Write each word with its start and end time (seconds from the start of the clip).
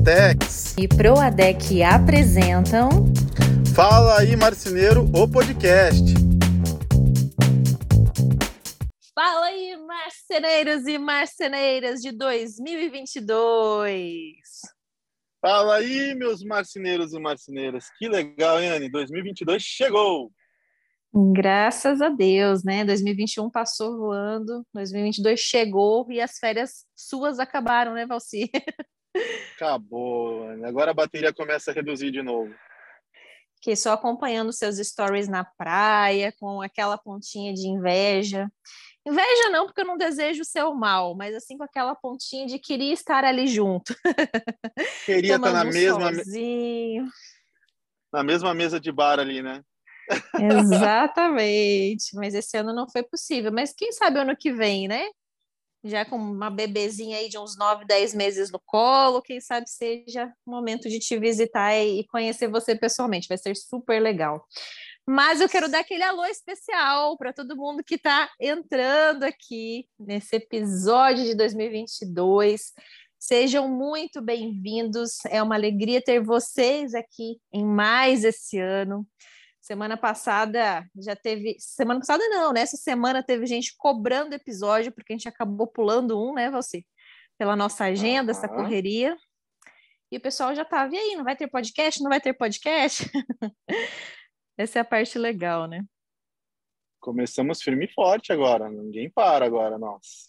Duratex 0.00 0.74
e 0.78 0.88
Proadec 0.88 1.82
apresentam 1.82 2.88
Fala 3.74 4.20
aí 4.20 4.34
Marceneiro, 4.34 5.04
o 5.14 5.28
podcast. 5.28 6.02
Fala 9.14 9.44
aí 9.46 9.76
marceneiros 9.76 10.86
e 10.86 10.96
marceneiras 10.96 12.00
de 12.00 12.12
2022. 12.12 14.32
Fala 15.40 15.76
aí 15.76 16.14
meus 16.14 16.42
marceneiros 16.42 17.12
e 17.12 17.20
marceneiras. 17.20 17.84
Que 17.98 18.08
legal, 18.08 18.58
hein, 18.58 18.70
Anne? 18.70 18.90
2022 18.90 19.62
chegou. 19.62 20.32
Graças 21.34 22.00
a 22.00 22.08
Deus, 22.08 22.64
né? 22.64 22.86
2021 22.86 23.50
passou 23.50 23.98
voando, 23.98 24.64
2022 24.72 25.38
chegou 25.38 26.10
e 26.10 26.22
as 26.22 26.38
férias 26.38 26.86
suas 26.96 27.38
acabaram, 27.38 27.92
né, 27.92 28.06
Valci? 28.06 28.50
Acabou. 29.54 30.48
Agora 30.64 30.90
a 30.90 30.94
bateria 30.94 31.32
começa 31.32 31.70
a 31.70 31.74
reduzir 31.74 32.10
de 32.10 32.22
novo. 32.22 32.54
Que 33.60 33.76
só 33.76 33.92
acompanhando 33.92 34.52
seus 34.52 34.76
stories 34.78 35.28
na 35.28 35.44
praia, 35.44 36.32
com 36.38 36.62
aquela 36.62 36.96
pontinha 36.96 37.52
de 37.52 37.68
inveja. 37.68 38.50
Inveja 39.06 39.50
não, 39.50 39.66
porque 39.66 39.80
eu 39.80 39.86
não 39.86 39.96
desejo 39.96 40.42
o 40.42 40.46
seu 40.46 40.74
mal, 40.74 41.14
mas 41.14 41.34
assim 41.34 41.56
com 41.56 41.64
aquela 41.64 41.94
pontinha 41.94 42.46
de 42.46 42.58
queria 42.58 42.92
estar 42.92 43.24
ali 43.24 43.46
junto. 43.46 43.94
Queria 45.04 45.36
estar 45.36 45.52
na 45.52 45.64
mesma 45.64 46.10
na 48.12 48.22
mesma 48.22 48.52
mesa 48.52 48.80
de 48.80 48.90
bar 48.90 49.18
ali, 49.20 49.42
né? 49.42 49.62
Exatamente. 50.38 52.14
Mas 52.14 52.34
esse 52.34 52.56
ano 52.56 52.74
não 52.74 52.88
foi 52.88 53.02
possível. 53.02 53.52
Mas 53.52 53.72
quem 53.72 53.92
sabe 53.92 54.18
ano 54.18 54.36
que 54.36 54.52
vem, 54.52 54.88
né? 54.88 55.06
Já 55.82 56.04
com 56.04 56.16
uma 56.16 56.50
bebezinha 56.50 57.16
aí 57.16 57.28
de 57.28 57.38
uns 57.38 57.56
9, 57.56 57.86
10 57.86 58.14
meses 58.14 58.50
no 58.50 58.60
colo, 58.60 59.22
quem 59.22 59.40
sabe 59.40 59.68
seja 59.68 60.30
o 60.44 60.50
momento 60.50 60.88
de 60.88 60.98
te 60.98 61.18
visitar 61.18 61.74
e 61.74 62.06
conhecer 62.08 62.48
você 62.48 62.76
pessoalmente. 62.76 63.28
Vai 63.28 63.38
ser 63.38 63.56
super 63.56 64.00
legal. 64.00 64.46
Mas 65.06 65.40
eu 65.40 65.48
quero 65.48 65.68
dar 65.68 65.80
aquele 65.80 66.02
alô 66.02 66.24
especial 66.26 67.16
para 67.16 67.32
todo 67.32 67.56
mundo 67.56 67.82
que 67.82 67.94
está 67.94 68.30
entrando 68.38 69.24
aqui 69.24 69.86
nesse 69.98 70.36
episódio 70.36 71.24
de 71.24 71.34
2022. 71.34 72.72
Sejam 73.18 73.68
muito 73.68 74.20
bem-vindos. 74.20 75.16
É 75.28 75.42
uma 75.42 75.54
alegria 75.54 76.02
ter 76.02 76.22
vocês 76.22 76.94
aqui 76.94 77.38
em 77.52 77.64
mais 77.64 78.22
esse 78.22 78.58
ano. 78.58 79.06
Semana 79.70 79.96
passada 79.96 80.84
já 80.96 81.14
teve. 81.14 81.54
Semana 81.60 82.00
passada 82.00 82.28
não, 82.28 82.52
né? 82.52 82.62
Essa 82.62 82.76
semana 82.76 83.22
teve 83.22 83.46
gente 83.46 83.76
cobrando 83.78 84.34
episódio, 84.34 84.90
porque 84.90 85.12
a 85.12 85.16
gente 85.16 85.28
acabou 85.28 85.64
pulando 85.64 86.20
um, 86.20 86.34
né, 86.34 86.50
você? 86.50 86.84
Pela 87.38 87.54
nossa 87.54 87.84
agenda, 87.84 88.32
uhum. 88.32 88.36
essa 88.36 88.48
correria. 88.48 89.16
E 90.10 90.16
o 90.16 90.20
pessoal 90.20 90.52
já 90.56 90.64
tava, 90.64 90.92
e 90.92 90.98
aí, 90.98 91.14
não 91.14 91.22
vai 91.22 91.36
ter 91.36 91.46
podcast? 91.46 92.02
Não 92.02 92.10
vai 92.10 92.20
ter 92.20 92.32
podcast? 92.32 93.08
essa 94.58 94.80
é 94.80 94.82
a 94.82 94.84
parte 94.84 95.16
legal, 95.16 95.68
né? 95.68 95.84
Começamos 96.98 97.62
firme 97.62 97.84
e 97.84 97.94
forte 97.94 98.32
agora, 98.32 98.68
ninguém 98.68 99.08
para 99.08 99.46
agora, 99.46 99.78
nossa. 99.78 100.28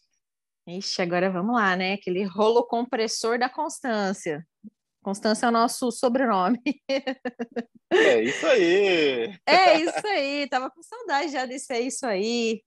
Ixi, 0.68 1.02
agora 1.02 1.32
vamos 1.32 1.56
lá, 1.56 1.76
né? 1.76 1.94
Aquele 1.94 2.24
rolo 2.26 2.64
compressor 2.68 3.40
da 3.40 3.50
constância. 3.50 4.46
Constância 5.02 5.48
é 5.48 5.50
o 5.50 5.52
nosso 5.52 5.92
sobrenome. 5.92 6.60
É 7.94 8.24
isso 8.24 8.48
aí. 8.48 9.38
É 9.46 9.80
isso 9.82 10.08
aí. 10.08 10.48
Tava 10.48 10.70
com 10.70 10.82
saudade 10.82 11.32
já 11.32 11.46
desse 11.46 11.74
é 11.74 11.82
isso 11.82 12.06
aí. 12.06 12.62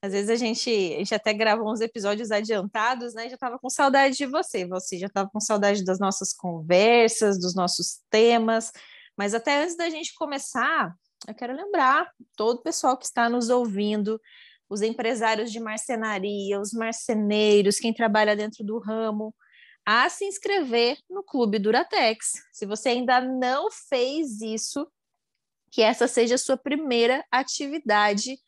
Às 0.00 0.12
vezes 0.12 0.30
a 0.30 0.36
gente, 0.36 0.70
a 0.70 0.98
gente 0.98 1.14
até 1.14 1.32
gravou 1.32 1.70
uns 1.70 1.80
episódios 1.80 2.30
adiantados, 2.30 3.14
né? 3.14 3.28
Já 3.28 3.36
tava 3.36 3.58
com 3.58 3.68
saudade 3.68 4.16
de 4.16 4.26
você. 4.26 4.66
Você 4.66 4.98
já 4.98 5.08
tava 5.08 5.28
com 5.30 5.40
saudade 5.40 5.84
das 5.84 5.98
nossas 5.98 6.32
conversas, 6.32 7.38
dos 7.38 7.54
nossos 7.54 8.00
temas. 8.08 8.70
Mas 9.16 9.34
até 9.34 9.62
antes 9.62 9.76
da 9.76 9.90
gente 9.90 10.14
começar, 10.14 10.94
eu 11.26 11.34
quero 11.34 11.54
lembrar 11.54 12.10
todo 12.36 12.58
o 12.58 12.62
pessoal 12.62 12.96
que 12.96 13.06
está 13.06 13.28
nos 13.28 13.48
ouvindo, 13.48 14.20
os 14.68 14.82
empresários 14.82 15.50
de 15.50 15.60
marcenaria, 15.60 16.60
os 16.60 16.72
marceneiros, 16.72 17.78
quem 17.78 17.92
trabalha 17.92 18.36
dentro 18.36 18.64
do 18.64 18.78
ramo, 18.78 19.34
a 19.84 20.08
se 20.08 20.24
inscrever 20.24 20.98
no 21.10 21.22
Clube 21.22 21.58
Duratex. 21.58 22.32
Se 22.52 22.64
você 22.64 22.90
ainda 22.90 23.20
não 23.20 23.70
fez 23.70 24.40
isso, 24.40 24.90
que 25.70 25.82
essa 25.82 26.08
seja 26.08 26.36
a 26.36 26.38
sua 26.38 26.56
primeira 26.56 27.24
atividade 27.30 28.38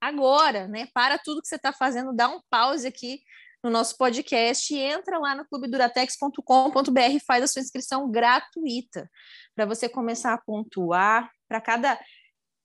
agora, 0.00 0.66
né? 0.66 0.88
Para 0.92 1.18
tudo 1.18 1.40
que 1.40 1.48
você 1.48 1.56
está 1.56 1.72
fazendo, 1.72 2.12
dá 2.12 2.28
um 2.28 2.40
pause 2.50 2.86
aqui 2.86 3.20
no 3.62 3.70
nosso 3.70 3.96
podcast 3.96 4.74
e 4.74 4.78
entra 4.78 5.18
lá 5.18 5.36
no 5.36 5.46
clubeduratex.com.br 5.46 7.00
e 7.14 7.20
faz 7.20 7.44
a 7.44 7.46
sua 7.46 7.62
inscrição 7.62 8.10
gratuita 8.10 9.08
para 9.54 9.64
você 9.64 9.88
começar 9.88 10.34
a 10.34 10.38
pontuar. 10.38 11.30
Para 11.46 11.60
cada 11.60 12.00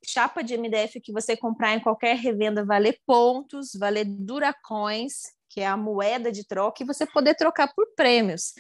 chapa 0.04 0.42
de 0.42 0.58
MDF 0.58 1.00
que 1.02 1.12
você 1.12 1.38
comprar 1.38 1.76
em 1.76 1.80
qualquer 1.80 2.16
revenda, 2.16 2.66
valer 2.66 3.00
pontos, 3.06 3.72
valer 3.78 4.06
Duracoins 4.06 5.37
que 5.50 5.62
é 5.62 5.68
a 5.68 5.78
moeda 5.78 6.32
de 6.32 6.46
troca, 6.46 6.84
e 6.84 6.86
você 6.86 7.06
poder 7.06 7.36
trocar 7.36 7.74
por 7.74 7.88
prêmios, 7.96 8.54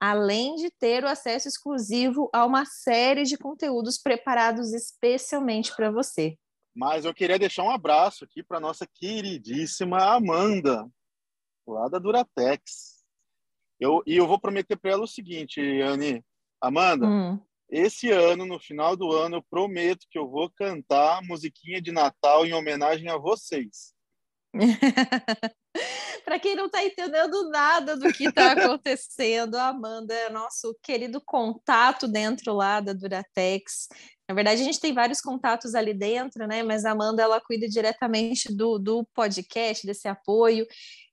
além 0.00 0.54
de 0.56 0.70
ter 0.70 1.04
o 1.04 1.08
acesso 1.08 1.48
exclusivo 1.48 2.30
a 2.32 2.44
uma 2.44 2.64
série 2.64 3.24
de 3.24 3.36
conteúdos 3.36 3.98
preparados 3.98 4.72
especialmente 4.72 5.74
para 5.74 5.90
você. 5.90 6.36
Mas 6.74 7.04
eu 7.04 7.12
queria 7.12 7.38
deixar 7.38 7.64
um 7.64 7.70
abraço 7.70 8.24
aqui 8.24 8.42
para 8.42 8.60
nossa 8.60 8.86
queridíssima 8.86 9.98
Amanda, 10.14 10.88
lá 11.66 11.88
da 11.88 11.98
Duratex. 11.98 13.02
Eu, 13.80 14.02
e 14.06 14.16
eu 14.16 14.26
vou 14.26 14.40
prometer 14.40 14.76
para 14.76 14.92
ela 14.92 15.02
o 15.02 15.08
seguinte, 15.08 15.60
Anne. 15.82 16.24
Amanda, 16.60 17.06
hum. 17.06 17.40
esse 17.68 18.10
ano, 18.10 18.44
no 18.44 18.58
final 18.58 18.96
do 18.96 19.12
ano, 19.12 19.36
eu 19.36 19.42
prometo 19.42 20.06
que 20.10 20.18
eu 20.18 20.28
vou 20.28 20.50
cantar 20.50 21.22
musiquinha 21.22 21.80
de 21.80 21.92
Natal 21.92 22.44
em 22.44 22.52
homenagem 22.52 23.08
a 23.08 23.16
vocês. 23.16 23.92
Para 26.24 26.38
quem 26.38 26.54
não 26.54 26.66
está 26.66 26.84
entendendo 26.84 27.48
nada 27.50 27.96
do 27.96 28.12
que 28.12 28.28
está 28.28 28.52
acontecendo, 28.52 29.56
a 29.56 29.68
Amanda 29.68 30.14
é 30.14 30.30
nosso 30.30 30.76
querido 30.82 31.20
contato 31.20 32.06
dentro 32.06 32.52
lá 32.52 32.80
da 32.80 32.92
Duratex. 32.92 33.88
Na 34.28 34.34
verdade, 34.34 34.60
a 34.60 34.64
gente 34.64 34.80
tem 34.80 34.92
vários 34.92 35.20
contatos 35.20 35.74
ali 35.74 35.94
dentro, 35.94 36.46
né? 36.46 36.62
Mas 36.62 36.84
a 36.84 36.90
Amanda 36.90 37.22
ela 37.22 37.40
cuida 37.40 37.66
diretamente 37.66 38.52
do, 38.52 38.78
do 38.78 39.04
podcast, 39.14 39.86
desse 39.86 40.06
apoio, 40.06 40.66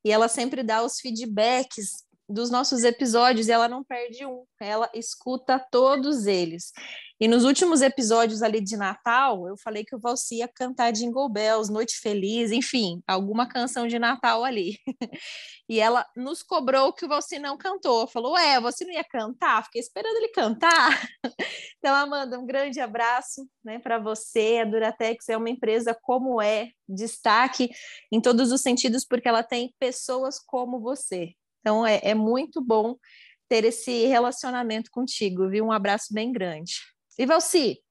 e 0.03 0.11
ela 0.11 0.27
sempre 0.27 0.61
dá 0.61 0.83
os 0.83 0.99
feedbacks 0.99 2.04
dos 2.27 2.49
nossos 2.49 2.83
episódios 2.83 3.47
e 3.47 3.51
ela 3.51 3.67
não 3.67 3.83
perde 3.83 4.25
um, 4.25 4.45
ela 4.59 4.89
escuta 4.93 5.59
todos 5.71 6.25
eles. 6.25 6.71
E 7.17 7.29
nos 7.29 7.45
últimos 7.45 7.81
episódios 7.81 8.41
ali 8.41 8.59
de 8.59 8.75
Natal, 8.75 9.47
eu 9.47 9.55
falei 9.57 9.85
que 9.85 9.95
o 9.95 9.99
Valci 9.99 10.39
ia 10.39 10.49
cantar 10.49 10.91
Jingle 10.91 11.29
Bells, 11.29 11.71
Noite 11.71 11.97
Feliz, 12.01 12.51
enfim, 12.51 13.01
alguma 13.07 13.47
canção 13.47 13.87
de 13.87 13.97
Natal 13.97 14.43
ali. 14.43 14.77
e 15.69 15.79
ela 15.79 16.05
nos 16.13 16.43
cobrou 16.43 16.91
que 16.91 17.05
o 17.05 17.07
Valci 17.07 17.39
não 17.39 17.57
cantou. 17.57 18.05
Falou, 18.05 18.33
ué, 18.33 18.59
você 18.59 18.83
não 18.83 18.91
ia 18.91 19.03
cantar? 19.03 19.63
Fiquei 19.63 19.79
esperando 19.79 20.17
ele 20.17 20.27
cantar. 20.29 21.07
então, 21.79 21.95
Amanda, 21.95 22.37
um 22.37 22.45
grande 22.45 22.81
abraço 22.81 23.47
né, 23.63 23.79
para 23.79 23.97
você. 23.97 24.59
A 24.61 24.65
Duratex 24.65 25.29
é 25.29 25.37
uma 25.37 25.49
empresa 25.49 25.97
como 26.01 26.41
é, 26.41 26.67
destaque 26.87 27.69
em 28.11 28.19
todos 28.19 28.51
os 28.51 28.59
sentidos, 28.59 29.05
porque 29.05 29.29
ela 29.29 29.41
tem 29.41 29.73
pessoas 29.79 30.37
como 30.37 30.81
você. 30.81 31.33
Então, 31.65 31.83
é, 31.83 31.99
é 32.03 32.13
muito 32.13 32.61
bom 32.61 32.95
ter 33.49 33.65
esse 33.65 34.05
relacionamento 34.05 34.91
contigo, 34.91 35.49
viu? 35.49 35.65
Um 35.65 35.71
abraço 35.71 36.13
bem 36.13 36.31
grande. 36.31 36.75
E 37.17 37.25
Valci, 37.25 37.81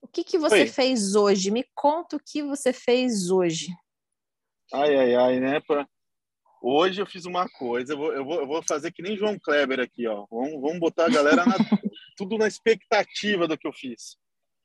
o 0.00 0.08
que, 0.08 0.24
que 0.24 0.38
você 0.38 0.62
Oi. 0.62 0.66
fez 0.66 1.14
hoje? 1.14 1.50
Me 1.50 1.62
conta 1.74 2.16
o 2.16 2.20
que 2.24 2.42
você 2.42 2.72
fez 2.72 3.30
hoje. 3.30 3.66
Ai, 4.72 4.96
ai, 4.96 5.14
ai, 5.14 5.40
né? 5.40 5.60
Pra... 5.60 5.86
Hoje 6.62 7.02
eu 7.02 7.06
fiz 7.06 7.26
uma 7.26 7.46
coisa, 7.46 7.92
eu 7.92 7.98
vou, 7.98 8.12
eu 8.14 8.24
vou, 8.24 8.40
eu 8.40 8.46
vou 8.46 8.62
fazer 8.62 8.90
que 8.90 9.02
nem 9.02 9.14
João 9.14 9.38
Kleber 9.38 9.78
aqui, 9.78 10.06
ó. 10.06 10.24
Vamos, 10.30 10.58
vamos 10.58 10.78
botar 10.78 11.04
a 11.04 11.10
galera 11.10 11.44
na, 11.44 11.54
tudo 12.16 12.38
na 12.38 12.48
expectativa 12.48 13.46
do 13.46 13.58
que 13.58 13.68
eu 13.68 13.74
fiz. 13.74 14.16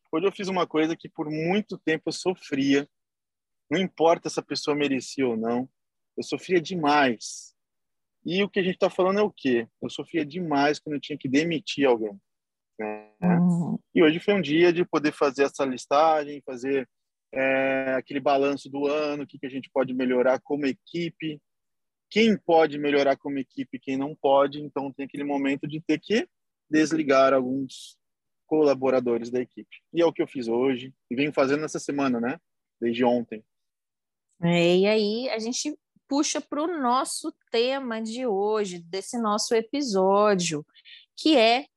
Hoje 0.10 0.26
eu 0.26 0.32
fiz 0.32 0.48
uma 0.48 0.66
coisa 0.66 0.96
que 0.96 1.10
por 1.10 1.30
muito 1.30 1.78
tempo 1.78 2.04
eu 2.08 2.14
sofria. 2.14 2.90
Não 3.70 3.78
importa 3.78 4.30
se 4.30 4.40
a 4.40 4.44
pessoa 4.44 4.74
merecia 4.74 5.28
ou 5.28 5.36
não, 5.36 5.70
eu 6.16 6.24
sofria 6.24 6.62
demais. 6.62 7.51
E 8.26 8.44
o 8.44 8.50
que 8.50 8.60
a 8.60 8.64
gente 8.64 8.76
está 8.76 8.90
falando 8.90 9.20
é 9.20 9.24
o 9.24 9.32
quê? 9.32 9.68
Eu 9.82 9.90
sofria 9.90 10.26
demais 10.26 10.80
quando 10.80 10.96
eu 10.96 11.02
tinha 11.02 11.18
que 11.18 11.28
demitir 11.28 11.88
alguém. 11.88 12.18
Né? 12.78 13.12
Uhum. 13.22 13.80
E 13.94 14.04
hoje 14.04 14.20
foi 14.20 14.34
um 14.34 14.42
dia 14.42 14.72
de 14.72 14.86
poder 14.86 15.12
fazer 15.12 15.44
essa 15.44 15.66
listagem, 15.66 16.44
fazer 16.46 16.88
é, 17.34 17.96
aquele 17.98 18.20
balanço 18.20 18.70
do 18.70 18.88
ano, 18.88 19.24
o 19.24 19.28
que, 19.28 19.40
que 19.40 19.46
a 19.46 19.50
gente 19.50 19.70
pode 19.72 19.94
melhorar 19.94 20.40
como 20.42 20.66
equipe, 20.66 21.42
quem 22.10 22.38
pode 22.38 22.78
melhorar 22.78 23.18
como 23.18 23.40
equipe, 23.40 23.80
quem 23.80 23.98
não 23.98 24.16
pode. 24.16 24.62
Então 24.62 24.92
tem 24.92 25.06
aquele 25.06 25.24
momento 25.24 25.68
de 25.68 25.82
ter 25.82 26.00
que 26.00 26.28
desligar 26.70 27.34
alguns 27.34 27.98
colaboradores 28.46 29.32
da 29.32 29.40
equipe. 29.40 29.78
E 29.94 30.02
é 30.02 30.06
o 30.06 30.12
que 30.12 30.22
eu 30.22 30.28
fiz 30.28 30.48
hoje 30.48 30.94
e 31.10 31.16
venho 31.16 31.32
fazendo 31.32 31.62
nessa 31.62 31.80
semana, 31.80 32.20
né? 32.20 32.38
Desde 32.80 33.04
ontem. 33.04 33.44
É, 34.44 34.78
e 34.78 34.88
aí 34.88 35.30
a 35.30 35.40
gente 35.40 35.78
puxa 36.12 36.42
para 36.42 36.62
o 36.62 36.68
nosso 36.82 37.34
tema 37.50 38.02
de 38.02 38.28
hoje, 38.28 38.80
desse 38.80 39.18
nosso 39.18 39.56
episódio, 39.56 40.66
que 41.16 41.38
é 41.38 41.68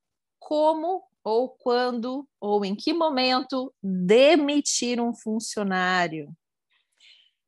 como 0.40 1.04
ou 1.22 1.50
quando 1.50 2.28
ou 2.40 2.64
em 2.64 2.74
que 2.74 2.92
momento 2.92 3.72
demitir 3.80 5.00
um 5.00 5.14
funcionário. 5.14 6.36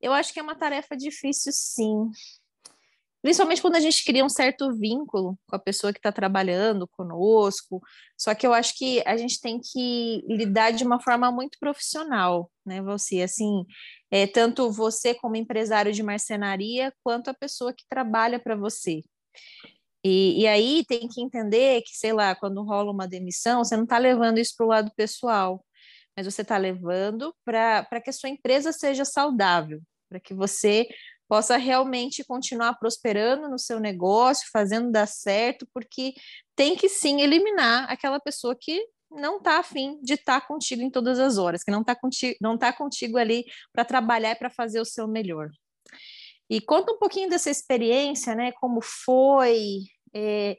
Eu 0.01 0.13
acho 0.13 0.33
que 0.33 0.39
é 0.39 0.43
uma 0.45 0.55
tarefa 0.55 0.97
difícil, 0.97 1.53
sim. 1.53 2.09
Principalmente 3.27 3.61
quando 3.61 3.75
a 3.75 3.81
gente 3.81 4.05
cria 4.05 4.25
um 4.25 4.29
certo 4.29 4.73
vínculo 4.73 5.37
com 5.49 5.57
a 5.57 5.59
pessoa 5.59 5.93
que 5.93 5.99
está 5.99 6.13
trabalhando 6.13 6.87
conosco. 6.87 7.83
Só 8.17 8.33
que 8.37 8.47
eu 8.47 8.55
acho 8.55 8.79
que 8.79 9.03
a 9.05 9.17
gente 9.17 9.41
tem 9.41 9.59
que 9.59 10.23
lidar 10.29 10.71
de 10.71 10.85
uma 10.85 11.01
forma 11.01 11.29
muito 11.33 11.59
profissional, 11.59 12.49
né, 12.65 12.81
você? 12.81 13.23
Assim, 13.23 13.65
é, 14.13 14.29
tanto 14.29 14.71
você 14.71 15.13
como 15.13 15.35
empresário 15.35 15.93
de 15.93 16.05
marcenaria, 16.05 16.95
quanto 17.03 17.29
a 17.29 17.35
pessoa 17.35 17.73
que 17.73 17.83
trabalha 17.91 18.39
para 18.39 18.55
você. 18.55 19.03
E, 20.05 20.43
e, 20.43 20.47
aí 20.47 20.85
tem 20.87 21.09
que 21.09 21.21
entender 21.21 21.83
que, 21.83 21.97
sei 21.97 22.13
lá, 22.13 22.33
quando 22.37 22.63
rola 22.63 22.93
uma 22.93 23.09
demissão, 23.09 23.65
você 23.65 23.77
não 23.77 23.83
está 23.83 23.99
levando 23.99 24.39
isso 24.39 24.55
para 24.57 24.67
o 24.67 24.69
lado 24.69 24.93
pessoal, 24.95 25.65
mas 26.17 26.33
você 26.33 26.43
está 26.43 26.57
levando 26.57 27.35
para 27.45 28.01
que 28.01 28.11
a 28.11 28.13
sua 28.13 28.29
empresa 28.29 28.71
seja 28.71 29.05
saudável, 29.05 29.83
para 30.09 30.21
que 30.21 30.33
você 30.33 30.87
possa 31.29 31.57
realmente 31.57 32.25
continuar 32.25 32.75
prosperando 32.75 33.49
no 33.49 33.59
seu 33.59 33.81
negócio, 33.81 34.49
fazendo 34.53 34.91
dar 34.91 35.07
certo, 35.07 35.67
porque 35.73 36.15
tem 36.55 36.77
que 36.77 36.89
sim 36.89 37.21
eliminar 37.21 37.91
aquela 37.91 38.21
pessoa 38.21 38.57
que 38.59 38.85
não 39.11 39.39
está 39.39 39.59
afim 39.59 40.01
de 40.03 40.15
estar 40.15 40.41
tá 40.41 40.47
contigo 40.47 40.83
em 40.83 40.91
todas 40.91 41.19
as 41.19 41.39
horas, 41.39 41.63
que 41.63 41.71
não 41.71 41.81
está 41.81 41.95
contigo, 41.95 42.37
não 42.41 42.59
tá 42.59 42.73
contigo 42.73 43.17
ali 43.19 43.45
para 43.73 43.85
trabalhar 43.85 44.33
e 44.33 44.37
para 44.37 44.51
fazer 44.51 44.81
o 44.81 44.85
seu 44.85 45.07
melhor. 45.07 45.49
E 46.49 46.61
conta 46.61 46.93
um 46.93 46.99
pouquinho 46.99 47.29
dessa 47.29 47.51
experiência, 47.51 48.35
né? 48.35 48.53
Como 48.53 48.81
foi, 48.81 49.81
é, 50.15 50.57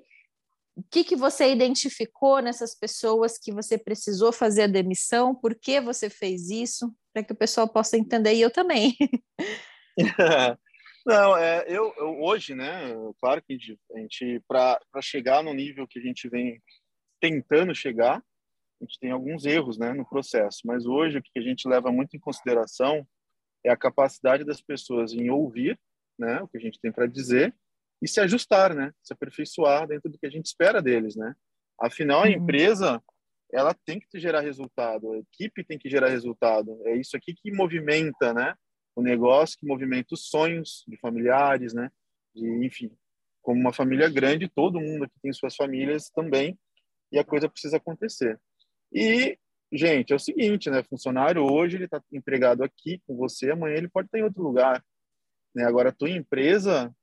o 0.76 0.84
que, 0.92 1.04
que 1.04 1.16
você 1.16 1.52
identificou 1.52 2.42
nessas 2.42 2.76
pessoas 2.76 3.38
que 3.38 3.52
você 3.52 3.78
precisou 3.78 4.32
fazer 4.32 4.64
a 4.64 4.68
demissão, 4.68 5.34
por 5.34 5.56
que 5.56 5.80
você 5.80 6.10
fez 6.10 6.50
isso, 6.50 6.94
para 7.14 7.24
que 7.24 7.34
o 7.34 7.38
pessoal 7.38 7.68
possa 7.68 7.98
entender, 7.98 8.34
e 8.34 8.42
eu 8.42 8.52
também. 8.52 8.96
Não, 11.06 11.38
é, 11.38 11.64
eu, 11.68 11.94
eu, 11.96 12.22
hoje, 12.22 12.54
né, 12.54 12.94
claro 13.22 13.42
que 13.42 13.54
a 13.54 13.98
gente, 13.98 14.44
para 14.46 14.78
chegar 15.02 15.42
no 15.42 15.54
nível 15.54 15.88
que 15.88 16.00
a 16.00 16.02
gente 16.02 16.28
vem 16.28 16.62
tentando 17.22 17.74
chegar, 17.74 18.18
a 18.18 18.84
gente 18.84 19.00
tem 19.00 19.12
alguns 19.12 19.46
erros, 19.46 19.78
né, 19.78 19.94
no 19.94 20.08
processo, 20.08 20.60
mas 20.66 20.86
hoje 20.86 21.18
o 21.18 21.24
que 21.24 21.40
a 21.40 21.42
gente 21.42 21.68
leva 21.68 21.92
muito 21.92 22.16
em 22.16 22.20
consideração 22.20 23.08
é 23.66 23.70
a 23.70 23.78
capacidade 23.78 24.44
das 24.44 24.62
pessoas 24.62 25.14
em 25.14 25.30
ouvir, 25.30 25.80
né, 26.20 26.42
o 26.42 26.48
que 26.48 26.58
a 26.58 26.62
gente 26.62 26.80
tem 26.80 26.92
para 26.92 27.08
dizer 27.08 27.56
e 28.02 28.08
se 28.08 28.20
ajustar, 28.20 28.76
né, 28.76 28.92
se 29.02 29.14
aperfeiçoar 29.14 29.88
dentro 29.88 30.12
do 30.12 30.20
que 30.20 30.28
a 30.28 30.30
gente 30.30 30.48
espera 30.48 30.82
deles, 30.82 31.16
né. 31.16 31.34
Afinal, 31.80 32.24
a 32.24 32.26
uhum. 32.26 32.32
empresa 32.32 33.02
ela 33.54 33.74
tem 33.74 33.98
que 33.98 34.20
gerar 34.20 34.42
resultado, 34.42 35.14
a 35.14 35.18
equipe 35.20 35.64
tem 35.64 35.80
que 35.80 35.90
gerar 35.90 36.10
resultado. 36.10 36.82
É 36.86 36.98
isso 36.98 37.16
aqui 37.16 37.34
que 37.34 37.50
movimenta, 37.50 38.34
né, 38.34 38.54
o 38.98 39.04
negócio, 39.04 39.58
que 39.60 39.66
movimenta 39.68 40.16
os 40.16 40.28
sonhos 40.28 40.84
de 40.88 40.98
familiares, 40.98 41.74
né, 41.74 41.92
de, 42.36 42.66
enfim, 42.66 42.92
como 43.44 43.62
uma 43.62 43.72
família 43.72 44.10
grande, 44.10 44.50
todo 44.50 44.82
mundo 44.82 45.04
aqui 45.06 45.14
tem 45.22 45.32
suas 45.32 45.56
famílias 45.56 46.10
também, 46.10 46.58
e 47.12 47.20
a 47.20 47.24
coisa 47.24 47.48
precisa 47.48 47.78
acontecer. 47.78 48.40
E 48.92 49.38
gente, 49.72 50.12
é 50.12 50.16
o 50.16 50.20
seguinte, 50.20 50.70
né? 50.70 50.82
Funcionário 50.84 51.44
hoje 51.44 51.78
ele 51.78 51.86
está 51.86 52.02
empregado 52.12 52.64
aqui 52.64 53.02
com 53.06 53.16
você, 53.16 53.52
amanhã 53.52 53.76
ele 53.76 53.90
pode 53.90 54.08
estar 54.08 54.18
em 54.18 54.24
outro 54.24 54.42
lugar. 54.42 54.84
Né? 55.54 55.64
Agora, 55.64 55.90
a 55.90 55.94
tua 55.94 56.10
empresa, 56.10 56.94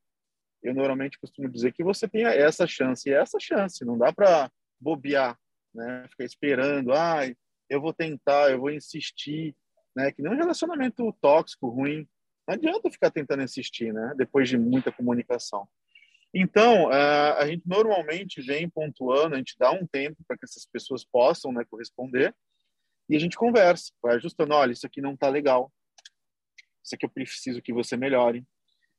eu 0.63 0.75
normalmente 0.75 1.19
costumo 1.19 1.49
dizer 1.49 1.73
que 1.73 1.85
você 1.85 2.09
tem 2.09 2.25
essa 2.25 2.67
chance 2.67 3.09
e 3.09 3.13
é 3.13 3.21
essa 3.21 3.39
chance. 3.39 3.85
Não 3.85 3.97
dá 3.97 4.13
para 4.13 4.51
bobear, 4.81 5.39
né? 5.73 6.07
Ficar 6.11 6.25
esperando, 6.25 6.93
ah, 6.93 7.21
eu 7.69 7.81
vou 7.81 7.93
tentar, 7.93 8.51
eu 8.51 8.61
vou 8.61 8.71
insistir, 8.71 9.55
né? 9.97 10.13
Que 10.13 10.23
nem 10.23 10.33
um 10.33 10.37
relacionamento 10.37 11.13
tóxico, 11.21 11.69
ruim. 11.69 12.09
Não 12.47 12.55
adianta 12.55 12.91
ficar 12.91 13.11
tentando 13.11 13.43
insistir, 13.43 13.93
né? 13.93 14.15
Depois 14.17 14.49
de 14.49 14.59
muita 14.59 14.93
comunicação. 14.93 15.69
Então, 16.35 16.91
a 16.91 17.47
gente 17.47 17.63
normalmente 17.65 18.43
vem 18.43 18.69
pontuando, 18.69 19.37
a 19.37 19.39
gente 19.39 19.55
dá 19.57 19.71
um 19.71 19.87
tempo 19.87 20.17
para 20.27 20.37
que 20.37 20.45
essas 20.45 20.67
pessoas 20.67 21.05
possam 21.05 21.53
né, 21.53 21.65
corresponder 21.65 22.35
e 23.09 23.15
a 23.15 23.21
gente 23.21 23.37
conversa, 23.37 23.93
vai 24.03 24.17
ajustando, 24.17 24.55
olha, 24.55 24.73
isso 24.73 24.85
aqui 24.85 25.01
não 25.01 25.15
está 25.15 25.29
legal, 25.29 25.73
isso 26.83 26.95
aqui 26.95 27.07
eu 27.07 27.11
preciso 27.11 27.63
que 27.63 27.73
você 27.73 27.97
melhore. 27.97 28.45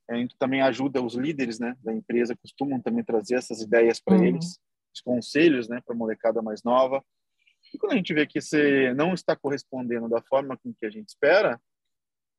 A 0.08 0.14
gente 0.14 0.36
também 0.38 0.62
ajuda 0.62 1.02
os 1.02 1.14
líderes 1.14 1.58
né, 1.58 1.76
da 1.82 1.92
empresa, 1.92 2.36
costumam 2.36 2.80
também 2.80 3.04
trazer 3.04 3.34
essas 3.34 3.60
ideias 3.60 4.00
para 4.00 4.16
uhum. 4.16 4.24
eles, 4.24 4.58
os 4.94 5.00
conselhos 5.02 5.68
né, 5.68 5.80
para 5.84 5.94
a 5.94 5.98
molecada 5.98 6.40
mais 6.40 6.62
nova. 6.62 7.04
E 7.76 7.78
quando 7.78 7.92
a 7.92 7.96
gente 7.96 8.14
vê 8.14 8.26
que 8.26 8.40
você 8.40 8.94
não 8.94 9.12
está 9.12 9.36
correspondendo 9.36 10.08
da 10.08 10.22
forma 10.22 10.56
com 10.56 10.72
que 10.72 10.86
a 10.86 10.90
gente 10.90 11.10
espera, 11.10 11.60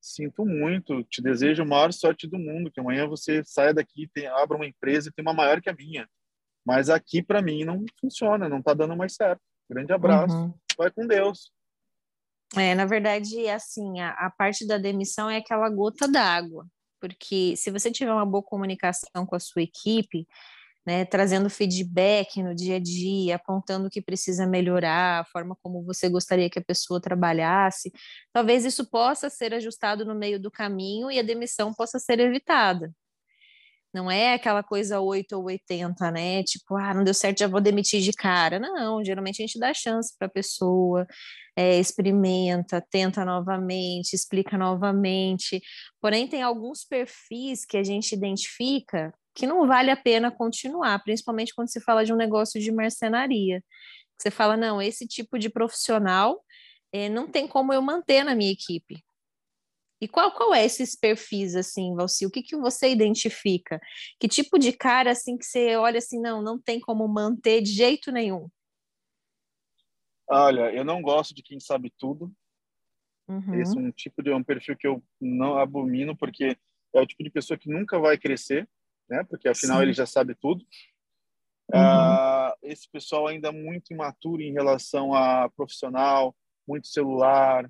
sinto 0.01 0.43
muito, 0.43 1.03
te 1.03 1.21
desejo 1.21 1.61
a 1.61 1.65
maior 1.65 1.93
sorte 1.93 2.27
do 2.27 2.39
mundo, 2.39 2.71
que 2.71 2.79
amanhã 2.79 3.07
você 3.07 3.43
saia 3.45 3.71
daqui, 3.71 4.09
tem, 4.11 4.25
abra 4.25 4.57
uma 4.57 4.65
empresa 4.65 5.09
e 5.09 5.11
tem 5.11 5.21
uma 5.21 5.35
maior 5.35 5.61
que 5.61 5.69
a 5.69 5.75
minha. 5.75 6.09
Mas 6.65 6.89
aqui, 6.89 7.21
para 7.21 7.39
mim, 7.39 7.63
não 7.63 7.85
funciona, 8.01 8.49
não 8.49 8.57
está 8.57 8.73
dando 8.73 8.97
mais 8.97 9.13
certo. 9.13 9.39
Grande 9.69 9.93
abraço. 9.93 10.35
Uhum. 10.35 10.53
Vai 10.75 10.89
com 10.89 11.05
Deus. 11.05 11.51
É, 12.55 12.73
na 12.73 12.87
verdade, 12.87 13.47
assim, 13.47 13.99
a, 13.99 14.09
a 14.13 14.31
parte 14.31 14.65
da 14.65 14.79
demissão 14.79 15.29
é 15.29 15.37
aquela 15.37 15.69
gota 15.69 16.07
d'água, 16.07 16.65
porque 16.99 17.55
se 17.55 17.69
você 17.69 17.91
tiver 17.91 18.11
uma 18.11 18.25
boa 18.25 18.41
comunicação 18.41 19.23
com 19.23 19.35
a 19.35 19.39
sua 19.39 19.61
equipe, 19.61 20.27
né, 20.87 21.03
trazendo 21.03 21.49
feedback 21.49 22.41
no 22.41 22.55
dia 22.55 22.77
a 22.77 22.79
dia, 22.79 23.35
apontando 23.35 23.87
o 23.87 23.89
que 23.89 24.01
precisa 24.01 24.47
melhorar, 24.47 25.19
a 25.19 25.25
forma 25.25 25.53
como 25.61 25.83
você 25.83 26.07
gostaria 26.07 26.49
que 26.49 26.59
a 26.59 26.63
pessoa 26.63 27.01
trabalhasse, 27.01 27.91
talvez 28.31 28.63
isso 28.63 28.89
possa 28.89 29.29
ser 29.29 29.53
ajustado 29.53 30.05
no 30.05 30.15
meio 30.15 30.39
do 30.39 30.49
caminho 30.49 31.11
e 31.11 31.19
a 31.19 31.23
demissão 31.23 31.73
possa 31.73 31.99
ser 31.99 32.21
evitada. 32.21 32.89
Não 33.93 34.09
é 34.09 34.33
aquela 34.33 34.63
coisa 34.63 35.01
8 35.01 35.33
ou 35.33 35.45
80, 35.45 36.09
né? 36.11 36.43
Tipo, 36.43 36.75
ah, 36.77 36.93
não 36.93 37.03
deu 37.03 37.13
certo, 37.13 37.39
já 37.39 37.47
vou 37.47 37.59
demitir 37.59 38.01
de 38.01 38.13
cara. 38.13 38.59
Não, 38.59 39.03
geralmente 39.03 39.41
a 39.41 39.45
gente 39.45 39.59
dá 39.59 39.73
chance 39.73 40.15
para 40.17 40.27
a 40.27 40.31
pessoa, 40.31 41.05
é, 41.55 41.79
experimenta, 41.79 42.81
tenta 42.89 43.25
novamente, 43.25 44.13
explica 44.13 44.57
novamente. 44.57 45.61
Porém, 45.99 46.27
tem 46.27 46.43
alguns 46.43 46.85
perfis 46.85 47.65
que 47.65 47.75
a 47.75 47.83
gente 47.83 48.13
identifica 48.13 49.13
que 49.37 49.45
não 49.45 49.67
vale 49.67 49.91
a 49.91 49.95
pena 49.95 50.31
continuar, 50.31 50.97
principalmente 51.03 51.53
quando 51.53 51.71
se 51.71 51.79
fala 51.79 52.03
de 52.03 52.11
um 52.11 52.15
negócio 52.15 52.59
de 52.59 52.71
marcenaria. 52.71 53.63
Você 54.17 54.31
fala, 54.31 54.57
não, 54.57 54.81
esse 54.81 55.07
tipo 55.07 55.37
de 55.37 55.47
profissional 55.47 56.43
é, 56.91 57.07
não 57.07 57.29
tem 57.29 57.47
como 57.47 57.71
eu 57.71 57.79
manter 57.79 58.23
na 58.23 58.33
minha 58.33 58.51
equipe. 58.51 58.99
E 60.01 60.07
qual, 60.07 60.31
qual 60.31 60.55
é 60.55 60.65
esses 60.65 60.95
perfis, 60.95 61.55
assim, 61.55 61.95
Valci? 61.95 62.25
O 62.25 62.31
que, 62.31 62.41
que 62.41 62.57
você 62.57 62.89
identifica? 62.89 63.79
Que 64.19 64.27
tipo 64.27 64.57
de 64.57 64.73
cara, 64.73 65.11
assim, 65.11 65.37
que 65.37 65.45
você 65.45 65.75
olha 65.75 65.99
assim, 65.99 66.19
não, 66.19 66.41
não 66.41 66.59
tem 66.59 66.79
como 66.79 67.07
manter 67.07 67.61
de 67.61 67.71
jeito 67.71 68.11
nenhum? 68.11 68.49
Olha, 70.27 70.73
eu 70.73 70.83
não 70.83 70.99
gosto 70.99 71.35
de 71.35 71.43
quem 71.43 71.59
sabe 71.59 71.93
tudo. 71.95 72.33
Uhum. 73.27 73.53
Esse 73.53 73.77
é 73.77 73.81
um 73.81 73.91
tipo 73.91 74.23
de 74.23 74.31
um 74.31 74.43
perfil 74.43 74.75
que 74.75 74.87
eu 74.87 75.03
não 75.21 75.59
abomino, 75.59 76.17
porque 76.17 76.57
é 76.95 76.99
o 76.99 77.05
tipo 77.05 77.23
de 77.23 77.29
pessoa 77.29 77.57
que 77.57 77.69
nunca 77.69 77.99
vai 77.99 78.17
crescer, 78.17 78.67
né? 79.09 79.23
Porque 79.29 79.47
afinal 79.47 79.77
Sim. 79.77 79.83
ele 79.83 79.93
já 79.93 80.05
sabe 80.05 80.35
tudo. 80.35 80.65
Uhum. 81.73 81.79
Uh, 81.79 82.53
esse 82.63 82.89
pessoal 82.89 83.27
ainda 83.27 83.51
muito 83.51 83.93
imaturo 83.93 84.41
em 84.41 84.53
relação 84.53 85.13
a 85.13 85.49
profissional, 85.49 86.35
muito 86.67 86.87
celular, 86.87 87.69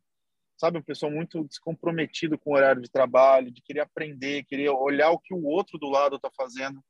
sabe, 0.57 0.79
um 0.79 0.83
pessoal 0.83 1.11
muito 1.11 1.43
descomprometido 1.43 2.37
com 2.37 2.51
o 2.51 2.55
horário 2.55 2.81
de 2.81 2.89
trabalho, 2.89 3.51
de 3.51 3.61
querer 3.61 3.81
aprender, 3.81 4.43
querer 4.45 4.69
olhar 4.69 5.11
o 5.11 5.19
que 5.19 5.33
o 5.33 5.45
outro 5.45 5.77
do 5.77 5.87
lado 5.87 6.15
está 6.15 6.31
fazendo 6.35 6.81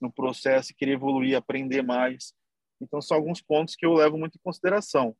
no 0.00 0.12
processo, 0.12 0.74
querer 0.76 0.92
evoluir, 0.92 1.36
aprender 1.36 1.82
mais. 1.82 2.34
Então, 2.80 3.00
são 3.00 3.16
alguns 3.16 3.40
pontos 3.40 3.76
que 3.76 3.86
eu 3.86 3.94
levo 3.94 4.18
muito 4.18 4.36
em 4.36 4.42
consideração. 4.42 5.16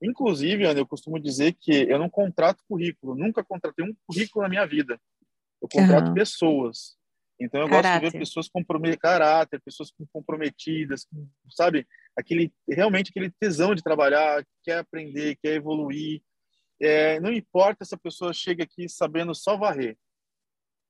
Inclusive, 0.00 0.64
Ana, 0.64 0.78
eu 0.78 0.86
costumo 0.86 1.18
dizer 1.18 1.54
que 1.54 1.72
eu 1.72 1.98
não 1.98 2.08
contrato 2.08 2.62
currículo, 2.68 3.16
nunca 3.16 3.42
contratei 3.42 3.84
um 3.84 3.96
currículo 4.06 4.42
na 4.42 4.48
minha 4.48 4.66
vida. 4.66 5.00
Eu 5.60 5.68
contrato 5.68 6.08
uhum. 6.08 6.14
pessoas. 6.14 6.97
Então, 7.40 7.60
eu 7.60 7.68
caráter. 7.68 8.00
gosto 8.00 8.04
de 8.04 8.10
ver 8.10 8.18
pessoas 8.18 8.48
com 8.48 8.64
caráter, 8.98 9.60
pessoas 9.60 9.92
comprometidas, 10.12 11.06
sabe? 11.50 11.86
Aquele, 12.16 12.52
realmente 12.68 13.10
aquele 13.10 13.30
tesão 13.30 13.74
de 13.74 13.82
trabalhar, 13.82 14.44
quer 14.64 14.78
aprender, 14.78 15.36
quer 15.40 15.54
evoluir, 15.54 16.20
é, 16.80 17.18
não 17.20 17.32
importa 17.32 17.84
se 17.84 17.94
a 17.94 17.98
pessoa 17.98 18.32
chega 18.32 18.64
aqui 18.64 18.88
sabendo 18.88 19.34
só 19.34 19.56
varrer. 19.56 19.96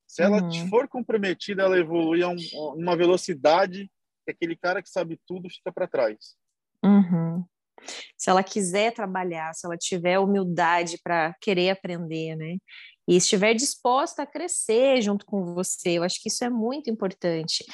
Se 0.07 0.23
ela 0.23 0.41
uhum. 0.41 0.67
for 0.69 0.87
comprometida, 0.87 1.63
ela 1.63 1.77
evolui 1.77 2.23
a, 2.23 2.29
um, 2.29 2.37
uma 2.75 2.95
velocidade 2.95 3.89
que 4.25 4.31
aquele 4.31 4.55
cara 4.55 4.81
que 4.81 4.89
sabe 4.89 5.19
tudo 5.27 5.49
fica 5.49 5.71
para 5.71 5.87
trás. 5.87 6.35
Uhum. 6.83 7.45
Se 8.17 8.29
ela 8.29 8.43
quiser 8.43 8.93
trabalhar, 8.93 9.53
se 9.53 9.65
ela 9.65 9.77
tiver 9.77 10.19
humildade 10.19 10.97
para 11.03 11.33
querer 11.39 11.69
aprender, 11.69 12.35
né? 12.35 12.57
E 13.09 13.15
estiver 13.15 13.55
disposta 13.55 14.21
a 14.21 14.25
crescer 14.27 15.01
junto 15.01 15.25
com 15.25 15.55
você, 15.55 15.97
eu 15.97 16.03
acho 16.03 16.21
que 16.21 16.29
isso 16.29 16.43
é 16.45 16.49
muito 16.49 16.91
importante. 16.91 17.65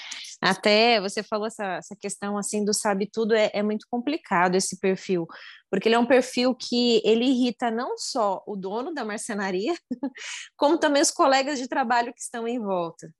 Até 0.41 1.01
você 1.01 1.21
falou 1.21 1.45
essa, 1.45 1.75
essa 1.75 1.93
questão 1.93 2.37
assim 2.37 2.63
do 2.63 2.73
sabe 2.73 3.05
tudo 3.11 3.35
é, 3.35 3.51
é 3.53 3.61
muito 3.61 3.85
complicado 3.91 4.55
esse 4.55 4.79
perfil, 4.79 5.27
porque 5.69 5.89
ele 5.89 5.95
é 5.95 5.99
um 5.99 6.05
perfil 6.05 6.55
que 6.55 7.01
ele 7.03 7.25
irrita 7.25 7.69
não 7.69 7.97
só 7.97 8.41
o 8.47 8.55
dono 8.55 8.93
da 8.93 9.03
marcenaria, 9.03 9.75
como 10.55 10.77
também 10.77 11.01
os 11.01 11.11
colegas 11.11 11.59
de 11.59 11.67
trabalho 11.67 12.13
que 12.13 12.21
estão 12.21 12.47
em 12.47 12.57
volta. 12.57 13.11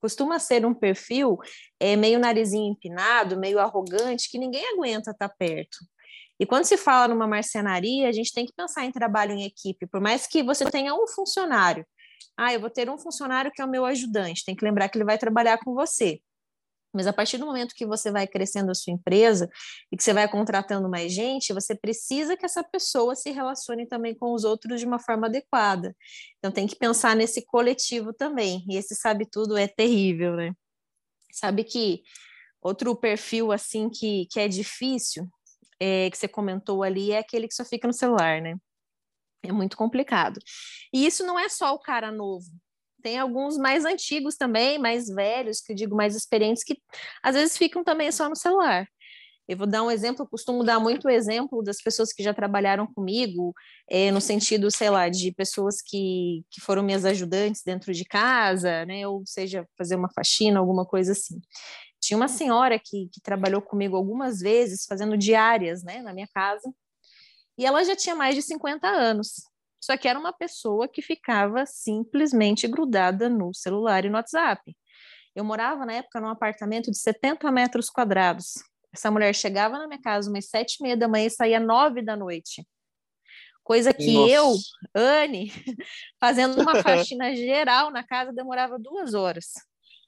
Costuma 0.00 0.40
ser 0.40 0.66
um 0.66 0.74
perfil 0.74 1.38
é, 1.78 1.94
meio 1.94 2.18
narizinho 2.18 2.72
empinado, 2.72 3.38
meio 3.38 3.60
arrogante, 3.60 4.28
que 4.28 4.38
ninguém 4.38 4.66
aguenta 4.74 5.12
estar 5.12 5.28
perto. 5.28 5.78
E 6.40 6.46
quando 6.46 6.64
se 6.64 6.78
fala 6.78 7.06
numa 7.06 7.26
marcenaria, 7.26 8.08
a 8.08 8.12
gente 8.12 8.32
tem 8.32 8.46
que 8.46 8.52
pensar 8.56 8.86
em 8.86 8.90
trabalho 8.90 9.32
em 9.32 9.44
equipe, 9.44 9.86
por 9.86 10.00
mais 10.00 10.26
que 10.26 10.42
você 10.42 10.64
tenha 10.70 10.94
um 10.94 11.06
funcionário. 11.06 11.86
Ah, 12.34 12.54
eu 12.54 12.58
vou 12.58 12.70
ter 12.70 12.88
um 12.88 12.96
funcionário 12.96 13.52
que 13.54 13.60
é 13.60 13.64
o 13.64 13.70
meu 13.70 13.84
ajudante, 13.84 14.44
tem 14.46 14.56
que 14.56 14.64
lembrar 14.64 14.88
que 14.88 14.96
ele 14.96 15.04
vai 15.04 15.18
trabalhar 15.18 15.58
com 15.58 15.74
você. 15.74 16.18
Mas 16.94 17.06
a 17.06 17.12
partir 17.12 17.36
do 17.36 17.44
momento 17.44 17.74
que 17.74 17.86
você 17.86 18.10
vai 18.10 18.26
crescendo 18.26 18.70
a 18.70 18.74
sua 18.74 18.92
empresa 18.92 19.50
e 19.92 19.96
que 19.96 20.02
você 20.02 20.14
vai 20.14 20.26
contratando 20.28 20.88
mais 20.88 21.12
gente, 21.12 21.52
você 21.52 21.74
precisa 21.74 22.36
que 22.36 22.44
essa 22.46 22.64
pessoa 22.64 23.14
se 23.14 23.30
relacione 23.30 23.86
também 23.86 24.14
com 24.14 24.32
os 24.32 24.42
outros 24.42 24.80
de 24.80 24.86
uma 24.86 24.98
forma 24.98 25.26
adequada. 25.26 25.94
Então 26.38 26.50
tem 26.50 26.66
que 26.66 26.74
pensar 26.74 27.14
nesse 27.14 27.44
coletivo 27.44 28.14
também. 28.14 28.64
E 28.66 28.76
esse 28.76 28.94
sabe 28.94 29.26
tudo 29.30 29.56
é 29.56 29.68
terrível, 29.68 30.34
né? 30.34 30.52
Sabe 31.30 31.64
que 31.64 32.02
outro 32.60 32.96
perfil 32.96 33.52
assim 33.52 33.88
que, 33.88 34.26
que 34.26 34.40
é 34.40 34.48
difícil, 34.48 35.28
é, 35.78 36.10
que 36.10 36.18
você 36.18 36.28
comentou 36.28 36.82
ali, 36.82 37.12
é 37.12 37.18
aquele 37.18 37.48
que 37.48 37.54
só 37.54 37.64
fica 37.64 37.86
no 37.86 37.94
celular, 37.94 38.40
né? 38.40 38.56
É 39.42 39.52
muito 39.52 39.76
complicado. 39.76 40.38
E 40.92 41.06
isso 41.06 41.24
não 41.24 41.38
é 41.38 41.48
só 41.48 41.74
o 41.74 41.78
cara 41.80 42.12
novo. 42.12 42.46
Tem 43.02 43.18
alguns 43.18 43.56
mais 43.56 43.84
antigos 43.84 44.36
também, 44.36 44.78
mais 44.78 45.08
velhos, 45.08 45.60
que 45.60 45.72
eu 45.72 45.76
digo 45.76 45.96
mais 45.96 46.14
experientes, 46.14 46.62
que 46.62 46.76
às 47.22 47.34
vezes 47.34 47.56
ficam 47.56 47.82
também 47.82 48.12
só 48.12 48.28
no 48.28 48.36
celular. 48.36 48.86
Eu 49.48 49.56
vou 49.56 49.66
dar 49.66 49.82
um 49.82 49.90
exemplo, 49.90 50.22
eu 50.24 50.28
costumo 50.28 50.62
dar 50.62 50.78
muito 50.78 51.08
exemplo 51.08 51.60
das 51.60 51.82
pessoas 51.82 52.12
que 52.12 52.22
já 52.22 52.32
trabalharam 52.32 52.86
comigo, 52.86 53.52
é, 53.88 54.12
no 54.12 54.20
sentido, 54.20 54.70
sei 54.70 54.90
lá, 54.90 55.08
de 55.08 55.32
pessoas 55.32 55.82
que, 55.82 56.44
que 56.50 56.60
foram 56.60 56.84
minhas 56.84 57.04
ajudantes 57.04 57.62
dentro 57.64 57.92
de 57.92 58.04
casa, 58.04 58.84
né, 58.86 59.08
ou 59.08 59.24
seja, 59.26 59.66
fazer 59.76 59.96
uma 59.96 60.08
faxina, 60.14 60.60
alguma 60.60 60.86
coisa 60.86 61.12
assim. 61.12 61.40
Tinha 62.00 62.16
uma 62.16 62.28
senhora 62.28 62.78
que, 62.78 63.08
que 63.12 63.20
trabalhou 63.20 63.60
comigo 63.60 63.94
algumas 63.94 64.40
vezes, 64.40 64.86
fazendo 64.86 65.18
diárias, 65.18 65.82
né, 65.82 66.00
na 66.00 66.14
minha 66.14 66.28
casa, 66.34 66.72
e 67.58 67.66
ela 67.66 67.84
já 67.84 67.94
tinha 67.94 68.14
mais 68.14 68.34
de 68.34 68.42
50 68.42 68.88
anos. 68.88 69.34
Só 69.82 69.96
que 69.96 70.08
era 70.08 70.18
uma 70.18 70.32
pessoa 70.32 70.88
que 70.88 71.02
ficava 71.02 71.66
simplesmente 71.66 72.66
grudada 72.66 73.28
no 73.28 73.52
celular 73.54 74.04
e 74.04 74.08
no 74.08 74.16
WhatsApp. 74.16 74.74
Eu 75.34 75.44
morava 75.44 75.84
na 75.84 75.94
época 75.94 76.20
num 76.20 76.28
apartamento 76.28 76.90
de 76.90 76.98
70 76.98 77.50
metros 77.52 77.88
quadrados. 77.88 78.54
Essa 78.92 79.10
mulher 79.10 79.34
chegava 79.34 79.78
na 79.78 79.86
minha 79.86 80.00
casa 80.00 80.28
umas 80.28 80.48
sete 80.48 80.76
e 80.80 80.82
meia 80.82 80.96
da 80.96 81.06
manhã 81.06 81.26
e 81.26 81.30
saía 81.30 81.60
nove 81.60 82.02
da 82.02 82.16
noite. 82.16 82.66
Coisa 83.62 83.92
que 83.92 84.12
Nossa. 84.12 84.32
eu, 84.32 84.54
Anne, 84.94 85.52
fazendo 86.18 86.60
uma 86.60 86.76
faxina 86.82 87.34
geral 87.34 87.90
na 87.90 88.02
casa, 88.02 88.32
demorava 88.32 88.78
duas 88.78 89.14
horas 89.14 89.52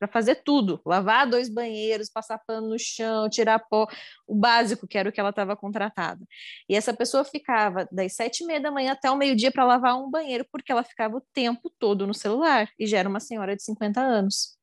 para 0.02 0.09
fazer 0.09 0.42
tudo, 0.44 0.80
lavar 0.85 1.28
dois 1.28 1.49
banheiros, 1.49 2.11
passar 2.11 2.37
pano 2.44 2.71
no 2.71 2.76
chão, 2.76 3.28
tirar 3.30 3.61
pó, 3.61 3.87
o 4.26 4.35
básico 4.35 4.85
que 4.85 4.99
era 4.99 5.09
o 5.09 5.12
que 5.12 5.21
ela 5.21 5.30
estava 5.30 5.54
contratada. 5.54 6.26
E 6.68 6.75
essa 6.75 6.92
pessoa 6.92 7.25
ficava 7.25 7.88
das 7.92 8.16
sete 8.16 8.42
e 8.42 8.47
meia 8.47 8.61
da 8.61 8.73
manhã 8.73 8.92
até 8.92 9.09
o 9.09 9.16
meio 9.16 9.37
dia 9.37 9.52
para 9.52 9.64
lavar 9.64 9.97
um 9.97 10.11
banheiro, 10.11 10.44
porque 10.50 10.73
ela 10.73 10.82
ficava 10.82 11.16
o 11.16 11.21
tempo 11.32 11.71
todo 11.78 12.04
no 12.04 12.14
celular, 12.14 12.68
e 12.76 12.85
já 12.85 12.99
era 12.99 13.09
uma 13.09 13.21
senhora 13.21 13.54
de 13.54 13.62
50 13.62 14.00
anos. 14.00 14.56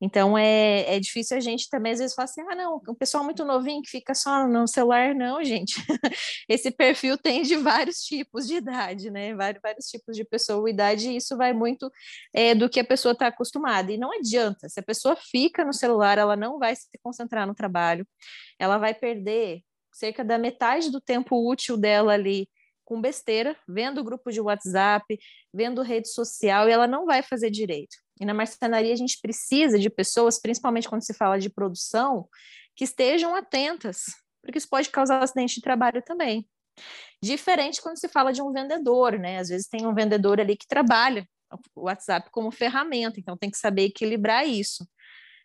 Então 0.00 0.38
é, 0.38 0.96
é 0.96 1.00
difícil 1.00 1.36
a 1.36 1.40
gente 1.40 1.68
também 1.68 1.92
às 1.92 1.98
vezes 1.98 2.14
falar 2.14 2.26
assim: 2.26 2.40
ah, 2.42 2.54
não, 2.54 2.80
um 2.88 2.94
pessoal 2.94 3.24
muito 3.24 3.44
novinho 3.44 3.82
que 3.82 3.90
fica 3.90 4.14
só 4.14 4.46
no 4.46 4.66
celular, 4.68 5.14
não, 5.14 5.42
gente. 5.42 5.74
Esse 6.48 6.70
perfil 6.70 7.18
tem 7.18 7.42
de 7.42 7.56
vários 7.56 7.98
tipos 8.02 8.46
de 8.46 8.56
idade, 8.56 9.10
né? 9.10 9.34
Vários, 9.34 9.60
vários 9.62 9.86
tipos 9.86 10.16
de 10.16 10.24
pessoa, 10.24 10.70
idade, 10.70 11.10
e 11.10 11.16
isso 11.16 11.36
vai 11.36 11.52
muito 11.52 11.90
é, 12.32 12.54
do 12.54 12.68
que 12.68 12.80
a 12.80 12.84
pessoa 12.84 13.12
está 13.12 13.26
acostumada. 13.26 13.92
E 13.92 13.98
não 13.98 14.12
adianta, 14.12 14.68
se 14.68 14.78
a 14.78 14.82
pessoa 14.82 15.16
fica 15.16 15.64
no 15.64 15.72
celular, 15.72 16.18
ela 16.18 16.36
não 16.36 16.58
vai 16.58 16.76
se 16.76 16.86
concentrar 17.02 17.46
no 17.46 17.54
trabalho, 17.54 18.06
ela 18.58 18.78
vai 18.78 18.94
perder 18.94 19.62
cerca 19.92 20.24
da 20.24 20.38
metade 20.38 20.90
do 20.90 21.00
tempo 21.00 21.36
útil 21.50 21.76
dela 21.76 22.12
ali 22.12 22.48
com 22.84 23.00
besteira, 23.02 23.54
vendo 23.68 24.02
grupo 24.02 24.30
de 24.32 24.40
WhatsApp, 24.40 25.18
vendo 25.52 25.82
rede 25.82 26.08
social, 26.08 26.68
e 26.68 26.72
ela 26.72 26.86
não 26.86 27.04
vai 27.04 27.22
fazer 27.22 27.50
direito. 27.50 27.96
E 28.20 28.24
na 28.24 28.34
marcenaria 28.34 28.92
a 28.92 28.96
gente 28.96 29.18
precisa 29.20 29.78
de 29.78 29.88
pessoas, 29.88 30.40
principalmente 30.40 30.88
quando 30.88 31.02
se 31.02 31.14
fala 31.14 31.38
de 31.38 31.48
produção, 31.48 32.28
que 32.74 32.84
estejam 32.84 33.34
atentas, 33.34 34.04
porque 34.42 34.58
isso 34.58 34.68
pode 34.68 34.88
causar 34.90 35.22
acidente 35.22 35.56
de 35.56 35.62
trabalho 35.62 36.02
também. 36.02 36.48
Diferente 37.22 37.82
quando 37.82 37.98
se 37.98 38.08
fala 38.08 38.32
de 38.32 38.40
um 38.40 38.52
vendedor, 38.52 39.18
né? 39.18 39.38
Às 39.38 39.48
vezes 39.48 39.66
tem 39.66 39.86
um 39.86 39.94
vendedor 39.94 40.40
ali 40.40 40.56
que 40.56 40.66
trabalha 40.66 41.28
o 41.74 41.82
WhatsApp 41.82 42.30
como 42.30 42.50
ferramenta, 42.50 43.18
então 43.18 43.36
tem 43.36 43.50
que 43.50 43.58
saber 43.58 43.86
equilibrar 43.86 44.46
isso. 44.46 44.86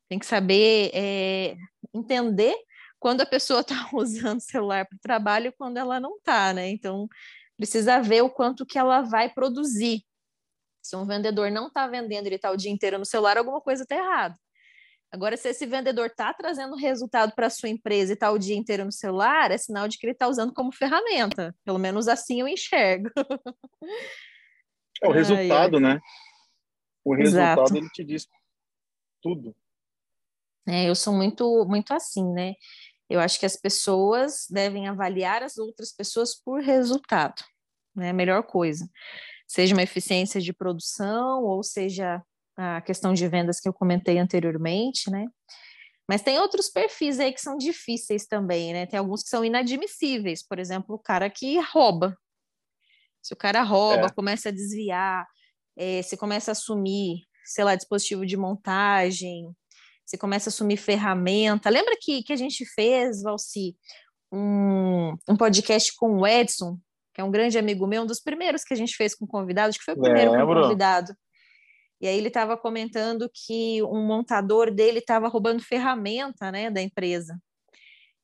Tem 0.07 0.19
que 0.19 0.25
saber 0.25 0.91
é, 0.93 1.55
entender 1.93 2.55
quando 2.99 3.21
a 3.21 3.25
pessoa 3.25 3.61
está 3.61 3.75
usando 3.93 4.37
o 4.37 4.43
celular 4.43 4.85
para 4.87 4.95
o 4.95 4.99
trabalho 4.99 5.47
e 5.47 5.51
quando 5.51 5.77
ela 5.77 5.99
não 5.99 6.17
está, 6.17 6.53
né? 6.53 6.69
Então 6.69 7.07
precisa 7.57 8.01
ver 8.01 8.21
o 8.21 8.29
quanto 8.29 8.65
que 8.65 8.77
ela 8.77 9.01
vai 9.01 9.29
produzir 9.29 10.03
se 10.83 10.97
um 10.97 11.05
vendedor 11.05 11.49
não 11.49 11.67
está 11.67 11.87
vendendo, 11.87 12.27
ele 12.27 12.35
está 12.35 12.51
o 12.51 12.57
dia 12.57 12.69
inteiro 12.69 12.99
no 12.99 13.05
celular, 13.05 13.37
alguma 13.37 13.61
coisa 13.61 13.83
está 13.83 13.95
errada. 13.95 14.37
Agora, 15.09 15.37
se 15.37 15.47
esse 15.47 15.65
vendedor 15.65 16.07
está 16.07 16.33
trazendo 16.33 16.75
resultado 16.75 17.33
para 17.33 17.47
a 17.47 17.49
sua 17.49 17.69
empresa 17.69 18.11
e 18.11 18.15
está 18.15 18.29
o 18.31 18.37
dia 18.37 18.55
inteiro 18.55 18.83
no 18.83 18.91
celular, 18.91 19.51
é 19.51 19.57
sinal 19.57 19.87
de 19.87 19.97
que 19.97 20.05
ele 20.05 20.11
está 20.11 20.27
usando 20.27 20.53
como 20.53 20.73
ferramenta. 20.73 21.55
Pelo 21.63 21.79
menos 21.79 22.07
assim 22.07 22.41
eu 22.41 22.47
enxergo. 22.47 23.09
É 25.01 25.07
o 25.07 25.11
resultado, 25.11 25.77
ai, 25.77 25.83
ai. 25.83 25.93
né? 25.95 26.01
O 27.05 27.15
resultado 27.15 27.61
Exato. 27.61 27.77
ele 27.77 27.89
te 27.89 28.03
diz 28.03 28.27
tudo. 29.21 29.55
É, 30.67 30.89
eu 30.89 30.95
sou 30.95 31.13
muito, 31.13 31.65
muito 31.65 31.93
assim, 31.93 32.25
né? 32.31 32.55
Eu 33.09 33.19
acho 33.19 33.39
que 33.39 33.45
as 33.45 33.55
pessoas 33.55 34.47
devem 34.49 34.87
avaliar 34.87 35.43
as 35.43 35.57
outras 35.57 35.91
pessoas 35.91 36.35
por 36.35 36.61
resultado, 36.61 37.43
né? 37.95 38.09
A 38.09 38.13
melhor 38.13 38.43
coisa 38.43 38.89
seja 39.53 39.75
uma 39.75 39.83
eficiência 39.83 40.41
de 40.41 40.51
produção 40.51 41.43
ou 41.43 41.62
seja 41.62 42.24
a 42.57 42.81
questão 42.81 43.13
de 43.13 43.27
vendas 43.27 43.60
que 43.60 43.69
eu 43.69 43.74
comentei 43.74 44.17
anteriormente, 44.17 45.12
né? 45.12 45.27
Mas 46.10 46.24
tem 46.24 46.39
outros 46.39 46.69
perfis 46.69 47.19
aí 47.19 47.31
que 47.31 47.39
são 47.39 47.55
difíceis 47.55 48.25
também, 48.25 48.74
né? 48.74 48.88
Tem 48.88 48.98
alguns 48.98 49.22
que 49.22 49.29
são 49.29 49.45
inadmissíveis, 49.45 50.41
por 50.41 50.57
exemplo, 50.57 50.95
o 50.95 51.00
cara 51.00 51.29
que 51.29 51.60
rouba. 51.72 52.17
Se 53.22 53.31
o 53.36 53.38
cara 53.38 53.62
rouba, 53.62 54.07
é. 54.07 54.12
começa 54.12 54.50
a 54.50 54.51
desviar, 54.51 55.27
é, 55.77 56.01
se 56.01 56.17
começa 56.17 56.50
a 56.50 56.53
assumir, 56.53 57.24
sei 57.45 57.63
lá, 57.63 57.75
dispositivo 57.75 58.25
de 58.25 58.36
montagem, 58.36 59.55
se 60.03 60.17
começa 60.17 60.50
a 60.50 60.51
assumir 60.51 60.77
ferramenta. 60.77 61.69
Lembra 61.69 61.95
que, 62.01 62.24
que 62.24 62.33
a 62.33 62.38
gente 62.38 62.65
fez, 62.65 63.22
Valci, 63.22 63.77
um, 64.31 65.15
um 65.29 65.38
podcast 65.38 65.95
com 65.95 66.17
o 66.17 66.27
Edson, 66.27 66.79
que 67.13 67.22
é 67.22 67.24
um 67.24 67.32
grande 67.32 67.58
amigo 67.58 67.86
meu, 67.86 68.03
um 68.03 68.05
dos 68.05 68.20
primeiros 68.20 68.63
que 68.63 68.74
a 68.74 68.77
gente 68.77 68.96
fez 68.96 69.13
com 69.13 69.27
convidados, 69.27 69.77
que 69.77 69.84
foi 69.84 69.93
o 69.93 70.01
primeiro 70.01 70.32
com 70.32 70.46
convidado. 70.46 71.13
E 72.01 72.08
aí 72.08 72.17
ele 72.17 72.27
estava 72.27 72.58
comentando 72.58 73.29
que 73.34 73.82
um 73.84 74.05
montador 74.05 74.72
dele 74.72 75.00
estava 75.00 75.27
roubando 75.27 75.63
ferramenta, 75.63 76.51
né, 76.51 76.70
da 76.70 76.82
empresa. 76.82 77.39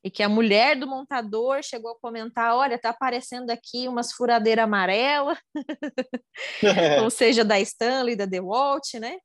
E 0.03 0.09
que 0.09 0.23
a 0.23 0.29
mulher 0.29 0.77
do 0.77 0.87
montador 0.87 1.61
chegou 1.61 1.91
a 1.91 1.99
comentar: 1.99 2.55
olha, 2.55 2.79
tá 2.79 2.89
aparecendo 2.89 3.49
aqui 3.51 3.87
umas 3.87 4.13
furadeiras 4.13 4.63
amarelas, 4.63 5.37
ou 7.03 7.09
seja, 7.09 7.43
da 7.43 7.59
Stanley, 7.59 8.15
da 8.15 8.25
DeWalt, 8.25 8.93
né? 8.95 9.17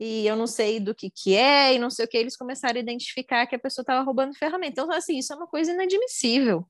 E 0.00 0.26
eu 0.26 0.34
não 0.34 0.46
sei 0.46 0.80
do 0.80 0.94
que 0.94 1.08
que 1.10 1.36
é, 1.36 1.74
e 1.74 1.78
não 1.78 1.88
sei 1.90 2.04
o 2.04 2.08
que. 2.08 2.16
Eles 2.16 2.36
começaram 2.36 2.76
a 2.76 2.82
identificar 2.82 3.46
que 3.46 3.54
a 3.54 3.58
pessoa 3.58 3.82
estava 3.82 4.02
roubando 4.02 4.34
ferramenta. 4.34 4.82
Então, 4.82 4.90
assim, 4.92 5.18
isso 5.18 5.32
é 5.32 5.36
uma 5.36 5.46
coisa 5.46 5.72
inadmissível. 5.72 6.66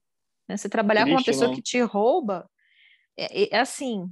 Né? 0.48 0.56
Você 0.56 0.68
trabalhar 0.68 1.02
Triste, 1.02 1.14
com 1.14 1.20
uma 1.20 1.24
pessoa 1.24 1.48
né? 1.48 1.54
que 1.54 1.62
te 1.62 1.80
rouba, 1.80 2.48
é, 3.16 3.56
é, 3.56 3.60
assim. 3.60 4.06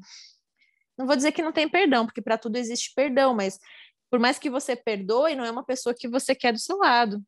Não 0.96 1.06
vou 1.06 1.16
dizer 1.16 1.32
que 1.32 1.42
não 1.42 1.52
tem 1.52 1.68
perdão, 1.68 2.06
porque 2.06 2.22
para 2.22 2.38
tudo 2.38 2.56
existe 2.56 2.92
perdão, 2.94 3.34
mas 3.34 3.58
por 4.10 4.20
mais 4.20 4.38
que 4.38 4.50
você 4.50 4.76
perdoe, 4.76 5.34
não 5.34 5.44
é 5.44 5.50
uma 5.50 5.64
pessoa 5.64 5.94
que 5.94 6.08
você 6.08 6.34
quer 6.34 6.52
do 6.52 6.58
seu 6.58 6.76
lado. 6.76 7.22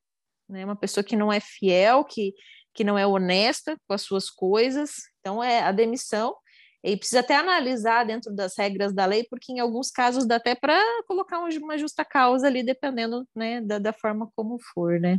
Né? 0.48 0.62
É 0.62 0.64
uma 0.64 0.76
pessoa 0.76 1.02
que 1.02 1.16
não 1.16 1.32
é 1.32 1.40
fiel, 1.40 2.04
que, 2.04 2.34
que 2.74 2.84
não 2.84 2.98
é 2.98 3.06
honesta 3.06 3.76
com 3.86 3.94
as 3.94 4.02
suas 4.02 4.28
coisas. 4.28 4.96
Então, 5.20 5.42
é 5.42 5.62
a 5.62 5.72
demissão. 5.72 6.36
E 6.82 6.98
precisa 6.98 7.20
até 7.20 7.34
analisar 7.34 8.04
dentro 8.04 8.30
das 8.34 8.54
regras 8.58 8.92
da 8.92 9.06
lei, 9.06 9.26
porque 9.30 9.52
em 9.52 9.58
alguns 9.60 9.90
casos 9.90 10.26
dá 10.26 10.36
até 10.36 10.54
para 10.54 10.78
colocar 11.08 11.38
uma 11.38 11.78
justa 11.78 12.04
causa 12.04 12.46
ali, 12.46 12.62
dependendo 12.62 13.26
né, 13.34 13.62
da, 13.62 13.78
da 13.78 13.92
forma 13.94 14.30
como 14.36 14.58
for, 14.58 15.00
né? 15.00 15.18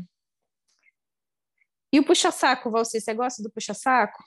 E 1.95 1.99
o 2.01 2.03
puxa-saco, 2.03 2.69
Valci, 2.69 2.99
você 2.99 3.13
gosta 3.13 3.41
do 3.41 3.49
puxa-saco? 3.49 4.21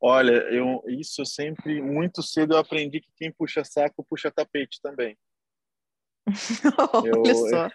Olha, 0.00 0.34
eu, 0.54 0.80
isso 0.86 1.26
sempre, 1.26 1.82
muito 1.82 2.22
cedo 2.22 2.54
eu 2.54 2.58
aprendi 2.58 3.00
que 3.00 3.10
quem 3.16 3.32
puxa 3.32 3.64
saco, 3.64 4.06
puxa 4.08 4.30
tapete 4.30 4.80
também. 4.80 5.18
Olha 6.94 7.28
eu, 7.28 7.34
só. 7.34 7.68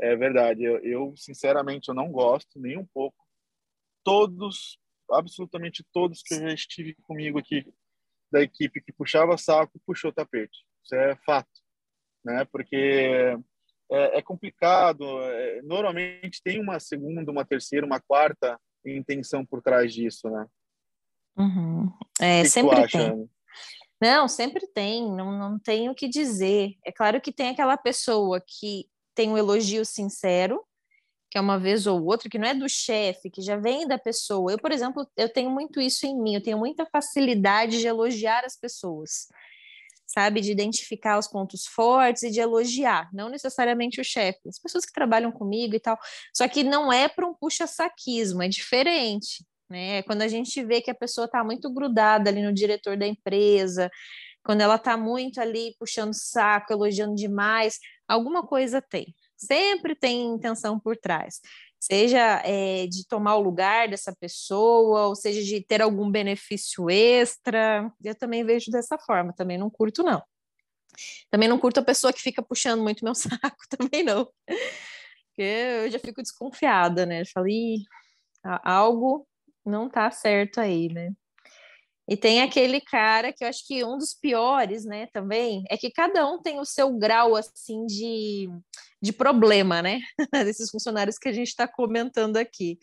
É 0.00 0.14
verdade. 0.14 0.62
Eu, 0.62 0.78
eu, 0.84 1.12
sinceramente, 1.16 1.88
eu 1.88 1.94
não 1.94 2.12
gosto 2.12 2.60
nem 2.60 2.78
um 2.78 2.86
pouco. 2.86 3.16
Todos, 4.04 4.78
absolutamente 5.10 5.84
todos 5.92 6.22
que 6.22 6.34
eu 6.34 6.40
já 6.40 6.54
estive 6.54 6.94
comigo 7.02 7.40
aqui 7.40 7.66
da 8.30 8.42
equipe 8.42 8.80
que 8.80 8.92
puxava 8.92 9.36
saco, 9.36 9.82
puxou 9.84 10.12
tapete. 10.12 10.64
Isso 10.84 10.94
é 10.94 11.16
fato, 11.16 11.50
né? 12.24 12.44
Porque 12.44 13.36
é, 13.90 14.18
é 14.18 14.22
complicado. 14.22 15.04
É, 15.22 15.62
normalmente 15.62 16.42
tem 16.42 16.60
uma 16.60 16.78
segunda, 16.78 17.30
uma 17.30 17.44
terceira, 17.44 17.86
uma 17.86 18.00
quarta 18.00 18.58
intenção 18.84 19.44
por 19.44 19.62
trás 19.62 19.92
disso, 19.92 20.28
né? 20.28 20.46
Uhum. 21.36 21.92
É, 22.20 22.42
que 22.42 22.48
sempre 22.48 22.86
que 22.86 22.98
tem. 22.98 23.30
Não, 24.00 24.26
sempre 24.26 24.66
tem, 24.66 25.02
não, 25.12 25.38
não 25.38 25.58
tenho 25.60 25.92
o 25.92 25.94
que 25.94 26.08
dizer. 26.08 26.74
É 26.84 26.90
claro 26.90 27.20
que 27.20 27.32
tem 27.32 27.50
aquela 27.50 27.76
pessoa 27.76 28.42
que 28.44 28.86
tem 29.14 29.30
um 29.30 29.38
elogio 29.38 29.84
sincero, 29.84 30.60
que 31.30 31.38
é 31.38 31.40
uma 31.40 31.58
vez 31.58 31.86
ou 31.86 32.04
outra, 32.04 32.28
que 32.28 32.38
não 32.38 32.48
é 32.48 32.54
do 32.54 32.68
chefe, 32.68 33.30
que 33.30 33.40
já 33.40 33.56
vem 33.56 33.86
da 33.86 33.96
pessoa. 33.96 34.52
Eu, 34.52 34.58
por 34.58 34.72
exemplo, 34.72 35.06
eu 35.16 35.32
tenho 35.32 35.50
muito 35.50 35.80
isso 35.80 36.04
em 36.04 36.20
mim, 36.20 36.34
eu 36.34 36.42
tenho 36.42 36.58
muita 36.58 36.84
facilidade 36.86 37.78
de 37.78 37.86
elogiar 37.86 38.44
as 38.44 38.56
pessoas, 38.56 39.28
sabe? 40.12 40.40
De 40.40 40.52
identificar 40.52 41.18
os 41.18 41.26
pontos 41.26 41.66
fortes 41.66 42.22
e 42.22 42.30
de 42.30 42.40
elogiar, 42.40 43.08
não 43.12 43.30
necessariamente 43.30 44.00
o 44.00 44.04
chefe, 44.04 44.48
as 44.48 44.58
pessoas 44.58 44.84
que 44.84 44.92
trabalham 44.92 45.32
comigo 45.32 45.74
e 45.74 45.80
tal. 45.80 45.98
Só 46.34 46.46
que 46.46 46.62
não 46.62 46.92
é 46.92 47.08
para 47.08 47.26
um 47.26 47.34
puxa-saquismo, 47.34 48.42
é 48.42 48.48
diferente. 48.48 49.44
Né? 49.70 50.02
Quando 50.02 50.20
a 50.20 50.28
gente 50.28 50.62
vê 50.62 50.82
que 50.82 50.90
a 50.90 50.94
pessoa 50.94 51.24
está 51.24 51.42
muito 51.42 51.72
grudada 51.72 52.28
ali 52.28 52.42
no 52.42 52.52
diretor 52.52 52.94
da 52.96 53.06
empresa, 53.06 53.90
quando 54.44 54.60
ela 54.60 54.76
está 54.76 54.96
muito 54.96 55.40
ali 55.40 55.74
puxando 55.78 56.12
saco, 56.12 56.72
elogiando 56.72 57.14
demais, 57.14 57.78
alguma 58.06 58.46
coisa 58.46 58.82
tem. 58.82 59.14
Sempre 59.34 59.94
tem 59.94 60.26
intenção 60.26 60.78
por 60.78 60.96
trás. 60.96 61.40
Seja 61.84 62.40
é, 62.44 62.86
de 62.86 63.04
tomar 63.08 63.34
o 63.34 63.40
lugar 63.40 63.88
dessa 63.88 64.14
pessoa, 64.14 65.08
ou 65.08 65.16
seja 65.16 65.42
de 65.42 65.60
ter 65.60 65.82
algum 65.82 66.08
benefício 66.08 66.88
extra. 66.88 67.92
Eu 68.04 68.14
também 68.14 68.44
vejo 68.44 68.70
dessa 68.70 68.96
forma, 68.98 69.32
também 69.32 69.58
não 69.58 69.68
curto, 69.68 70.04
não. 70.04 70.22
Também 71.28 71.48
não 71.48 71.58
curto 71.58 71.80
a 71.80 71.84
pessoa 71.84 72.12
que 72.12 72.22
fica 72.22 72.40
puxando 72.40 72.84
muito 72.84 73.04
meu 73.04 73.14
saco, 73.16 73.58
também 73.68 74.04
não. 74.04 74.26
Porque 74.46 75.42
eu 75.42 75.90
já 75.90 75.98
fico 75.98 76.22
desconfiada, 76.22 77.04
né? 77.04 77.22
Eu 77.22 77.26
falei, 77.26 77.78
algo 78.62 79.26
não 79.66 79.90
tá 79.90 80.08
certo 80.12 80.60
aí, 80.60 80.88
né? 80.88 81.10
E 82.08 82.16
tem 82.16 82.42
aquele 82.42 82.80
cara 82.80 83.32
que 83.32 83.44
eu 83.44 83.48
acho 83.48 83.66
que 83.66 83.84
um 83.84 83.96
dos 83.96 84.12
piores, 84.12 84.84
né, 84.84 85.06
também, 85.12 85.62
é 85.70 85.76
que 85.76 85.90
cada 85.90 86.26
um 86.26 86.40
tem 86.42 86.58
o 86.58 86.64
seu 86.64 86.92
grau, 86.92 87.36
assim, 87.36 87.86
de, 87.86 88.48
de 89.00 89.12
problema, 89.12 89.80
né? 89.80 90.00
Desses 90.44 90.70
funcionários 90.70 91.16
que 91.16 91.28
a 91.28 91.32
gente 91.32 91.48
está 91.48 91.68
comentando 91.68 92.36
aqui. 92.36 92.78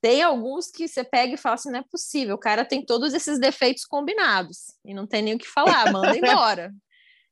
Tem 0.00 0.22
alguns 0.22 0.68
que 0.68 0.88
você 0.88 1.04
pega 1.04 1.34
e 1.34 1.38
fala 1.38 1.54
assim, 1.54 1.70
não 1.70 1.80
é 1.80 1.84
possível, 1.90 2.34
o 2.34 2.38
cara 2.38 2.64
tem 2.64 2.84
todos 2.84 3.14
esses 3.14 3.38
defeitos 3.38 3.84
combinados 3.84 4.74
e 4.84 4.92
não 4.92 5.06
tem 5.06 5.22
nem 5.22 5.34
o 5.34 5.38
que 5.38 5.46
falar, 5.46 5.92
manda 5.92 6.16
embora. 6.16 6.72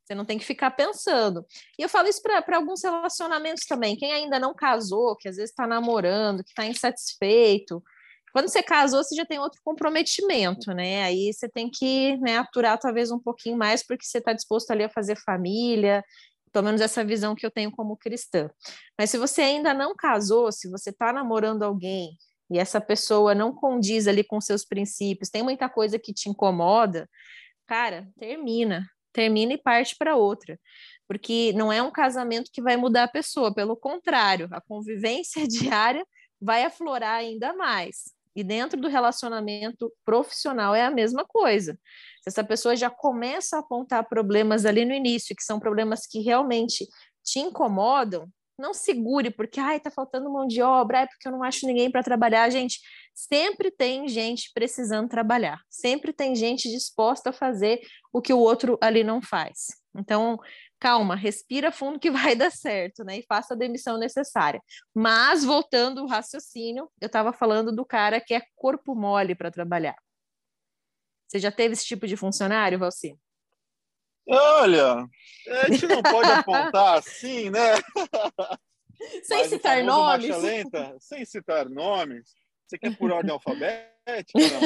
Você 0.05 0.15
não 0.17 0.25
tem 0.25 0.39
que 0.39 0.45
ficar 0.45 0.73
pensando. 0.73 1.47
E 1.79 1.83
eu 1.83 1.89
falo 1.89 2.09
isso 2.09 2.21
para 2.21 2.57
alguns 2.57 2.83
relacionamentos 2.83 3.65
também. 3.65 3.97
Quem 3.97 4.11
ainda 4.11 4.41
não 4.41 4.53
casou, 4.53 5.15
que 5.15 5.29
às 5.29 5.37
vezes 5.37 5.51
está 5.51 5.69
namorando, 5.69 6.43
que 6.43 6.51
está 6.51 6.67
insatisfeito, 6.67 7.81
quando 8.33 8.49
você 8.49 8.63
casou, 8.63 9.03
você 9.03 9.15
já 9.15 9.25
tem 9.25 9.39
outro 9.39 9.61
comprometimento, 9.65 10.73
né? 10.73 11.03
Aí 11.03 11.33
você 11.33 11.49
tem 11.49 11.71
que 11.71 12.17
né, 12.19 12.39
aturar 12.39 12.79
talvez 12.79 13.11
um 13.11 13.19
pouquinho 13.19 13.57
mais, 13.57 13.85
porque 13.85 14.05
você 14.05 14.19
está 14.19 14.33
disposto 14.33 14.71
ali 14.71 14.85
a 14.85 14.91
fazer 14.91 15.17
família, 15.17 16.05
pelo 16.53 16.65
menos 16.65 16.81
essa 16.81 17.05
visão 17.05 17.35
que 17.35 17.45
eu 17.45 17.51
tenho 17.51 17.71
como 17.71 17.97
cristã. 17.97 18.51
Mas 18.99 19.11
se 19.11 19.19
você 19.19 19.43
ainda 19.43 19.73
não 19.75 19.95
casou, 19.95 20.51
se 20.53 20.69
você 20.69 20.91
está 20.91 21.13
namorando 21.13 21.63
alguém 21.63 22.17
e 22.51 22.59
essa 22.59 22.81
pessoa 22.81 23.35
não 23.35 23.55
condiz 23.55 24.07
ali 24.07 24.25
com 24.25 24.41
seus 24.41 24.65
princípios, 24.65 25.31
tem 25.31 25.43
muita 25.43 25.69
coisa 25.69 25.99
que 25.99 26.13
te 26.13 26.29
incomoda, 26.29 27.09
cara, 27.67 28.09
termina, 28.19 28.85
termina 29.13 29.53
e 29.53 29.59
parte 29.59 29.97
para 29.97 30.17
outra. 30.17 30.59
Porque 31.07 31.53
não 31.55 31.73
é 31.73 31.83
um 31.83 31.91
casamento 31.91 32.51
que 32.53 32.63
vai 32.63 32.77
mudar 32.77 33.05
a 33.05 33.09
pessoa, 33.09 33.55
pelo 33.55 33.77
contrário, 33.77 34.49
a 34.53 34.61
convivência 34.61 35.47
diária 35.49 36.05
vai 36.41 36.65
aflorar 36.65 37.17
ainda 37.19 37.53
mais. 37.55 38.20
E 38.35 38.45
dentro 38.45 38.81
do 38.81 38.89
relacionamento 38.89 39.93
profissional 40.05 40.75
é 40.75 40.85
a 40.85 40.91
mesma 40.91 41.25
coisa. 41.25 41.75
Se 42.23 42.29
essa 42.29 42.45
pessoa 42.45 42.77
já 42.77 42.89
começa 42.89 43.57
a 43.57 43.61
apontar 43.61 44.09
problemas 44.09 44.65
ali 44.65 44.85
no 44.85 44.93
início, 44.93 45.35
que 45.35 45.43
são 45.43 45.59
problemas 45.59 46.07
que 46.07 46.21
realmente 46.21 46.87
te 47.25 47.41
incomodam, 47.41 48.29
não 48.59 48.75
segure 48.75 49.31
porque 49.31 49.59
ai, 49.59 49.81
tá 49.81 49.91
faltando 49.91 50.31
mão 50.31 50.47
de 50.47 50.61
obra, 50.61 51.01
é 51.01 51.07
porque 51.07 51.27
eu 51.27 51.33
não 51.33 51.43
acho 51.43 51.67
ninguém 51.67 51.91
para 51.91 52.03
trabalhar. 52.03 52.49
Gente, 52.51 52.79
sempre 53.15 53.71
tem 53.71 54.07
gente 54.07 54.51
precisando 54.55 55.09
trabalhar, 55.09 55.59
sempre 55.69 56.13
tem 56.13 56.35
gente 56.35 56.71
disposta 56.71 57.31
a 57.31 57.33
fazer 57.33 57.81
o 58.13 58.21
que 58.21 58.33
o 58.33 58.39
outro 58.39 58.79
ali 58.81 59.03
não 59.03 59.21
faz. 59.23 59.67
Então, 59.97 60.39
calma, 60.81 61.15
respira 61.15 61.71
fundo 61.71 62.01
que 62.01 62.11
vai 62.35 62.35
dar 62.35 62.51
certo, 62.51 63.05
né? 63.05 63.19
E 63.19 63.23
faça 63.23 63.55
a 63.55 63.57
demissão 63.57 63.99
necessária. 63.99 64.61
Mas, 64.95 65.45
voltando 65.45 66.01
ao 66.01 66.07
raciocínio, 66.07 66.91
eu 67.01 67.07
estava 67.07 67.33
falando 67.33 67.71
do 67.71 67.85
cara 67.85 68.21
que 68.21 68.35
é 68.35 68.43
corpo 68.57 68.95
mole 68.95 69.35
para 69.35 69.51
trabalhar. 69.51 69.97
Você 71.29 71.39
já 71.39 71.53
teve 71.53 71.75
esse 71.75 71.85
tipo 71.85 72.09
de 72.09 72.17
funcionário, 72.17 72.79
Valci? 72.79 73.17
Olha, 74.27 75.07
a 75.49 75.71
gente 75.71 75.87
não 75.87 76.03
pode 76.03 76.31
apontar 76.31 76.99
assim, 76.99 77.51
né? 77.51 77.75
Sem 79.23 79.39
Mas 79.39 79.49
citar 79.49 79.83
nomes. 79.83 80.37
Lenta, 80.43 80.95
sem 81.01 81.25
citar 81.25 81.67
nomes. 81.71 82.35
Você 82.67 82.77
quer 82.79 82.95
por 82.99 83.11
ordem 83.11 83.33
alfabética? 83.33 84.39
Não? 84.39 84.61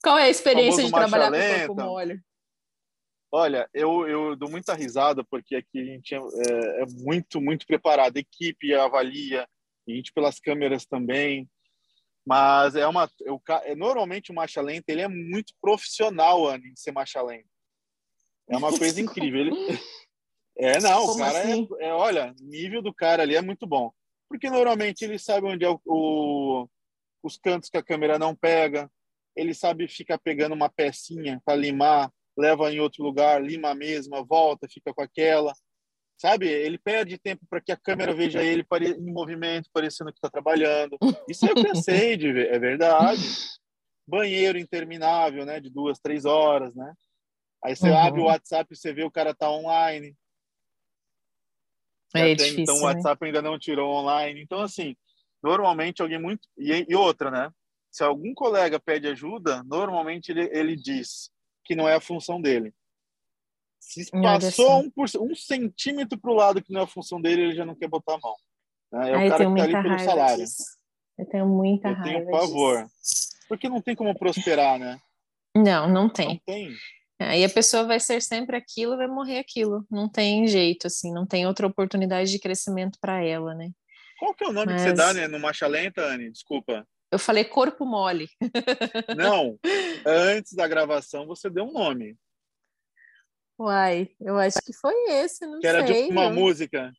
Qual 0.00 0.16
é 0.16 0.24
a 0.24 0.28
experiência 0.30 0.84
de 0.84 0.92
trabalhar 0.92 1.32
com 1.32 1.74
corpo 1.74 1.82
mole? 1.82 2.22
Olha, 3.30 3.68
eu, 3.74 4.06
eu 4.08 4.36
dou 4.36 4.48
muita 4.50 4.74
risada 4.74 5.24
porque 5.24 5.56
aqui 5.56 5.80
a 5.80 5.84
gente 5.84 6.14
é, 6.14 6.18
é, 6.18 6.82
é 6.82 6.86
muito, 7.02 7.40
muito 7.40 7.66
preparado. 7.66 8.16
A 8.16 8.20
equipe 8.20 8.74
avalia, 8.74 9.42
a 9.88 9.90
gente 9.90 10.12
pelas 10.12 10.38
câmeras 10.38 10.86
também. 10.86 11.48
Mas 12.24 12.74
é 12.74 12.86
uma. 12.86 13.10
Eu, 13.20 13.40
é, 13.64 13.74
normalmente 13.74 14.30
o 14.30 14.34
marcha 14.34 14.60
lenta 14.60 14.90
ele 14.90 15.02
é 15.02 15.08
muito 15.08 15.52
profissional, 15.60 16.46
Anne, 16.46 16.72
de 16.72 16.80
ser 16.80 16.92
marcha 16.92 17.22
lenta. 17.22 17.48
É 18.48 18.56
uma 18.56 18.70
coisa 18.76 19.00
incrível. 19.00 19.40
Ele, 19.40 19.80
é, 20.58 20.80
não, 20.80 21.06
Como 21.06 21.22
o 21.22 21.26
cara 21.26 21.38
é, 21.38 21.42
assim? 21.42 21.68
é, 21.78 21.86
é, 21.86 21.94
Olha, 21.94 22.34
nível 22.40 22.82
do 22.82 22.92
cara 22.92 23.22
ali 23.22 23.36
é 23.36 23.42
muito 23.42 23.66
bom. 23.66 23.92
Porque 24.28 24.50
normalmente 24.50 25.02
ele 25.02 25.18
sabe 25.18 25.46
onde 25.46 25.64
é 25.64 25.70
o, 25.70 25.80
o 25.84 26.68
os 27.26 27.36
cantos 27.36 27.68
que 27.68 27.76
a 27.76 27.82
câmera 27.82 28.18
não 28.18 28.34
pega, 28.34 28.90
ele 29.34 29.52
sabe 29.52 29.88
ficar 29.88 30.16
pegando 30.18 30.54
uma 30.54 30.68
pecinha 30.68 31.42
para 31.44 31.56
limar 31.56 32.10
leva 32.36 32.72
em 32.72 32.80
outro 32.80 33.02
lugar, 33.02 33.42
lima 33.42 33.70
a 33.70 33.74
mesma, 33.74 34.24
volta, 34.24 34.68
fica 34.68 34.92
com 34.92 35.02
aquela. 35.02 35.52
Sabe? 36.18 36.48
Ele 36.48 36.78
perde 36.78 37.18
tempo 37.18 37.44
para 37.48 37.60
que 37.60 37.70
a 37.70 37.76
câmera 37.76 38.14
veja 38.14 38.42
ele 38.42 38.64
em 38.98 39.12
movimento, 39.12 39.68
parecendo 39.72 40.10
que 40.10 40.18
está 40.18 40.30
trabalhando. 40.30 40.96
Isso 41.28 41.46
eu 41.46 41.54
cansei 41.54 42.16
de 42.16 42.32
ver, 42.32 42.52
é 42.52 42.58
verdade. 42.58 43.22
Banheiro 44.06 44.58
interminável, 44.58 45.44
né? 45.44 45.60
De 45.60 45.68
duas, 45.68 45.98
três 45.98 46.24
horas, 46.24 46.74
né? 46.74 46.94
Aí 47.62 47.74
você 47.74 47.90
uhum. 47.90 47.98
abre 47.98 48.20
o 48.20 48.24
WhatsApp 48.24 48.72
e 48.72 48.76
você 48.76 48.92
vê 48.92 49.04
o 49.04 49.10
cara 49.10 49.34
tá 49.34 49.50
online. 49.50 50.16
É 52.14 52.34
difícil, 52.34 52.60
então 52.60 52.76
o 52.76 52.80
né? 52.80 52.84
WhatsApp 52.86 53.20
né? 53.20 53.28
ainda 53.28 53.42
não 53.42 53.58
tirou 53.58 53.92
online. 53.92 54.40
Então, 54.40 54.60
assim, 54.60 54.96
normalmente 55.42 56.00
alguém 56.00 56.20
muito. 56.20 56.48
E, 56.56 56.86
e 56.88 56.94
outra, 56.94 57.30
né? 57.30 57.50
Se 57.90 58.04
algum 58.04 58.32
colega 58.32 58.80
pede 58.80 59.08
ajuda, 59.08 59.62
normalmente 59.64 60.30
ele, 60.30 60.48
ele 60.52 60.76
diz: 60.76 61.30
que 61.66 61.74
não 61.74 61.88
é 61.88 61.94
a 61.94 62.00
função 62.00 62.40
dele. 62.40 62.72
Se 63.78 64.10
passou 64.10 64.80
um, 64.80 64.90
por, 64.90 65.06
um 65.20 65.34
centímetro 65.34 66.18
para 66.18 66.30
o 66.30 66.34
lado 66.34 66.62
que 66.62 66.72
não 66.72 66.80
é 66.80 66.84
a 66.84 66.88
função 66.88 67.20
dele, 67.20 67.42
ele 67.42 67.54
já 67.54 67.64
não 67.64 67.74
quer 67.74 67.88
botar 67.88 68.14
a 68.14 68.18
mão. 68.18 68.34
Né? 68.92 69.10
É 69.10 69.26
o 69.26 69.30
cara 69.30 69.46
que 69.46 69.52
está 69.52 69.62
ali 69.62 69.82
pelo 69.82 69.98
salário. 70.00 70.44
Disso. 70.44 70.64
Eu 71.18 71.26
tenho 71.26 71.46
muita 71.46 71.88
eu 71.88 71.94
raiva. 71.94 72.10
Eu 72.10 72.26
tenho 72.26 72.30
pavor. 72.30 72.86
Disso. 72.86 73.28
Porque 73.48 73.68
não 73.68 73.80
tem 73.80 73.94
como 73.94 74.18
prosperar, 74.18 74.78
né? 74.78 74.98
Não, 75.54 75.88
não 75.88 76.08
tem. 76.08 76.28
Não 76.28 76.40
tem. 76.44 76.76
Aí 77.18 77.44
a 77.44 77.48
pessoa 77.48 77.84
vai 77.84 77.98
ser 77.98 78.20
sempre 78.20 78.56
aquilo, 78.56 78.96
vai 78.96 79.06
morrer 79.06 79.38
aquilo. 79.38 79.86
Não 79.90 80.08
tem 80.08 80.46
jeito, 80.46 80.86
assim, 80.86 81.12
não 81.12 81.26
tem 81.26 81.46
outra 81.46 81.66
oportunidade 81.66 82.30
de 82.30 82.38
crescimento 82.38 82.98
para 83.00 83.24
ela, 83.24 83.54
né? 83.54 83.70
Qual 84.18 84.34
que 84.34 84.44
é 84.44 84.48
o 84.48 84.52
nome 84.52 84.72
Mas... 84.72 84.82
que 84.82 84.88
você 84.88 84.94
dá, 84.94 85.14
né, 85.14 85.28
no 85.28 85.38
Marcha 85.38 85.66
Lenta, 85.66 86.02
Anne? 86.02 86.30
Desculpa. 86.30 86.86
Eu 87.16 87.18
falei 87.18 87.44
corpo 87.44 87.86
mole. 87.86 88.28
Não, 89.16 89.58
antes 90.04 90.52
da 90.52 90.68
gravação 90.68 91.26
você 91.26 91.48
deu 91.48 91.64
um 91.64 91.72
nome. 91.72 92.14
Uai, 93.58 94.10
eu 94.20 94.38
acho 94.38 94.58
que 94.62 94.74
foi 94.74 94.92
esse, 95.12 95.46
não 95.46 95.58
que 95.58 95.66
era 95.66 95.86
sei. 95.86 96.08
de 96.08 96.12
uma 96.12 96.28
música. 96.28 96.92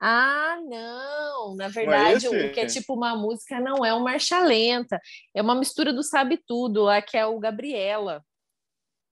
Ah, 0.00 0.60
não! 0.62 1.56
Na 1.56 1.64
é 1.64 1.68
verdade, 1.68 2.26
é 2.26 2.28
o 2.28 2.52
que 2.52 2.60
é 2.60 2.66
tipo 2.66 2.94
uma 2.94 3.16
música 3.16 3.58
não 3.58 3.84
é 3.84 3.92
uma 3.92 4.04
marcha 4.04 4.38
lenta. 4.38 5.00
É 5.34 5.42
uma 5.42 5.56
mistura 5.56 5.92
do 5.92 6.04
Sabe 6.04 6.40
Tudo, 6.46 6.84
lá 6.84 7.02
que 7.02 7.16
é 7.16 7.26
o 7.26 7.40
Gabriela. 7.40 8.24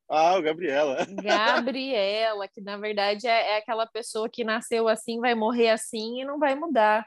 Ah, 0.08 0.38
o 0.38 0.42
Gabriela. 0.42 0.98
Gabriela, 1.24 2.46
que 2.46 2.60
na 2.60 2.76
verdade 2.76 3.26
é, 3.26 3.54
é, 3.54 3.56
aquela 3.56 3.84
pessoa 3.84 4.28
que 4.28 4.44
nasceu 4.44 4.86
assim, 4.86 5.18
vai 5.18 5.34
morrer 5.34 5.70
assim 5.70 6.20
e 6.20 6.24
não 6.24 6.38
vai 6.38 6.54
mudar. 6.54 7.04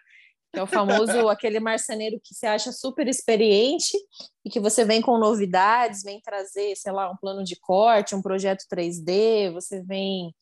É 0.53 0.62
o 0.63 0.67
famoso 0.67 1.29
aquele 1.29 1.60
marceneiro 1.60 2.19
que 2.23 2.33
se 2.33 2.45
acha 2.45 2.71
super 2.71 3.07
experiente 3.07 3.97
e 4.45 4.49
que 4.49 4.60
você 4.60 4.86
vem 4.86 5.01
com 5.01 5.17
novidades, 5.17 6.03
vem 6.03 6.21
trazer, 6.21 6.75
sei 6.75 6.91
lá, 6.91 7.12
um 7.12 7.17
plano 7.17 7.43
de 7.43 7.55
corte, 7.60 8.15
um 8.15 8.21
projeto 8.21 8.65
3D, 8.71 9.51
você 9.51 9.81
vem 9.83 10.33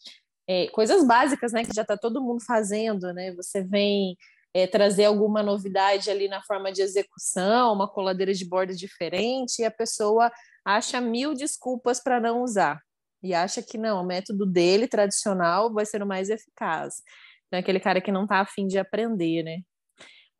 é, 0.47 0.67
coisas 0.67 1.05
básicas, 1.05 1.51
né, 1.51 1.63
que 1.63 1.73
já 1.73 1.81
está 1.81 1.97
todo 1.97 2.21
mundo 2.21 2.43
fazendo, 2.45 3.11
né? 3.13 3.33
Você 3.33 3.63
vem 3.63 4.15
é, 4.53 4.67
trazer 4.67 5.05
alguma 5.05 5.41
novidade 5.43 6.09
ali 6.09 6.27
na 6.27 6.41
forma 6.43 6.71
de 6.71 6.81
execução, 6.81 7.73
uma 7.73 7.87
coladeira 7.87 8.33
de 8.33 8.47
borda 8.47 8.73
diferente, 8.73 9.61
e 9.61 9.65
a 9.65 9.71
pessoa 9.71 10.31
acha 10.63 11.01
mil 11.01 11.33
desculpas 11.33 12.01
para 12.01 12.21
não 12.21 12.41
usar. 12.41 12.79
E 13.21 13.33
acha 13.33 13.61
que 13.61 13.77
não, 13.77 14.01
o 14.01 14.05
método 14.05 14.45
dele, 14.45 14.87
tradicional, 14.87 15.73
vai 15.73 15.85
ser 15.85 16.01
o 16.01 16.07
mais 16.07 16.29
eficaz. 16.29 17.01
Então, 17.47 17.57
é 17.57 17.59
aquele 17.59 17.79
cara 17.79 17.99
que 17.99 18.11
não 18.11 18.23
está 18.23 18.39
afim 18.39 18.67
de 18.67 18.77
aprender, 18.77 19.43
né? 19.43 19.57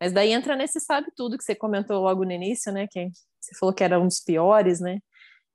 Mas 0.00 0.12
daí 0.12 0.32
entra 0.32 0.56
nesse 0.56 0.78
sabe 0.80 1.08
tudo 1.16 1.38
que 1.38 1.44
você 1.44 1.54
comentou 1.54 2.02
logo 2.02 2.24
no 2.24 2.32
início, 2.32 2.72
né? 2.72 2.86
Que 2.86 3.08
você 3.40 3.56
falou 3.58 3.74
que 3.74 3.82
era 3.82 3.98
um 3.98 4.06
dos 4.06 4.20
piores, 4.20 4.80
né? 4.80 5.00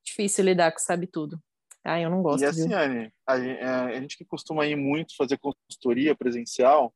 Difícil 0.03 0.45
lidar 0.45 0.71
com 0.71 0.79
sabe 0.79 1.07
tudo. 1.07 1.39
Ah, 1.83 1.99
eu 1.99 2.09
não 2.09 2.21
gosto. 2.21 2.43
E 2.43 2.45
assim, 2.45 2.73
Anne, 2.73 3.11
a, 3.25 3.37
é, 3.37 3.63
a, 3.63 4.01
gente 4.01 4.17
que 4.17 4.25
costuma 4.25 4.67
ir 4.67 4.75
muito 4.75 5.15
fazer 5.15 5.37
consultoria 5.37 6.15
presencial, 6.15 6.93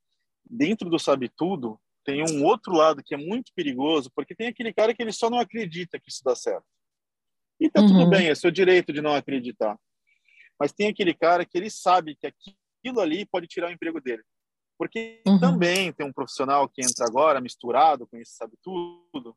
dentro 0.47 0.89
do 0.89 0.99
sabe 0.99 1.29
tudo, 1.29 1.79
tem 2.03 2.23
um 2.23 2.43
outro 2.43 2.73
lado 2.73 3.03
que 3.03 3.15
é 3.15 3.17
muito 3.17 3.51
perigoso, 3.55 4.11
porque 4.15 4.35
tem 4.35 4.47
aquele 4.47 4.71
cara 4.71 4.93
que 4.93 5.01
ele 5.01 5.11
só 5.11 5.29
não 5.29 5.39
acredita 5.39 5.99
que 5.99 6.09
isso 6.09 6.23
dá 6.23 6.35
certo. 6.35 6.65
E 7.59 7.69
tá 7.69 7.81
uhum. 7.81 7.87
tudo 7.87 8.09
bem, 8.09 8.27
é 8.27 8.35
seu 8.35 8.51
direito 8.51 8.93
de 8.93 9.01
não 9.01 9.15
acreditar. 9.15 9.77
Mas 10.59 10.71
tem 10.71 10.87
aquele 10.87 11.13
cara 11.13 11.45
que 11.45 11.57
ele 11.57 11.69
sabe 11.69 12.15
que 12.15 12.27
aquilo 12.27 12.99
ali 12.99 13.25
pode 13.25 13.47
tirar 13.47 13.69
o 13.69 13.71
emprego 13.71 13.99
dele. 13.99 14.23
Porque 14.77 15.21
uhum. 15.25 15.39
também 15.39 15.93
tem 15.93 16.05
um 16.05 16.13
profissional 16.13 16.67
que 16.67 16.81
entra 16.81 17.05
agora 17.05 17.39
misturado 17.39 18.05
com 18.07 18.17
esse 18.17 18.35
sabe 18.35 18.53
tudo, 18.61 19.35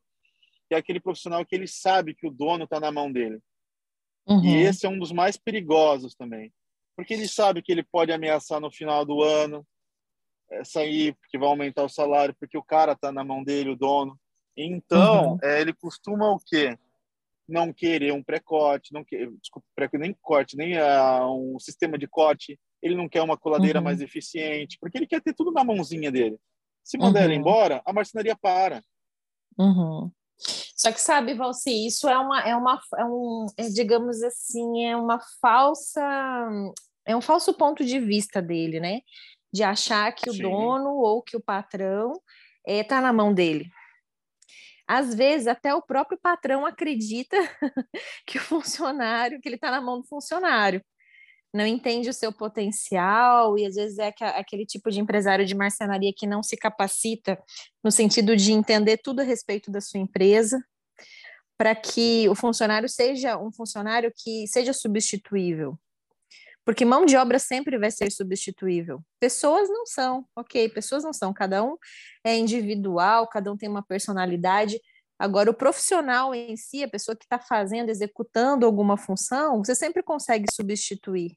que 0.67 0.75
é 0.75 0.77
aquele 0.77 0.99
profissional 0.99 1.45
que 1.45 1.55
ele 1.55 1.67
sabe 1.67 2.13
que 2.13 2.27
o 2.27 2.31
dono 2.31 2.65
está 2.65 2.79
na 2.79 2.91
mão 2.91 3.11
dele. 3.11 3.39
Uhum. 4.27 4.43
E 4.43 4.57
esse 4.57 4.85
é 4.85 4.89
um 4.89 4.99
dos 4.99 5.11
mais 5.11 5.37
perigosos 5.37 6.13
também. 6.13 6.53
Porque 6.95 7.13
ele 7.13 7.27
sabe 7.27 7.61
que 7.61 7.71
ele 7.71 7.83
pode 7.83 8.11
ameaçar 8.11 8.59
no 8.59 8.69
final 8.69 9.05
do 9.05 9.23
ano, 9.23 9.65
é, 10.51 10.63
sair 10.63 11.15
porque 11.15 11.37
vai 11.37 11.47
aumentar 11.47 11.83
o 11.83 11.89
salário, 11.89 12.35
porque 12.39 12.57
o 12.57 12.63
cara 12.63 12.91
está 12.91 13.11
na 13.11 13.23
mão 13.23 13.43
dele, 13.43 13.69
o 13.69 13.75
dono. 13.75 14.19
Então, 14.55 15.33
uhum. 15.33 15.39
é, 15.41 15.61
ele 15.61 15.73
costuma 15.73 16.29
o 16.31 16.39
quê? 16.39 16.77
Não 17.47 17.73
querer 17.73 18.11
um 18.11 18.21
pré-corte, 18.21 18.93
não 18.93 19.03
quer, 19.03 19.31
desculpa, 19.41 19.65
pré 19.73 19.89
nem 19.93 20.13
corte, 20.21 20.55
nem 20.55 20.77
uh, 20.77 21.55
um 21.55 21.59
sistema 21.59 21.97
de 21.97 22.07
corte. 22.07 22.59
Ele 22.81 22.95
não 22.95 23.09
quer 23.09 23.21
uma 23.21 23.37
coladeira 23.37 23.79
uhum. 23.79 23.85
mais 23.85 24.01
eficiente, 24.01 24.77
porque 24.79 24.97
ele 24.97 25.07
quer 25.07 25.21
ter 25.21 25.33
tudo 25.33 25.51
na 25.51 25.63
mãozinha 25.63 26.11
dele. 26.11 26.37
Se 26.83 26.97
mandar 26.97 27.23
ele 27.23 27.33
uhum. 27.33 27.39
embora, 27.39 27.81
a 27.85 27.93
marcenaria 27.93 28.35
para. 28.35 28.83
Uhum. 29.57 30.11
Só 30.37 30.91
que 30.91 31.01
sabe, 31.01 31.33
Valci, 31.33 31.85
isso 31.85 32.07
é 32.07 32.17
uma, 32.17 32.39
é 32.41 32.55
uma, 32.55 32.79
é 32.97 33.03
um, 33.03 33.45
é, 33.57 33.67
digamos 33.67 34.23
assim, 34.23 34.85
é 34.85 34.95
uma 34.95 35.19
falsa, 35.41 36.01
é 37.05 37.15
um 37.15 37.21
falso 37.21 37.53
ponto 37.53 37.83
de 37.83 37.99
vista 37.99 38.41
dele, 38.41 38.79
né? 38.79 39.01
De 39.51 39.61
achar 39.61 40.11
que 40.13 40.29
o 40.29 40.33
Sim. 40.33 40.43
dono 40.43 40.91
ou 40.91 41.21
que 41.21 41.35
o 41.35 41.43
patrão 41.43 42.13
está 42.65 42.73
é, 42.73 42.83
tá 42.83 43.01
na 43.01 43.11
mão 43.11 43.33
dele. 43.33 43.69
Às 44.87 45.13
vezes 45.13 45.47
até 45.47 45.75
o 45.75 45.81
próprio 45.81 46.17
patrão 46.17 46.65
acredita 46.65 47.37
que 48.25 48.37
o 48.37 48.41
funcionário, 48.41 49.39
que 49.41 49.49
ele 49.49 49.55
está 49.55 49.69
na 49.69 49.81
mão 49.81 49.99
do 49.99 50.07
funcionário 50.07 50.81
não 51.53 51.65
entende 51.65 52.09
o 52.09 52.13
seu 52.13 52.31
potencial 52.31 53.57
e 53.57 53.65
às 53.65 53.75
vezes 53.75 53.97
é 53.97 54.13
aquele 54.35 54.65
tipo 54.65 54.91
de 54.91 54.99
empresário 54.99 55.45
de 55.45 55.55
marcenaria 55.55 56.13
que 56.15 56.27
não 56.27 56.43
se 56.43 56.55
capacita 56.55 57.41
no 57.83 57.91
sentido 57.91 58.35
de 58.35 58.51
entender 58.51 58.97
tudo 58.97 59.21
a 59.21 59.23
respeito 59.23 59.71
da 59.71 59.81
sua 59.81 59.99
empresa 59.99 60.63
para 61.57 61.75
que 61.75 62.29
o 62.29 62.35
funcionário 62.35 62.87
seja 62.87 63.37
um 63.37 63.51
funcionário 63.51 64.13
que 64.15 64.47
seja 64.47 64.71
substituível. 64.71 65.77
Porque 66.63 66.85
mão 66.85 67.05
de 67.05 67.17
obra 67.17 67.39
sempre 67.39 67.77
vai 67.77 67.89
ser 67.89 68.11
substituível. 68.11 69.01
Pessoas 69.19 69.67
não 69.67 69.85
são, 69.85 70.25
ok, 70.35 70.69
pessoas 70.69 71.03
não 71.03 71.11
são. 71.11 71.33
Cada 71.33 71.63
um 71.63 71.75
é 72.23 72.37
individual, 72.37 73.27
cada 73.27 73.51
um 73.51 73.57
tem 73.57 73.67
uma 73.67 73.83
personalidade, 73.83 74.79
Agora, 75.19 75.51
o 75.51 75.53
profissional 75.53 76.33
em 76.33 76.55
si, 76.55 76.81
a 76.81 76.89
pessoa 76.89 77.15
que 77.15 77.25
está 77.25 77.37
fazendo, 77.37 77.89
executando 77.89 78.65
alguma 78.65 78.97
função, 78.97 79.57
você 79.57 79.75
sempre 79.75 80.01
consegue 80.01 80.45
substituir. 80.49 81.35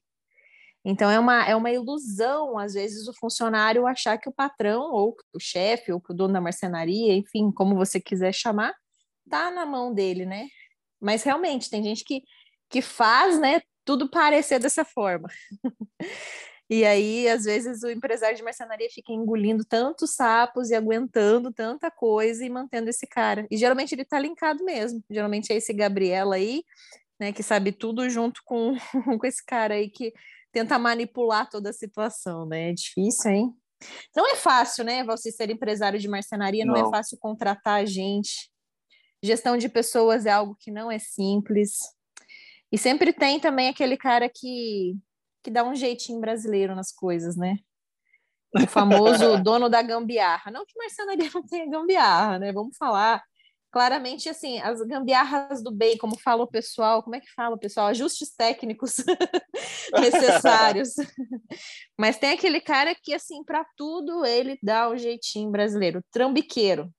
Então, 0.85 1.11
é 1.11 1.19
uma, 1.19 1.45
é 1.45 1.55
uma 1.55 1.71
ilusão, 1.71 2.57
às 2.57 2.73
vezes, 2.73 3.07
o 3.07 3.13
funcionário 3.13 3.85
achar 3.85 4.17
que 4.17 4.29
o 4.29 4.33
patrão, 4.33 4.81
ou 4.91 5.15
o 5.33 5.39
chefe, 5.39 5.91
ou 5.91 6.01
o 6.09 6.13
dono 6.13 6.33
da 6.33 6.41
marcenaria, 6.41 7.13
enfim, 7.13 7.51
como 7.51 7.75
você 7.75 7.99
quiser 7.99 8.33
chamar, 8.33 8.73
está 9.25 9.51
na 9.51 9.65
mão 9.65 9.93
dele, 9.93 10.25
né? 10.25 10.47
Mas 11.01 11.23
realmente, 11.23 11.69
tem 11.69 11.83
gente 11.83 12.03
que, 12.05 12.21
que 12.69 12.81
faz, 12.81 13.39
né, 13.39 13.61
tudo 13.85 14.09
parecer 14.09 14.59
dessa 14.59 14.85
forma. 14.85 15.29
E 16.69 16.85
aí, 16.85 17.27
às 17.27 17.43
vezes, 17.43 17.83
o 17.83 17.89
empresário 17.89 18.37
de 18.37 18.43
marcenaria 18.43 18.87
fica 18.89 19.11
engolindo 19.11 19.65
tantos 19.65 20.15
sapos 20.15 20.69
e 20.69 20.75
aguentando 20.75 21.51
tanta 21.51 21.91
coisa 21.91 22.45
e 22.45 22.49
mantendo 22.49 22.89
esse 22.89 23.05
cara. 23.05 23.45
E 23.51 23.57
geralmente 23.57 23.93
ele 23.93 24.05
tá 24.05 24.17
linkado 24.19 24.63
mesmo. 24.63 25.03
Geralmente 25.09 25.51
é 25.51 25.57
esse 25.57 25.73
Gabriel 25.73 26.31
aí, 26.31 26.63
né, 27.19 27.31
que 27.31 27.43
sabe 27.43 27.71
tudo 27.71 28.09
junto 28.09 28.41
com, 28.45 28.75
com 29.19 29.27
esse 29.27 29.45
cara 29.45 29.75
aí 29.75 29.89
que 29.89 30.13
tenta 30.51 30.79
manipular 30.79 31.49
toda 31.49 31.69
a 31.69 31.73
situação, 31.73 32.45
né? 32.45 32.69
É 32.69 32.73
difícil, 32.73 33.31
hein? 33.31 33.53
Não 34.15 34.25
é 34.31 34.35
fácil, 34.35 34.85
né, 34.85 35.03
você 35.03 35.31
ser 35.31 35.49
empresário 35.49 35.99
de 35.99 36.07
marcenaria, 36.07 36.63
não, 36.63 36.75
é 36.75 36.81
não 36.81 36.87
é 36.87 36.91
fácil 36.91 37.17
contratar 37.19 37.85
gente. 37.85 38.49
Gestão 39.21 39.57
de 39.57 39.67
pessoas 39.67 40.25
é 40.25 40.31
algo 40.31 40.55
que 40.57 40.71
não 40.71 40.89
é 40.89 40.99
simples. 40.99 41.77
E 42.71 42.77
sempre 42.77 43.11
tem 43.11 43.39
também 43.39 43.69
aquele 43.69 43.97
cara 43.97 44.29
que 44.29 44.95
que 45.43 45.51
dá 45.51 45.63
um 45.63 45.75
jeitinho 45.75 46.19
brasileiro 46.19 46.75
nas 46.75 46.91
coisas, 46.91 47.35
né? 47.35 47.57
O 48.55 48.67
famoso 48.67 49.37
dono 49.43 49.69
da 49.69 49.81
gambiarra. 49.81 50.51
Não 50.51 50.65
que 50.65 50.77
marcenaria 50.77 51.29
não 51.33 51.43
tenha 51.43 51.69
gambiarra, 51.69 52.39
né? 52.39 52.51
Vamos 52.51 52.77
falar 52.77 53.21
claramente 53.73 54.29
assim, 54.29 54.59
as 54.59 54.79
gambiarras 54.81 55.63
do 55.63 55.71
bem, 55.71 55.97
como 55.97 56.15
fala 56.19 56.43
o 56.43 56.47
pessoal, 56.47 57.01
como 57.01 57.15
é 57.15 57.19
que 57.19 57.33
fala 57.33 57.55
o 57.55 57.59
pessoal? 57.59 57.87
Ajustes 57.87 58.31
técnicos 58.35 58.97
necessários. 59.99 60.93
Mas 61.97 62.19
tem 62.19 62.29
aquele 62.29 62.61
cara 62.61 62.93
que 62.93 63.15
assim, 63.15 63.43
para 63.43 63.65
tudo 63.75 64.23
ele 64.23 64.59
dá 64.61 64.87
o 64.87 64.93
um 64.93 64.97
jeitinho 64.97 65.49
brasileiro, 65.49 66.03
trambiqueiro. 66.11 66.93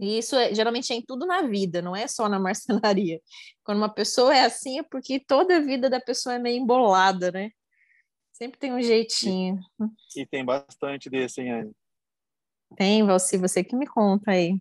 E 0.00 0.18
isso 0.18 0.34
é, 0.34 0.54
geralmente 0.54 0.90
é 0.92 0.96
em 0.96 1.02
tudo 1.02 1.26
na 1.26 1.42
vida, 1.42 1.82
não 1.82 1.94
é 1.94 2.08
só 2.08 2.26
na 2.26 2.38
marcenaria. 2.38 3.20
Quando 3.62 3.78
uma 3.78 3.92
pessoa 3.92 4.34
é 4.34 4.44
assim, 4.46 4.78
é 4.78 4.82
porque 4.82 5.20
toda 5.20 5.58
a 5.58 5.60
vida 5.60 5.90
da 5.90 6.00
pessoa 6.00 6.36
é 6.36 6.38
meio 6.38 6.62
embolada, 6.62 7.30
né? 7.30 7.50
Sempre 8.32 8.58
tem 8.58 8.72
um 8.72 8.80
jeitinho. 8.80 9.60
E, 10.16 10.22
e 10.22 10.26
tem 10.26 10.42
bastante 10.42 11.10
desse, 11.10 11.42
hein, 11.42 11.52
Anne? 11.52 11.72
Tem, 12.76 13.04
Valci, 13.04 13.36
você 13.36 13.62
que 13.62 13.76
me 13.76 13.86
conta 13.86 14.30
aí. 14.30 14.58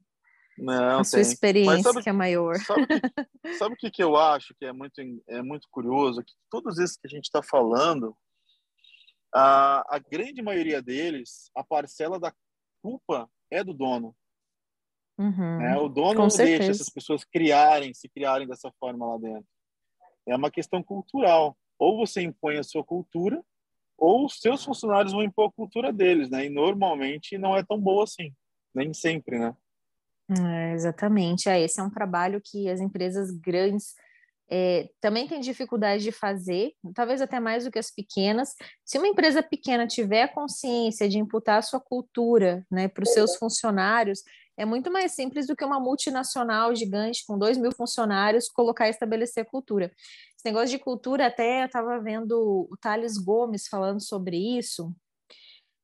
Não, 0.58 1.00
a 1.00 1.04
sua 1.06 1.22
tem. 1.22 1.32
experiência 1.32 1.84
sabe, 1.84 2.04
que 2.04 2.10
é 2.10 2.12
maior. 2.12 2.58
Sabe 2.58 2.82
o 2.82 2.88
que, 2.88 3.54
sabe 3.58 3.76
que, 3.78 3.92
que 3.92 4.04
eu 4.04 4.18
acho 4.18 4.54
que 4.60 4.66
é 4.66 4.74
muito, 4.74 5.00
é 5.28 5.42
muito 5.42 5.70
curioso? 5.72 6.22
Que 6.22 6.34
todos 6.50 6.78
esses 6.80 6.98
que 6.98 7.08
a 7.08 7.10
gente 7.10 7.26
está 7.26 7.42
falando, 7.42 8.14
a, 9.34 9.96
a 9.96 10.00
grande 10.00 10.42
maioria 10.42 10.82
deles, 10.82 11.50
a 11.56 11.64
parcela 11.64 12.20
da 12.20 12.34
culpa 12.82 13.30
é 13.50 13.64
do 13.64 13.74
dono. 13.74 14.14
Uhum, 15.20 15.58
né? 15.58 15.78
O 15.78 15.90
dono 15.90 16.22
não 16.22 16.28
deixa 16.30 16.72
essas 16.72 16.90
pessoas 16.90 17.26
criarem, 17.26 17.94
se 17.94 18.08
criarem 18.08 18.48
dessa 18.48 18.72
forma 18.80 19.06
lá 19.06 19.18
dentro. 19.18 19.46
É 20.26 20.34
uma 20.34 20.50
questão 20.50 20.82
cultural. 20.82 21.58
Ou 21.78 21.98
você 21.98 22.22
impõe 22.22 22.58
a 22.58 22.64
sua 22.64 22.84
cultura, 22.84 23.44
ou 23.98 24.26
os 24.26 24.40
seus 24.40 24.64
funcionários 24.64 25.12
vão 25.12 25.22
impor 25.22 25.50
a 25.50 25.52
cultura 25.52 25.92
deles, 25.92 26.30
né? 26.30 26.46
E 26.46 26.50
normalmente 26.50 27.38
não 27.38 27.56
é 27.56 27.64
tão 27.64 27.78
boa 27.80 28.06
assim, 28.06 28.34
nem 28.74 28.94
sempre, 28.94 29.38
né? 29.38 29.54
É, 30.30 30.74
exatamente. 30.74 31.50
É, 31.50 31.60
esse 31.62 31.82
é 31.82 31.84
um 31.84 31.90
trabalho 31.90 32.42
que 32.42 32.70
as 32.70 32.80
empresas 32.80 33.30
grandes 33.32 33.96
é, 34.50 34.90
também 35.00 35.28
têm 35.28 35.40
dificuldade 35.40 36.04
de 36.04 36.12
fazer, 36.12 36.74
talvez 36.96 37.22
até 37.22 37.40
mais 37.40 37.66
do 37.66 37.72
que 37.72 37.80
as 37.80 37.92
pequenas. 37.92 38.56
Se 38.86 38.98
uma 38.98 39.08
empresa 39.08 39.44
pequena 39.44 39.86
tiver 39.86 40.24
a 40.24 40.34
consciência 40.34 41.08
de 41.08 41.20
imputar 41.20 41.60
a 41.60 41.62
sua 41.62 41.80
cultura 41.80 42.66
né, 42.72 42.88
para 42.88 43.04
os 43.04 43.12
seus 43.12 43.36
funcionários, 43.36 44.24
é 44.60 44.66
muito 44.66 44.92
mais 44.92 45.14
simples 45.14 45.48
do 45.48 45.56
que 45.56 45.64
uma 45.64 45.80
multinacional 45.80 46.76
gigante 46.76 47.24
com 47.26 47.38
dois 47.40 47.58
mil 47.58 47.72
funcionários 47.72 48.50
colocar 48.50 48.88
e 48.88 48.90
estabelecer 48.90 49.46
cultura. 49.46 49.90
Esse 50.36 50.46
negócio 50.46 50.70
de 50.70 50.80
cultura, 50.80 51.28
até 51.28 51.62
eu 51.64 51.68
estava 51.68 51.98
vendo 52.00 52.68
o 52.70 52.78
Thales 52.82 53.18
Gomes 53.18 53.68
falando 53.70 54.02
sobre 54.02 54.38
isso. 54.58 54.94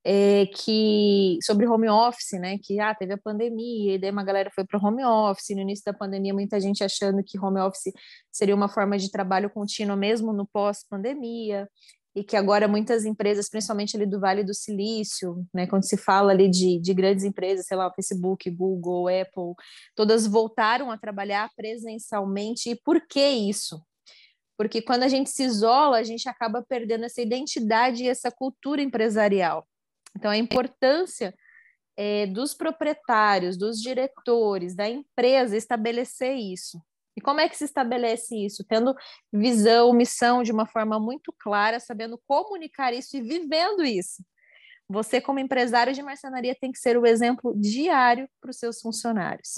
é, 0.06 0.46
que 0.48 1.40
sobre 1.42 1.66
home 1.68 1.90
office, 1.90 2.40
né? 2.40 2.60
Que 2.62 2.80
ah, 2.80 2.94
teve 2.94 3.14
a 3.14 3.18
pandemia, 3.18 3.96
e 3.96 3.98
daí 3.98 4.12
uma 4.12 4.24
galera 4.24 4.52
foi 4.54 4.64
para 4.64 4.80
home 4.80 5.04
office. 5.04 5.56
No 5.56 5.62
início 5.62 5.84
da 5.86 5.94
pandemia, 5.94 6.34
muita 6.34 6.60
gente 6.60 6.84
achando 6.84 7.24
que 7.24 7.40
home 7.40 7.60
office 7.60 7.92
seria 8.32 8.56
uma 8.56 8.70
forma 8.70 8.98
de 9.00 9.10
trabalho 9.10 9.50
contínuo 9.50 9.98
mesmo 9.98 10.32
no 10.32 10.46
pós-pandemia 10.46 11.68
e 12.16 12.24
que 12.24 12.38
agora 12.38 12.68
muitas 12.68 13.04
empresas, 13.04 13.50
principalmente 13.50 13.98
ali 13.98 14.06
do 14.06 14.22
Vale 14.22 14.44
do 14.44 14.54
Silício, 14.54 15.46
né, 15.54 15.68
quando 15.68 15.84
se 15.84 15.98
fala 15.98 16.32
ali 16.32 16.50
de, 16.50 16.80
de 16.80 16.94
grandes 16.94 17.26
empresas, 17.26 17.66
sei 17.66 17.76
lá, 17.76 17.92
Facebook, 17.92 18.50
Google, 18.50 19.10
Apple, 19.10 19.54
todas 19.94 20.26
voltaram 20.26 20.90
a 20.90 20.98
trabalhar 20.98 21.50
presencialmente. 21.58 22.70
E 22.70 22.76
por 22.76 23.06
que 23.06 23.20
isso? 23.20 23.84
Porque 24.58 24.82
quando 24.82 25.04
a 25.04 25.10
gente 25.10 25.30
se 25.30 25.44
isola, 25.44 25.98
a 25.98 26.04
gente 26.04 26.30
acaba 26.30 26.64
perdendo 26.64 27.04
essa 27.04 27.22
identidade 27.22 28.04
e 28.04 28.08
essa 28.08 28.32
cultura 28.32 28.82
empresarial. 28.82 29.68
Então, 30.16 30.32
a 30.32 30.38
importância 30.38 31.36
é, 31.98 32.26
dos 32.26 32.54
proprietários, 32.54 33.58
dos 33.58 33.82
diretores, 33.82 34.74
da 34.74 34.90
empresa 34.90 35.58
estabelecer 35.58 36.34
isso. 36.36 36.82
E 37.16 37.22
como 37.22 37.40
é 37.40 37.48
que 37.48 37.58
se 37.58 37.64
estabelece 37.64 38.36
isso? 38.36 38.64
Tendo 38.68 38.94
visão, 39.32 39.94
missão 39.94 40.44
de 40.44 40.52
uma 40.52 40.66
forma 40.66 41.00
muito 41.00 41.34
clara, 41.40 41.80
sabendo 41.80 42.22
comunicar 42.28 42.94
isso 42.94 43.16
e 43.16 43.22
vivendo 43.22 43.84
isso. 43.86 44.24
Você, 44.88 45.20
como 45.20 45.40
empresário 45.40 45.94
de 45.94 46.04
marcenaria, 46.04 46.56
tem 46.60 46.72
que 46.72 46.78
ser 46.78 46.98
o 46.98 47.06
exemplo 47.06 47.56
diário 47.58 48.30
para 48.40 48.52
os 48.52 48.58
seus 48.58 48.82
funcionários, 48.82 49.54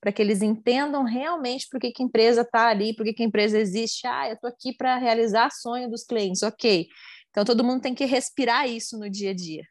para 0.00 0.12
que 0.12 0.22
eles 0.22 0.40
entendam 0.40 1.02
realmente 1.04 1.66
por 1.70 1.78
que, 1.78 1.90
que 1.90 2.02
a 2.02 2.06
empresa 2.06 2.40
está 2.40 2.68
ali, 2.68 2.94
por 2.94 3.04
que, 3.04 3.12
que 3.12 3.22
a 3.22 3.26
empresa 3.26 3.58
existe. 3.58 4.06
Ah, 4.06 4.28
eu 4.28 4.34
estou 4.34 4.48
aqui 4.48 4.74
para 4.74 4.96
realizar 4.96 5.50
sonho 5.50 5.90
dos 5.90 6.04
clientes, 6.04 6.42
ok. 6.42 6.86
Então, 7.30 7.44
todo 7.44 7.64
mundo 7.64 7.82
tem 7.82 7.94
que 7.94 8.06
respirar 8.06 8.66
isso 8.66 8.98
no 8.98 9.10
dia 9.10 9.30
a 9.30 9.34
dia. 9.34 9.62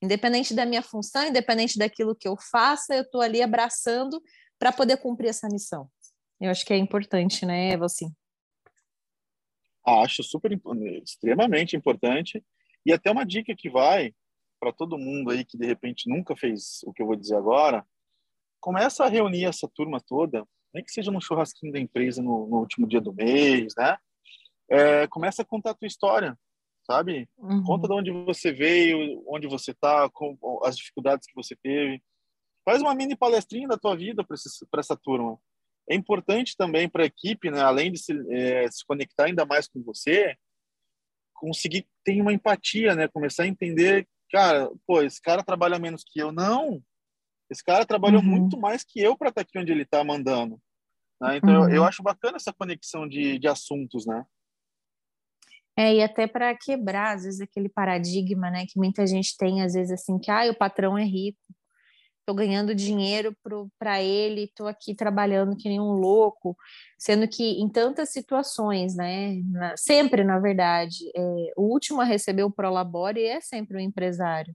Independente 0.00 0.54
da 0.54 0.64
minha 0.64 0.82
função, 0.82 1.26
independente 1.26 1.78
daquilo 1.78 2.14
que 2.14 2.28
eu 2.28 2.36
faça, 2.50 2.94
eu 2.94 3.02
estou 3.02 3.20
ali 3.20 3.42
abraçando 3.42 4.22
para 4.58 4.72
poder 4.72 4.96
cumprir 4.98 5.28
essa 5.28 5.48
missão. 5.48 5.90
Eu 6.40 6.50
acho 6.50 6.64
que 6.64 6.72
é 6.72 6.76
importante, 6.76 7.46
né, 7.46 7.70
Eva, 7.70 7.86
assim. 7.86 8.14
Acho 9.84 10.22
super, 10.22 10.50
extremamente 11.02 11.76
importante. 11.76 12.44
E 12.84 12.92
até 12.92 13.10
uma 13.10 13.24
dica 13.24 13.54
que 13.56 13.70
vai 13.70 14.14
para 14.60 14.72
todo 14.72 14.98
mundo 14.98 15.30
aí 15.30 15.44
que 15.44 15.56
de 15.56 15.66
repente 15.66 16.08
nunca 16.08 16.34
fez 16.36 16.80
o 16.84 16.92
que 16.92 17.02
eu 17.02 17.06
vou 17.06 17.16
dizer 17.16 17.36
agora, 17.36 17.86
começa 18.60 19.04
a 19.04 19.08
reunir 19.08 19.44
essa 19.44 19.68
turma 19.68 20.00
toda, 20.00 20.44
nem 20.72 20.82
que 20.82 20.90
seja 20.90 21.10
no 21.10 21.20
churrasquinho 21.20 21.72
da 21.72 21.78
empresa 21.78 22.22
no, 22.22 22.46
no 22.46 22.58
último 22.58 22.86
dia 22.86 23.00
do 23.00 23.12
mês, 23.12 23.74
né? 23.76 23.96
É, 24.68 25.06
começa 25.06 25.42
a 25.42 25.44
contar 25.44 25.70
a 25.70 25.74
tua 25.74 25.86
história, 25.86 26.36
sabe? 26.84 27.28
Uhum. 27.38 27.62
Conta 27.62 27.86
de 27.86 27.94
onde 27.94 28.10
você 28.24 28.52
veio, 28.52 29.22
onde 29.28 29.46
você 29.46 29.70
está, 29.70 30.10
as 30.64 30.76
dificuldades 30.76 31.26
que 31.26 31.34
você 31.34 31.54
teve. 31.56 32.02
Faz 32.64 32.82
uma 32.82 32.94
mini 32.94 33.16
palestrinha 33.16 33.68
da 33.68 33.78
tua 33.78 33.96
vida 33.96 34.24
para 34.24 34.80
essa 34.80 34.96
turma 34.96 35.38
é 35.88 35.94
importante 35.94 36.56
também 36.56 36.88
para 36.88 37.04
a 37.04 37.06
equipe, 37.06 37.50
né, 37.50 37.60
além 37.60 37.92
de 37.92 37.98
se, 37.98 38.12
é, 38.30 38.68
se, 38.70 38.84
conectar 38.86 39.26
ainda 39.26 39.44
mais 39.44 39.68
com 39.68 39.82
você, 39.82 40.36
conseguir 41.34 41.86
ter 42.04 42.20
uma 42.20 42.32
empatia, 42.32 42.94
né, 42.94 43.08
começar 43.08 43.44
a 43.44 43.48
entender, 43.48 44.06
cara, 44.30 44.68
pô, 44.86 45.02
esse 45.02 45.20
cara 45.20 45.42
trabalha 45.42 45.78
menos 45.78 46.02
que 46.04 46.20
eu, 46.20 46.32
não. 46.32 46.82
Esse 47.48 47.62
cara 47.62 47.86
trabalhou 47.86 48.20
uhum. 48.20 48.26
muito 48.26 48.58
mais 48.58 48.82
que 48.82 49.00
eu 49.00 49.16
para 49.16 49.28
estar 49.28 49.44
tá 49.44 49.48
aqui 49.48 49.58
onde 49.58 49.70
ele 49.70 49.82
está 49.82 50.02
mandando. 50.02 50.60
Né? 51.20 51.36
Então, 51.36 51.60
uhum. 51.60 51.68
eu, 51.68 51.76
eu, 51.76 51.84
acho 51.84 52.02
bacana 52.02 52.36
essa 52.36 52.52
conexão 52.52 53.08
de, 53.08 53.38
de 53.38 53.46
assuntos, 53.46 54.04
né? 54.04 54.24
É, 55.78 55.94
e 55.94 56.02
até 56.02 56.26
para 56.26 56.56
quebrar, 56.56 57.14
às 57.14 57.24
vezes, 57.24 57.40
aquele 57.40 57.68
paradigma, 57.68 58.50
né, 58.50 58.64
que 58.66 58.78
muita 58.78 59.06
gente 59.06 59.36
tem, 59.36 59.62
às 59.62 59.74
vezes, 59.74 59.92
assim, 59.92 60.18
que 60.18 60.30
ah, 60.30 60.50
o 60.50 60.56
patrão 60.56 60.96
é 60.96 61.04
rico 61.04 61.38
estou 62.26 62.34
ganhando 62.34 62.74
dinheiro 62.74 63.36
para 63.78 64.02
ele, 64.02 64.44
estou 64.44 64.66
aqui 64.66 64.96
trabalhando 64.96 65.56
que 65.56 65.68
nem 65.68 65.80
um 65.80 65.92
louco, 65.92 66.56
sendo 66.98 67.28
que 67.28 67.60
em 67.60 67.68
tantas 67.68 68.10
situações, 68.10 68.96
né, 68.96 69.40
na, 69.44 69.76
sempre 69.76 70.24
na 70.24 70.40
verdade, 70.40 70.96
é, 71.14 71.52
o 71.56 71.62
último 71.62 72.00
a 72.00 72.04
receber 72.04 72.42
o 72.42 72.50
Prolabore 72.50 73.22
é 73.22 73.40
sempre 73.40 73.76
o 73.76 73.80
empresário. 73.80 74.52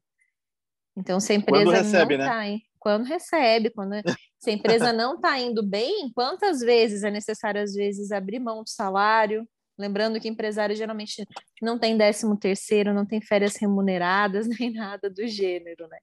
Então, 0.97 1.21
se 1.21 1.31
a 1.31 1.35
empresa 1.35 1.63
quando 1.63 1.75
recebe, 1.75 2.17
não 2.17 2.25
está 2.25 2.39
né? 2.39 2.59
quando 2.77 3.05
recebe, 3.05 3.69
quando 3.69 3.93
se 4.37 4.49
a 4.49 4.53
empresa 4.53 4.91
não 4.91 5.15
está 5.15 5.39
indo 5.39 5.63
bem, 5.63 6.11
quantas 6.13 6.59
vezes 6.59 7.03
é 7.03 7.09
necessário 7.09 7.61
às 7.61 7.73
vezes 7.73 8.11
abrir 8.11 8.39
mão 8.39 8.63
do 8.63 8.69
salário? 8.69 9.47
Lembrando 9.77 10.19
que 10.19 10.27
empresário 10.27 10.75
geralmente 10.75 11.25
não 11.61 11.79
tem 11.79 11.97
décimo 11.97 12.37
terceiro, 12.37 12.93
não 12.93 13.05
tem 13.05 13.21
férias 13.21 13.55
remuneradas 13.55 14.45
nem 14.59 14.73
nada 14.73 15.09
do 15.09 15.25
gênero, 15.25 15.87
né? 15.87 15.97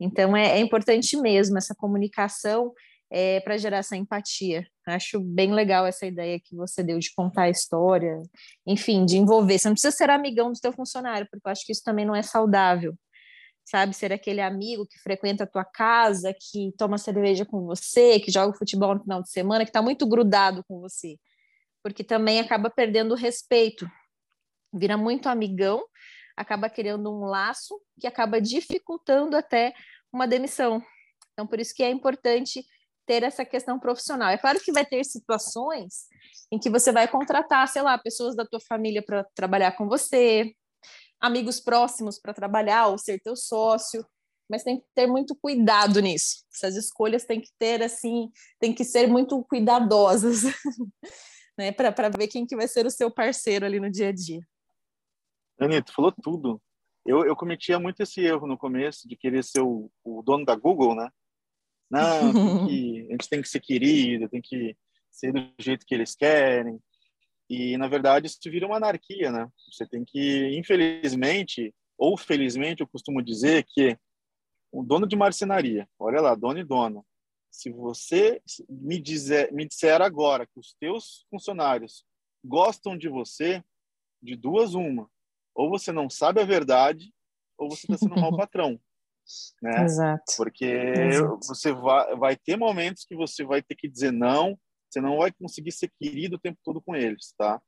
Então, 0.00 0.34
é, 0.34 0.58
é 0.58 0.60
importante 0.60 1.16
mesmo 1.18 1.58
essa 1.58 1.74
comunicação 1.74 2.72
é, 3.10 3.40
para 3.40 3.58
gerar 3.58 3.78
essa 3.78 3.96
empatia. 3.96 4.66
Acho 4.86 5.20
bem 5.20 5.52
legal 5.52 5.84
essa 5.84 6.06
ideia 6.06 6.40
que 6.40 6.54
você 6.54 6.82
deu 6.82 6.98
de 6.98 7.12
contar 7.14 7.42
a 7.42 7.50
história, 7.50 8.22
enfim, 8.66 9.04
de 9.04 9.18
envolver. 9.18 9.58
Você 9.58 9.68
não 9.68 9.74
precisa 9.74 9.94
ser 9.94 10.08
amigão 10.08 10.52
do 10.52 10.58
seu 10.58 10.72
funcionário, 10.72 11.26
porque 11.30 11.46
eu 11.46 11.50
acho 11.52 11.66
que 11.66 11.72
isso 11.72 11.82
também 11.84 12.06
não 12.06 12.14
é 12.14 12.22
saudável. 12.22 12.94
Sabe, 13.64 13.94
ser 13.94 14.12
aquele 14.12 14.40
amigo 14.40 14.86
que 14.86 14.98
frequenta 14.98 15.44
a 15.44 15.46
tua 15.46 15.64
casa, 15.64 16.34
que 16.34 16.72
toma 16.76 16.98
cerveja 16.98 17.44
com 17.44 17.64
você, 17.66 18.18
que 18.18 18.30
joga 18.30 18.56
futebol 18.56 18.94
no 18.94 19.02
final 19.02 19.22
de 19.22 19.30
semana, 19.30 19.64
que 19.64 19.70
está 19.70 19.82
muito 19.82 20.08
grudado 20.08 20.64
com 20.66 20.80
você. 20.80 21.16
Porque 21.82 22.02
também 22.02 22.40
acaba 22.40 22.68
perdendo 22.68 23.12
o 23.12 23.16
respeito. 23.16 23.88
Vira 24.72 24.96
muito 24.96 25.28
amigão, 25.28 25.84
acaba 26.36 26.70
criando 26.70 27.10
um 27.10 27.24
laço 27.24 27.80
que 27.98 28.06
acaba 28.06 28.40
dificultando 28.40 29.36
até 29.36 29.74
uma 30.12 30.26
demissão. 30.26 30.82
Então, 31.32 31.46
por 31.46 31.60
isso 31.60 31.74
que 31.74 31.82
é 31.82 31.90
importante 31.90 32.64
ter 33.06 33.22
essa 33.22 33.44
questão 33.44 33.78
profissional. 33.78 34.28
É 34.28 34.38
claro 34.38 34.60
que 34.60 34.72
vai 34.72 34.84
ter 34.84 35.04
situações 35.04 36.06
em 36.52 36.58
que 36.58 36.70
você 36.70 36.92
vai 36.92 37.08
contratar, 37.08 37.66
sei 37.68 37.82
lá, 37.82 37.98
pessoas 37.98 38.36
da 38.36 38.44
tua 38.44 38.60
família 38.60 39.02
para 39.02 39.24
trabalhar 39.34 39.72
com 39.72 39.88
você, 39.88 40.52
amigos 41.20 41.60
próximos 41.60 42.18
para 42.18 42.34
trabalhar 42.34 42.86
ou 42.86 42.98
ser 42.98 43.20
teu 43.20 43.36
sócio, 43.36 44.04
mas 44.48 44.64
tem 44.64 44.80
que 44.80 44.86
ter 44.94 45.06
muito 45.06 45.36
cuidado 45.36 46.00
nisso. 46.00 46.44
Essas 46.52 46.76
escolhas 46.76 47.24
têm 47.24 47.40
que 47.40 47.50
ter 47.58 47.82
assim, 47.82 48.30
tem 48.58 48.74
que 48.74 48.84
ser 48.84 49.06
muito 49.06 49.42
cuidadosas, 49.44 50.42
né, 51.56 51.70
para 51.72 52.08
ver 52.08 52.26
quem 52.26 52.46
que 52.46 52.56
vai 52.56 52.66
ser 52.66 52.86
o 52.86 52.90
seu 52.90 53.10
parceiro 53.10 53.64
ali 53.64 53.78
no 53.78 53.90
dia 53.90 54.08
a 54.08 54.12
dia. 54.12 54.40
Anitta, 55.60 55.92
falou 55.92 56.12
tudo. 56.12 56.60
Eu, 57.04 57.24
eu 57.24 57.36
cometia 57.36 57.78
muito 57.78 58.02
esse 58.02 58.20
erro 58.20 58.46
no 58.46 58.58
começo 58.58 59.08
de 59.08 59.16
querer 59.16 59.42
ser 59.44 59.60
o, 59.60 59.90
o 60.04 60.22
dono 60.22 60.44
da 60.44 60.54
Google, 60.54 60.94
né? 60.94 61.08
Não, 61.90 62.66
que, 62.66 63.06
a 63.08 63.12
gente 63.12 63.28
tem 63.28 63.42
que 63.42 63.48
ser 63.48 63.60
querido, 63.60 64.28
tem 64.28 64.40
que 64.40 64.76
ser 65.10 65.32
do 65.32 65.52
jeito 65.58 65.86
que 65.86 65.94
eles 65.94 66.14
querem. 66.14 66.78
E, 67.48 67.76
na 67.76 67.88
verdade, 67.88 68.26
isso 68.26 68.38
vira 68.44 68.66
uma 68.66 68.76
anarquia, 68.76 69.32
né? 69.32 69.48
Você 69.70 69.86
tem 69.86 70.04
que, 70.04 70.56
infelizmente, 70.56 71.74
ou 71.98 72.16
felizmente, 72.16 72.80
eu 72.80 72.88
costumo 72.88 73.22
dizer 73.22 73.66
que 73.68 73.98
o 74.72 74.82
dono 74.82 75.06
de 75.06 75.16
marcenaria, 75.16 75.88
olha 75.98 76.20
lá, 76.20 76.34
dono 76.34 76.60
e 76.60 76.64
dono, 76.64 77.04
se 77.50 77.70
você 77.70 78.40
me, 78.68 79.00
dizer, 79.00 79.52
me 79.52 79.66
disser 79.66 80.00
agora 80.00 80.46
que 80.46 80.58
os 80.58 80.74
teus 80.78 81.26
funcionários 81.28 82.04
gostam 82.44 82.96
de 82.96 83.08
você, 83.08 83.62
de 84.22 84.36
duas 84.36 84.74
uma, 84.74 85.10
ou 85.54 85.70
você 85.70 85.92
não 85.92 86.08
sabe 86.08 86.40
a 86.40 86.44
verdade, 86.44 87.12
ou 87.58 87.68
você 87.68 87.86
está 87.86 87.98
sendo 87.98 88.16
um 88.16 88.20
mau 88.20 88.34
patrão. 88.36 88.80
Né? 89.62 89.84
Exato. 89.84 90.24
Porque 90.36 90.64
Exato. 90.64 91.38
você 91.46 91.72
vai, 91.72 92.16
vai 92.16 92.36
ter 92.36 92.56
momentos 92.56 93.04
que 93.04 93.14
você 93.14 93.44
vai 93.44 93.62
ter 93.62 93.74
que 93.74 93.88
dizer 93.88 94.12
não, 94.12 94.58
você 94.88 95.00
não 95.00 95.18
vai 95.18 95.30
conseguir 95.32 95.72
ser 95.72 95.90
querido 96.00 96.36
o 96.36 96.40
tempo 96.40 96.58
todo 96.64 96.80
com 96.80 96.96
eles, 96.96 97.32
tá? 97.38 97.60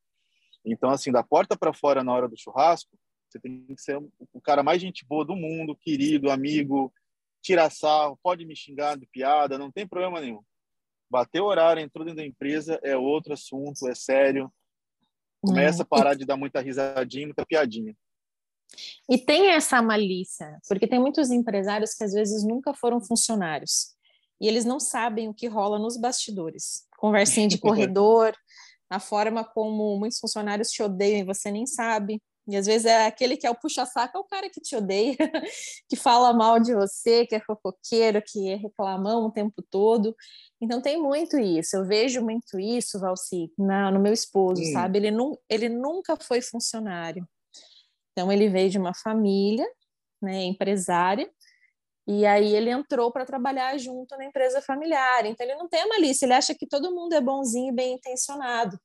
Então, 0.64 0.90
assim, 0.90 1.12
da 1.12 1.22
porta 1.22 1.56
para 1.56 1.72
fora 1.72 2.02
na 2.02 2.12
hora 2.12 2.28
do 2.28 2.38
churrasco, 2.38 2.96
você 3.28 3.38
tem 3.38 3.64
que 3.66 3.80
ser 3.80 3.96
o 3.96 4.40
cara 4.40 4.62
mais 4.62 4.80
gente 4.80 5.06
boa 5.06 5.24
do 5.24 5.34
mundo, 5.34 5.76
querido, 5.76 6.30
amigo, 6.30 6.92
tirar 7.40 7.70
sarro, 7.70 8.18
pode 8.22 8.44
me 8.44 8.54
xingar 8.54 8.96
de 8.96 9.06
piada, 9.06 9.58
não 9.58 9.70
tem 9.70 9.86
problema 9.86 10.20
nenhum. 10.20 10.42
Bateu 11.10 11.44
horário, 11.44 11.82
entrou 11.82 12.04
dentro 12.04 12.22
da 12.22 12.26
empresa, 12.26 12.78
é 12.82 12.96
outro 12.96 13.32
assunto, 13.32 13.88
é 13.88 13.94
sério. 13.94 14.52
Começa 15.42 15.82
a 15.82 15.86
parar 15.86 16.14
de 16.14 16.24
dar 16.24 16.36
muita 16.36 16.60
risadinha, 16.60 17.26
muita 17.26 17.44
piadinha. 17.44 17.94
E 19.10 19.18
tem 19.18 19.50
essa 19.50 19.82
malícia, 19.82 20.58
porque 20.68 20.86
tem 20.86 20.98
muitos 20.98 21.30
empresários 21.30 21.94
que 21.94 22.04
às 22.04 22.12
vezes 22.12 22.44
nunca 22.44 22.72
foram 22.72 23.00
funcionários 23.00 23.94
e 24.40 24.48
eles 24.48 24.64
não 24.64 24.80
sabem 24.80 25.28
o 25.28 25.34
que 25.34 25.46
rola 25.46 25.78
nos 25.78 25.96
bastidores. 25.96 26.86
Conversinha 26.96 27.48
de 27.48 27.58
corredor, 27.60 28.34
a 28.88 28.98
forma 28.98 29.44
como 29.44 29.98
muitos 29.98 30.18
funcionários 30.18 30.70
te 30.70 30.82
odeiam 30.82 31.20
e 31.20 31.24
você 31.24 31.50
nem 31.50 31.66
sabe. 31.66 32.22
E 32.48 32.56
às 32.56 32.66
vezes 32.66 32.86
é 32.86 33.06
aquele 33.06 33.36
que 33.36 33.46
é 33.46 33.50
o 33.50 33.54
puxa-saco, 33.54 34.16
é 34.16 34.20
o 34.20 34.24
cara 34.24 34.50
que 34.50 34.60
te 34.60 34.74
odeia, 34.74 35.16
que 35.88 35.94
fala 35.94 36.32
mal 36.32 36.58
de 36.58 36.74
você, 36.74 37.24
que 37.24 37.36
é 37.36 37.40
fofoqueiro, 37.40 38.20
que 38.20 38.50
é 38.50 38.56
reclamão 38.56 39.26
o 39.26 39.30
tempo 39.30 39.62
todo. 39.70 40.14
Então 40.60 40.82
tem 40.82 41.00
muito 41.00 41.38
isso. 41.38 41.76
Eu 41.76 41.86
vejo 41.86 42.20
muito 42.20 42.58
isso, 42.58 42.98
Valci, 42.98 43.52
no 43.56 44.00
meu 44.00 44.12
esposo, 44.12 44.62
sabe? 44.72 44.98
Ele, 44.98 45.10
nu 45.10 45.38
ele 45.48 45.68
nunca 45.68 46.16
foi 46.16 46.42
funcionário. 46.42 47.26
Então 48.12 48.30
ele 48.30 48.48
veio 48.48 48.70
de 48.70 48.78
uma 48.78 48.92
família 48.94 49.66
né, 50.20 50.44
empresária, 50.44 51.30
e 52.06 52.26
aí 52.26 52.54
ele 52.54 52.70
entrou 52.70 53.12
para 53.12 53.24
trabalhar 53.24 53.78
junto 53.78 54.16
na 54.16 54.24
empresa 54.24 54.60
familiar. 54.60 55.24
Então 55.24 55.46
ele 55.46 55.54
não 55.54 55.68
tem 55.68 55.82
a 55.82 55.86
malícia, 55.86 56.26
ele 56.26 56.34
acha 56.34 56.54
que 56.54 56.66
todo 56.66 56.94
mundo 56.94 57.12
é 57.14 57.20
bonzinho 57.20 57.72
e 57.72 57.74
bem 57.74 57.94
intencionado. 57.94 58.78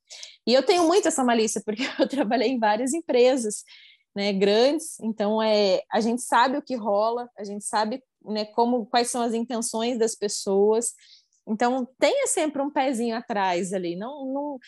E 0.45 0.53
eu 0.53 0.63
tenho 0.63 0.85
muito 0.85 1.07
essa 1.07 1.23
malícia 1.23 1.61
porque 1.65 1.83
eu 1.99 2.07
trabalhei 2.07 2.49
em 2.49 2.59
várias 2.59 2.93
empresas, 2.93 3.63
né, 4.15 4.31
grandes. 4.33 4.99
Então 4.99 5.41
é, 5.41 5.81
a 5.91 5.99
gente 5.99 6.21
sabe 6.21 6.57
o 6.57 6.61
que 6.61 6.75
rola, 6.75 7.29
a 7.37 7.43
gente 7.43 7.65
sabe, 7.65 8.03
né, 8.23 8.45
como 8.45 8.85
quais 8.85 9.09
são 9.09 9.21
as 9.21 9.33
intenções 9.33 9.97
das 9.97 10.13
pessoas. 10.13 10.93
Então 11.47 11.87
tenha 11.99 12.27
sempre 12.27 12.61
um 12.61 12.69
pezinho 12.69 13.15
atrás 13.15 13.73
ali. 13.73 13.95
Não, 13.95 14.25
não 14.31 14.59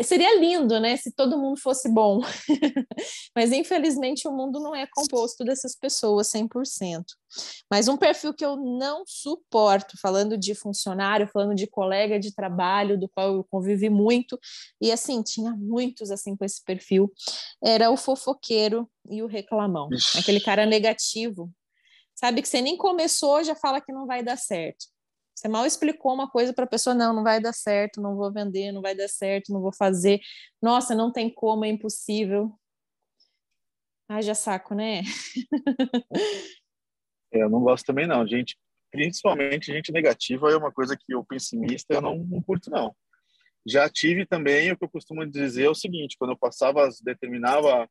Seria 0.00 0.40
lindo, 0.40 0.80
né, 0.80 0.96
se 0.96 1.12
todo 1.12 1.36
mundo 1.36 1.60
fosse 1.60 1.86
bom, 1.86 2.20
mas 3.36 3.52
infelizmente 3.52 4.26
o 4.26 4.32
mundo 4.32 4.58
não 4.58 4.74
é 4.74 4.86
composto 4.86 5.44
dessas 5.44 5.76
pessoas 5.76 6.28
100%. 6.28 7.04
Mas 7.70 7.88
um 7.88 7.96
perfil 7.98 8.32
que 8.32 8.44
eu 8.44 8.56
não 8.56 9.04
suporto, 9.06 9.98
falando 10.00 10.38
de 10.38 10.54
funcionário, 10.54 11.28
falando 11.28 11.54
de 11.54 11.66
colega 11.66 12.18
de 12.18 12.34
trabalho, 12.34 12.98
do 12.98 13.06
qual 13.06 13.34
eu 13.34 13.44
convivi 13.44 13.90
muito, 13.90 14.38
e 14.80 14.90
assim, 14.90 15.22
tinha 15.22 15.52
muitos 15.52 16.10
assim 16.10 16.34
com 16.34 16.44
esse 16.44 16.64
perfil, 16.64 17.12
era 17.62 17.90
o 17.90 17.96
fofoqueiro 17.96 18.90
e 19.10 19.22
o 19.22 19.26
reclamão, 19.26 19.90
aquele 20.18 20.40
cara 20.40 20.64
negativo, 20.64 21.50
sabe, 22.14 22.40
que 22.40 22.48
você 22.48 22.62
nem 22.62 22.78
começou, 22.78 23.44
já 23.44 23.54
fala 23.54 23.80
que 23.80 23.92
não 23.92 24.06
vai 24.06 24.22
dar 24.22 24.38
certo. 24.38 24.91
Você 25.34 25.48
mal 25.48 25.66
explicou 25.66 26.12
uma 26.12 26.30
coisa 26.30 26.52
para 26.52 26.64
a 26.64 26.68
pessoa, 26.68 26.94
não, 26.94 27.14
não 27.14 27.22
vai 27.22 27.40
dar 27.40 27.52
certo, 27.52 28.00
não 28.00 28.16
vou 28.16 28.32
vender, 28.32 28.70
não 28.70 28.82
vai 28.82 28.94
dar 28.94 29.08
certo, 29.08 29.52
não 29.52 29.60
vou 29.60 29.72
fazer. 29.72 30.20
Nossa, 30.60 30.94
não 30.94 31.10
tem 31.10 31.32
como, 31.32 31.64
é 31.64 31.68
impossível. 31.68 32.52
já 34.20 34.34
saco, 34.34 34.74
né? 34.74 35.02
É, 37.34 37.42
eu 37.42 37.48
não 37.48 37.60
gosto 37.60 37.86
também 37.86 38.06
não, 38.06 38.26
gente. 38.26 38.58
Principalmente 38.90 39.72
gente 39.72 39.90
negativa 39.90 40.50
é 40.50 40.56
uma 40.56 40.70
coisa 40.70 40.94
que 40.94 41.14
eu 41.14 41.24
pessimista 41.24 41.94
eu 41.94 42.02
não, 42.02 42.18
não 42.18 42.42
curto 42.42 42.70
não. 42.70 42.94
Já 43.66 43.88
tive 43.88 44.26
também 44.26 44.70
o 44.70 44.76
que 44.76 44.84
eu 44.84 44.88
costumo 44.90 45.24
dizer 45.24 45.64
é 45.64 45.70
o 45.70 45.74
seguinte, 45.74 46.16
quando 46.18 46.32
eu 46.32 46.36
passava, 46.36 46.86
determinava 47.02 47.88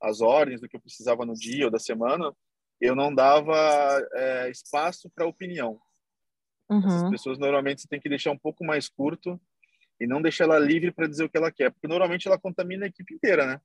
as 0.00 0.20
ordens 0.20 0.60
do 0.60 0.68
que 0.68 0.76
eu 0.76 0.80
precisava 0.80 1.26
no 1.26 1.34
dia 1.34 1.66
ou 1.66 1.70
da 1.70 1.78
semana, 1.78 2.32
eu 2.80 2.94
não 2.94 3.14
dava 3.14 3.54
é, 4.14 4.50
espaço 4.50 5.10
para 5.14 5.26
opinião. 5.26 5.80
Uhum. 6.74 6.86
Essas 6.86 7.10
pessoas 7.10 7.38
normalmente 7.38 7.82
você 7.82 7.88
tem 7.88 8.00
que 8.00 8.08
deixar 8.08 8.32
um 8.32 8.38
pouco 8.38 8.64
mais 8.64 8.88
curto 8.88 9.40
e 10.00 10.06
não 10.06 10.20
deixar 10.20 10.44
ela 10.44 10.58
livre 10.58 10.90
para 10.90 11.06
dizer 11.06 11.24
o 11.24 11.28
que 11.28 11.36
ela 11.36 11.52
quer, 11.52 11.70
porque 11.70 11.86
normalmente 11.86 12.26
ela 12.26 12.38
contamina 12.38 12.84
a 12.84 12.88
equipe 12.88 13.14
inteira, 13.14 13.46
né? 13.46 13.60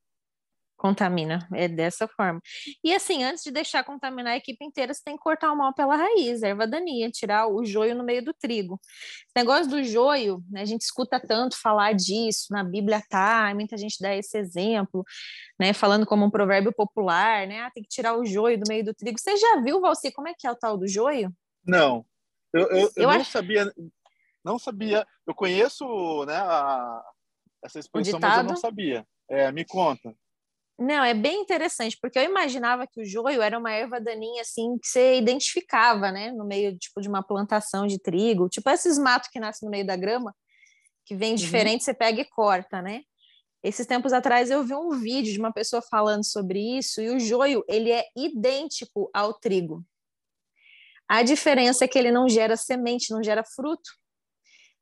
Contamina, 0.78 1.46
é 1.54 1.68
dessa 1.68 2.08
forma. 2.08 2.40
E 2.82 2.96
assim, 2.96 3.22
antes 3.22 3.44
de 3.44 3.52
deixar 3.52 3.84
contaminar 3.84 4.34
a 4.34 4.38
equipe 4.38 4.64
inteira, 4.64 4.94
você 4.94 5.02
tem 5.04 5.18
que 5.18 5.22
cortar 5.22 5.52
o 5.52 5.58
mal 5.58 5.74
pela 5.74 5.98
raiz, 5.98 6.42
erva 6.42 6.66
daninha, 6.66 7.10
tirar 7.10 7.48
o 7.48 7.66
joio 7.66 7.94
no 7.94 8.04
meio 8.04 8.24
do 8.24 8.34
trigo. 8.34 8.80
Esse 8.82 9.36
negócio 9.36 9.70
do 9.70 9.84
joio, 9.84 10.42
né, 10.50 10.62
a 10.62 10.66
gente 10.66 10.82
escuta 10.82 11.20
tanto 11.20 11.60
falar 11.60 11.94
disso, 11.94 12.46
na 12.52 12.64
Bíblia 12.64 13.04
tá, 13.10 13.52
muita 13.54 13.76
gente 13.76 13.98
dá 14.00 14.16
esse 14.16 14.38
exemplo, 14.38 15.04
né, 15.60 15.74
falando 15.74 16.06
como 16.06 16.26
um 16.26 16.32
provérbio 16.32 16.72
popular, 16.72 17.46
né, 17.46 17.60
ah, 17.60 17.72
tem 17.72 17.84
que 17.84 17.90
tirar 17.90 18.16
o 18.16 18.24
joio 18.24 18.58
do 18.58 18.70
meio 18.70 18.86
do 18.86 18.94
trigo. 18.94 19.20
Você 19.20 19.36
já 19.36 19.60
viu, 19.62 19.82
Valci, 19.82 20.14
como 20.14 20.30
é 20.30 20.34
que 20.38 20.48
é 20.48 20.52
o 20.52 20.56
tal 20.56 20.78
do 20.78 20.88
joio? 20.88 21.30
Não, 21.66 22.06
eu, 22.54 22.62
eu, 22.62 22.78
eu, 22.78 22.92
eu 22.96 23.04
não 23.04 23.10
acho... 23.12 23.32
sabia, 23.32 23.74
não 24.44 24.60
sabia. 24.60 25.08
Eu 25.26 25.36
conheço, 25.36 26.26
né, 26.26 26.36
a, 26.36 27.04
essa 27.64 27.80
expressão, 27.80 28.20
mas 28.20 28.38
eu 28.38 28.44
não 28.44 28.56
sabia. 28.56 29.06
É, 29.30 29.52
me 29.52 29.66
conta. 29.66 30.16
Não, 30.80 31.04
é 31.04 31.14
bem 31.14 31.42
interessante, 31.42 31.98
porque 32.02 32.18
eu 32.18 32.24
imaginava 32.24 32.88
que 32.88 33.02
o 33.02 33.06
joio 33.06 33.42
era 33.42 33.60
uma 33.60 33.72
erva 33.72 34.00
daninha, 34.00 34.42
assim, 34.42 34.78
que 34.82 34.88
você 34.88 35.18
identificava, 35.18 36.10
né, 36.10 36.32
no 36.32 36.46
meio, 36.46 36.78
tipo, 36.78 37.02
de 37.02 37.10
uma 37.10 37.22
plantação 37.22 37.86
de 37.86 38.00
trigo, 38.00 38.48
tipo 38.48 38.70
esses 38.70 38.98
matos 38.98 39.30
que 39.30 39.42
nascem 39.42 39.68
no 39.68 39.72
meio 39.72 39.86
da 39.86 39.98
grama, 39.98 40.34
que 41.06 41.16
vem 41.16 41.32
uhum. 41.32 41.36
diferente, 41.36 41.82
uhum. 41.82 41.86
você 41.86 41.94
pega 41.94 42.22
e 42.22 42.26
corta, 42.26 42.82
né? 42.82 43.02
Esses 43.62 43.86
tempos 43.86 44.14
atrás 44.14 44.50
eu 44.50 44.64
vi 44.64 44.74
um 44.74 44.92
vídeo 44.92 45.34
de 45.34 45.40
uma 45.40 45.52
pessoa 45.52 45.82
falando 45.82 46.24
sobre 46.24 46.78
isso, 46.78 47.02
e 47.02 47.10
o 47.10 47.20
joio, 47.20 47.62
ele 47.68 47.92
é 47.92 48.06
idêntico 48.16 49.10
ao 49.14 49.34
trigo. 49.34 49.84
A 51.10 51.24
diferença 51.24 51.84
é 51.84 51.88
que 51.88 51.98
ele 51.98 52.12
não 52.12 52.30
gera 52.30 52.56
semente, 52.56 53.12
não 53.12 53.24
gera 53.24 53.44
fruto. 53.44 53.90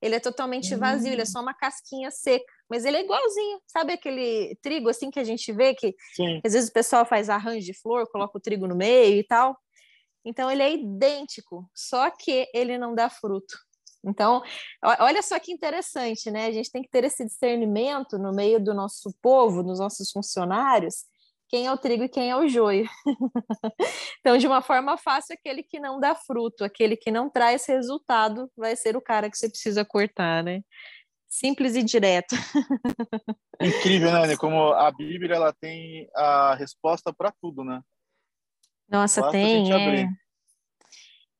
Ele 0.02 0.16
é 0.16 0.20
totalmente 0.20 0.76
vazio, 0.76 1.14
ele 1.14 1.22
é 1.22 1.26
só 1.26 1.42
uma 1.42 1.54
casquinha 1.54 2.12
seca. 2.12 2.46
Mas 2.70 2.84
ele 2.84 2.98
é 2.98 3.04
igualzinho, 3.04 3.62
sabe 3.66 3.94
aquele 3.94 4.56
trigo 4.62 4.90
assim 4.90 5.10
que 5.10 5.20
a 5.20 5.24
gente 5.24 5.52
vê 5.54 5.74
que, 5.74 5.94
que 6.16 6.42
às 6.46 6.54
vezes 6.54 6.70
o 6.70 6.74
pessoal 6.74 7.06
faz 7.06 7.30
arranjo 7.30 7.66
de 7.66 7.74
flor, 7.74 8.06
coloca 8.12 8.38
o 8.38 8.42
trigo 8.42 8.68
no 8.68 8.76
meio 8.76 9.18
e 9.18 9.24
tal. 9.24 9.58
Então 10.26 10.52
ele 10.52 10.62
é 10.62 10.74
idêntico, 10.74 11.68
só 11.74 12.12
que 12.12 12.48
ele 12.54 12.78
não 12.78 12.94
dá 12.94 13.10
fruto. 13.10 13.58
Então, 14.06 14.42
olha 15.00 15.22
só 15.22 15.40
que 15.40 15.52
interessante, 15.52 16.30
né? 16.30 16.46
A 16.46 16.52
gente 16.52 16.72
tem 16.72 16.82
que 16.82 16.90
ter 16.90 17.04
esse 17.04 17.26
discernimento 17.26 18.18
no 18.18 18.32
meio 18.34 18.60
do 18.60 18.74
nosso 18.74 19.14
povo, 19.22 19.64
dos 19.64 19.80
nossos 19.80 20.12
funcionários, 20.12 21.06
quem 21.50 21.66
é 21.68 21.72
o 21.72 21.78
trigo 21.78 22.04
e 22.04 22.10
quem 22.10 22.30
é 22.30 22.36
o 22.36 22.48
joio. 22.48 22.88
então, 24.20 24.38
de 24.38 24.48
uma 24.48 24.62
forma 24.62 24.98
fácil, 24.98 25.34
aquele 25.34 25.64
que 25.64 25.80
não 25.80 26.00
dá 26.00 26.16
fruto, 26.16 26.64
aquele 26.64 26.96
que 26.96 27.12
não 27.12 27.30
traz 27.30 27.66
resultado, 27.66 28.50
vai 28.56 28.76
ser 28.76 28.98
o 28.98 29.02
cara 29.02 29.30
que 29.30 29.38
você 29.38 29.50
precisa 29.50 29.86
cortar, 29.86 30.44
né? 30.44 30.62
Simples 31.30 31.76
e 31.76 31.84
direto. 31.84 32.36
Incrível, 33.62 34.12
né? 34.12 34.38
Como 34.38 34.72
a 34.74 34.92
Bíblia 34.92 35.36
ela 35.36 35.54
tem 35.54 36.08
a 36.16 36.56
resposta 36.56 37.14
para 37.14 37.34
tudo, 37.42 37.64
né? 37.64 37.82
Nossa, 38.90 39.22
Basta 39.22 39.38
tem. 39.38 39.72
É... 39.72 40.08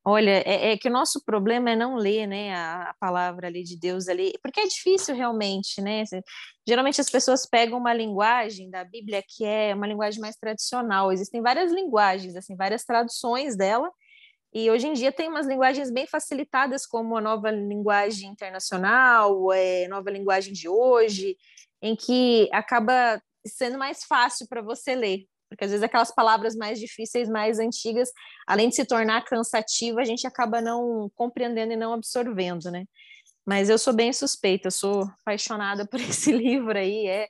Olha, 0.10 0.42
é, 0.46 0.72
é, 0.72 0.78
que 0.78 0.88
o 0.88 0.92
nosso 0.92 1.22
problema 1.26 1.72
é 1.72 1.76
não 1.76 1.96
ler, 1.98 2.26
né, 2.28 2.56
a, 2.56 2.92
a, 2.92 2.94
palavra 2.94 3.48
ali 3.48 3.62
de 3.62 3.78
Deus 3.78 4.08
ali, 4.08 4.32
porque 4.42 4.62
é 4.62 4.66
difícil 4.66 5.14
realmente, 5.14 5.82
né? 5.82 6.04
Geralmente 6.66 7.02
as 7.02 7.10
pessoas 7.10 7.46
pegam 7.46 7.78
uma 7.78 7.94
linguagem 7.94 8.70
da 8.70 8.86
Bíblia 8.86 9.22
que 9.28 9.44
é 9.44 9.76
uma 9.76 9.86
linguagem 9.86 10.22
mais 10.22 10.38
tradicional. 10.38 11.12
Existem 11.12 11.42
várias 11.42 11.74
linguagens, 11.74 12.38
assim, 12.38 12.56
várias 12.56 12.86
traduções 12.86 13.58
dela. 13.58 13.92
E 14.54 14.72
hoje 14.72 14.88
em 14.88 14.94
dia 14.94 15.12
tem 15.12 15.28
umas 15.28 15.46
linguagens 15.46 15.92
bem 15.92 16.08
facilitadas, 16.08 16.86
como 16.86 17.18
a 17.18 17.22
nova 17.22 17.52
linguagem 17.52 18.30
internacional, 18.30 19.52
é, 19.52 19.90
nova 19.90 20.10
linguagem 20.10 20.54
de 20.54 20.70
hoje, 20.70 21.36
em 21.82 21.98
que 21.98 22.50
acaba 22.54 23.22
sendo 23.46 23.78
mais 23.78 24.06
fácil 24.06 24.48
para 24.48 24.62
você 24.62 24.96
ler 24.96 25.26
porque 25.50 25.64
às 25.64 25.72
vezes 25.72 25.84
aquelas 25.84 26.14
palavras 26.14 26.56
mais 26.56 26.80
difíceis, 26.80 27.30
mais 27.30 27.60
antigas, 27.60 28.12
além 28.46 28.70
de 28.70 28.76
se 28.76 28.86
tornar 28.86 29.24
cansativa, 29.26 30.02
a 30.02 30.06
gente 30.06 30.28
acaba 30.28 30.62
não 30.62 31.10
compreendendo 31.16 31.74
e 31.74 31.78
não 31.78 31.94
absorvendo, 31.94 32.70
né? 32.70 32.86
Mas 33.46 33.70
eu 33.70 33.78
sou 33.78 33.94
bem 33.94 34.12
suspeita, 34.12 34.68
eu 34.68 34.72
sou 34.72 35.04
apaixonada 35.22 35.88
por 35.88 36.00
esse 36.02 36.32
livro 36.32 36.78
aí, 36.78 37.08
é 37.08 37.28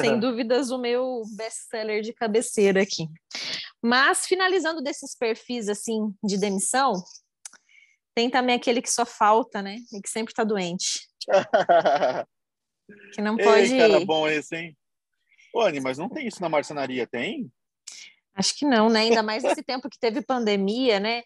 sem 0.00 0.18
dúvidas 0.20 0.70
o 0.70 0.78
meu 0.78 1.22
best-seller 1.36 2.02
de 2.02 2.12
cabeceira 2.12 2.82
aqui. 2.82 3.08
Mas 3.82 4.26
finalizando 4.26 4.80
desses 4.80 5.16
perfis 5.16 5.68
assim 5.68 6.14
de 6.22 6.38
demissão, 6.38 6.92
tem 8.14 8.30
também 8.30 8.54
aquele 8.54 8.80
que 8.80 8.90
só 8.90 9.04
falta, 9.04 9.60
né? 9.60 9.76
E 9.92 10.00
que 10.00 10.08
sempre 10.08 10.32
está 10.32 10.44
doente. 10.44 11.06
que 13.12 13.20
não 13.20 13.36
pode. 13.36 13.74
Ei, 13.74 13.78
cara 13.78 14.04
bom 14.04 14.28
esse, 14.28 14.56
hein? 14.56 14.76
Ô, 15.52 15.62
Anny, 15.62 15.80
mas 15.80 15.98
não 15.98 16.08
tem 16.08 16.26
isso 16.26 16.40
na 16.40 16.48
marcenaria, 16.48 17.06
tem? 17.06 17.50
Acho 18.36 18.54
que 18.54 18.66
não, 18.66 18.90
né? 18.90 19.00
Ainda 19.00 19.22
mais 19.22 19.42
nesse 19.42 19.62
tempo 19.62 19.88
que 19.88 19.98
teve 19.98 20.20
pandemia, 20.20 21.00
né? 21.00 21.22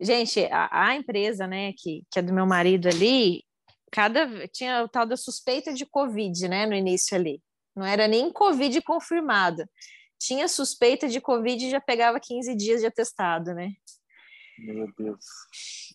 Gente, 0.00 0.44
a, 0.46 0.88
a, 0.88 0.96
empresa, 0.96 1.46
né, 1.46 1.72
que, 1.76 2.02
que 2.10 2.18
é 2.18 2.22
do 2.22 2.32
meu 2.32 2.46
marido 2.46 2.88
ali, 2.88 3.44
cada 3.92 4.48
tinha 4.48 4.82
o 4.82 4.88
tal 4.88 5.06
da 5.06 5.16
suspeita 5.16 5.74
de 5.74 5.84
Covid, 5.84 6.48
né, 6.48 6.66
no 6.66 6.74
início 6.74 7.16
ali. 7.16 7.40
Não 7.76 7.84
era 7.86 8.08
nem 8.08 8.32
Covid 8.32 8.80
confirmada. 8.82 9.68
Tinha 10.18 10.48
suspeita 10.48 11.08
de 11.08 11.20
Covid 11.20 11.66
e 11.66 11.70
já 11.70 11.80
pegava 11.80 12.18
15 12.18 12.54
dias 12.56 12.80
de 12.80 12.86
atestado, 12.86 13.54
né? 13.54 13.72
Meu 14.60 14.92
Deus. 14.98 15.24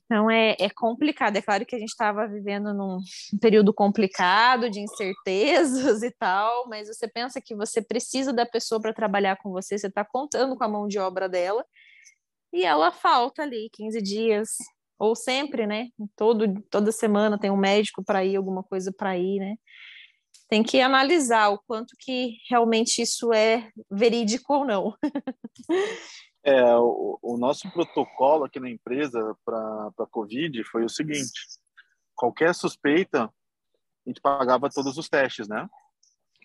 Então 0.05 0.29
é, 0.29 0.55
é 0.59 0.69
complicado. 0.69 1.37
É 1.37 1.41
claro 1.41 1.65
que 1.65 1.75
a 1.75 1.79
gente 1.79 1.89
estava 1.89 2.27
vivendo 2.27 2.73
num 2.73 2.99
período 3.39 3.73
complicado 3.73 4.69
de 4.69 4.79
incertezas 4.79 6.01
e 6.03 6.11
tal, 6.11 6.67
mas 6.67 6.87
você 6.87 7.07
pensa 7.07 7.39
que 7.41 7.55
você 7.55 7.81
precisa 7.81 8.33
da 8.33 8.45
pessoa 8.45 8.81
para 8.81 8.93
trabalhar 8.93 9.37
com 9.37 9.51
você, 9.51 9.77
você 9.77 9.87
está 9.87 10.03
contando 10.03 10.55
com 10.55 10.63
a 10.63 10.69
mão 10.69 10.87
de 10.87 10.97
obra 10.97 11.29
dela, 11.29 11.65
e 12.51 12.63
ela 12.63 12.91
falta 12.91 13.43
ali 13.43 13.69
15 13.73 14.01
dias, 14.01 14.49
ou 14.97 15.15
sempre, 15.15 15.67
né? 15.67 15.89
Todo, 16.15 16.61
toda 16.69 16.91
semana 16.91 17.37
tem 17.37 17.51
um 17.51 17.57
médico 17.57 18.03
para 18.03 18.23
ir, 18.23 18.35
alguma 18.35 18.63
coisa 18.63 18.91
para 18.91 19.17
ir, 19.17 19.39
né? 19.39 19.55
Tem 20.47 20.63
que 20.63 20.79
analisar 20.79 21.49
o 21.49 21.59
quanto 21.67 21.95
que 21.99 22.37
realmente 22.49 23.01
isso 23.01 23.33
é 23.33 23.69
verídico 23.91 24.53
ou 24.53 24.65
não. 24.65 24.93
É, 26.45 26.75
o, 26.75 27.17
o, 27.23 27.37
nosso 27.37 27.67
protocolo 27.71 28.45
aqui 28.45 28.59
na 28.59 28.69
empresa 28.69 29.35
para 29.43 29.89
a 29.99 30.05
Covid 30.05 30.63
foi 30.65 30.85
o 30.85 30.89
seguinte: 30.89 31.41
qualquer 32.13 32.53
suspeita, 32.53 33.23
a 33.25 34.09
gente 34.09 34.21
pagava 34.21 34.69
todos 34.69 34.95
os 34.97 35.09
testes, 35.09 35.47
né? 35.47 35.67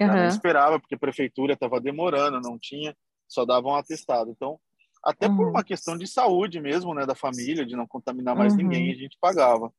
Uhum. 0.01 0.07
não 0.07 0.27
esperava, 0.29 0.81
porque 0.81 0.95
a 0.95 0.99
prefeitura 0.99 1.53
estava 1.53 1.79
demorando, 1.79 2.41
não 2.41 2.59
tinha, 2.59 2.97
só 3.29 3.45
dava 3.45 3.69
um 3.69 3.75
atestado. 3.75 4.31
Então, 4.31 4.59
Até 5.05 5.29
uhum. 5.29 5.37
por 5.37 5.49
uma 5.49 5.63
questão 5.63 5.99
de 5.99 6.07
saúde 6.07 6.61
mesmo, 6.61 6.95
né, 6.95 7.05
da 7.05 7.15
família, 7.15 7.67
de 7.67 7.77
não 7.77 7.87
contaminar 7.87 8.35
mais 8.35 8.55
uhum. 8.55 8.61
ninguém, 8.61 8.93
a 8.93 8.97
gente 8.97 9.19
pagava. 9.21 9.71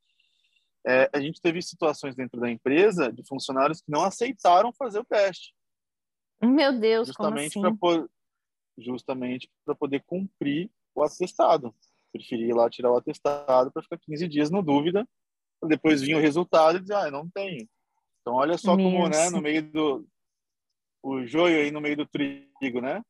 É, 0.85 1.09
a 1.13 1.19
gente 1.19 1.41
teve 1.41 1.61
situações 1.61 2.15
dentro 2.15 2.39
da 2.39 2.49
empresa 2.49 3.11
de 3.11 3.23
funcionários 3.27 3.81
que 3.81 3.91
não 3.91 4.03
aceitaram 4.03 4.71
fazer 4.73 4.99
o 4.99 5.05
teste. 5.05 5.53
Meu 6.43 6.79
Deus, 6.79 7.07
justamente 7.07 7.59
para 7.59 7.69
assim? 7.69 8.07
Justamente 8.77 9.49
para 9.65 9.75
poder 9.75 10.03
cumprir 10.05 10.69
o 10.95 11.03
atestado. 11.03 11.73
Preferi 12.11 12.49
ir 12.49 12.53
lá 12.53 12.69
tirar 12.69 12.91
o 12.91 12.97
atestado 12.97 13.71
para 13.71 13.83
ficar 13.83 13.97
15 13.97 14.27
dias 14.27 14.49
no 14.49 14.61
dúvida, 14.61 15.07
depois 15.67 16.01
vinha 16.01 16.17
o 16.17 16.21
resultado 16.21 16.77
e 16.77 16.81
dizer, 16.81 16.95
ah, 16.95 17.11
não 17.11 17.29
tenho. 17.29 17.67
Então 18.21 18.35
olha 18.35 18.57
só 18.57 18.75
como, 18.75 19.07
né, 19.07 19.29
no 19.29 19.41
meio 19.41 19.63
do 19.63 20.07
o 21.03 21.25
joio 21.25 21.59
aí 21.59 21.71
no 21.71 21.81
meio 21.81 21.97
do 21.97 22.05
trigo, 22.05 22.79
né? 22.79 23.01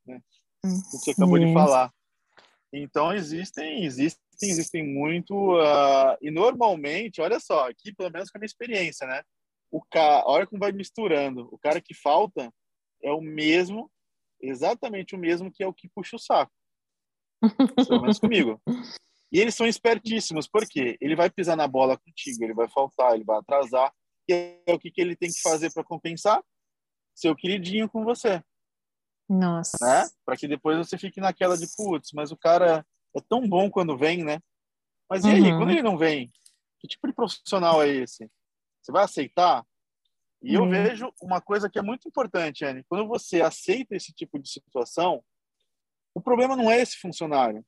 Você 0.63 1.11
acabou 1.11 1.37
de 1.37 1.53
falar. 1.53 1.91
Então 2.73 3.13
existem, 3.13 3.83
existem, 3.83 4.21
existem 4.41 4.87
muito 4.87 5.33
uh, 5.57 6.15
e 6.21 6.31
normalmente, 6.31 7.19
olha 7.19 7.39
só, 7.39 7.69
aqui 7.69 7.93
pelo 7.93 8.09
menos 8.09 8.29
com 8.29 8.37
a 8.37 8.39
minha 8.39 8.45
experiência, 8.45 9.05
né? 9.05 9.21
O 9.69 9.81
cara, 9.81 10.23
olha 10.25 10.47
como 10.47 10.59
vai 10.59 10.71
misturando. 10.71 11.49
O 11.51 11.57
cara 11.57 11.81
que 11.81 11.93
falta 11.93 12.51
é 13.03 13.11
o 13.11 13.21
mesmo, 13.21 13.91
exatamente 14.41 15.15
o 15.15 15.17
mesmo 15.17 15.51
que 15.51 15.63
é 15.63 15.67
o 15.67 15.73
que 15.73 15.89
puxa 15.89 16.15
o 16.15 16.19
saco. 16.19 16.51
Pelo 17.87 18.01
menos 18.01 18.19
comigo. 18.19 18.61
E 19.31 19.39
eles 19.39 19.55
são 19.55 19.65
espertíssimos, 19.65 20.47
porque 20.47 20.97
ele 20.99 21.15
vai 21.15 21.29
pisar 21.29 21.55
na 21.55 21.67
bola 21.67 21.97
contigo, 21.97 22.43
ele 22.43 22.53
vai 22.53 22.67
faltar, 22.67 23.15
ele 23.15 23.23
vai 23.23 23.37
atrasar. 23.37 23.93
E 24.29 24.61
é 24.65 24.73
o 24.73 24.79
que, 24.79 24.91
que 24.91 25.01
ele 25.01 25.15
tem 25.15 25.29
que 25.29 25.41
fazer 25.41 25.71
para 25.73 25.83
compensar? 25.83 26.43
Seu 27.15 27.35
queridinho 27.35 27.89
com 27.89 28.03
você. 28.03 28.43
Nossa. 29.29 29.77
Né? 29.81 30.09
Para 30.25 30.35
que 30.35 30.47
depois 30.47 30.77
você 30.77 30.97
fique 30.97 31.21
naquela 31.21 31.57
de, 31.57 31.65
putz, 31.75 32.11
mas 32.13 32.31
o 32.31 32.37
cara 32.37 32.85
é 33.15 33.21
tão 33.21 33.47
bom 33.47 33.69
quando 33.69 33.97
vem, 33.97 34.23
né? 34.23 34.39
Mas 35.09 35.23
e 35.23 35.29
aí, 35.29 35.41
uhum. 35.41 35.57
quando 35.57 35.71
ele 35.71 35.81
não 35.81 35.97
vem? 35.97 36.31
Que 36.79 36.87
tipo 36.87 37.07
de 37.07 37.13
profissional 37.13 37.81
é 37.81 37.89
esse? 37.89 38.29
Você 38.81 38.91
vai 38.91 39.03
aceitar? 39.03 39.65
E 40.41 40.57
uhum. 40.57 40.65
eu 40.65 40.69
vejo 40.69 41.13
uma 41.21 41.39
coisa 41.39 41.69
que 41.69 41.77
é 41.77 41.81
muito 41.81 42.07
importante, 42.07 42.65
Anne. 42.65 42.83
Quando 42.89 43.07
você 43.07 43.41
aceita 43.41 43.95
esse 43.95 44.11
tipo 44.11 44.39
de 44.39 44.49
situação, 44.49 45.23
o 46.13 46.21
problema 46.21 46.55
não 46.55 46.69
é 46.69 46.81
esse 46.81 46.97
funcionário. 46.97 47.63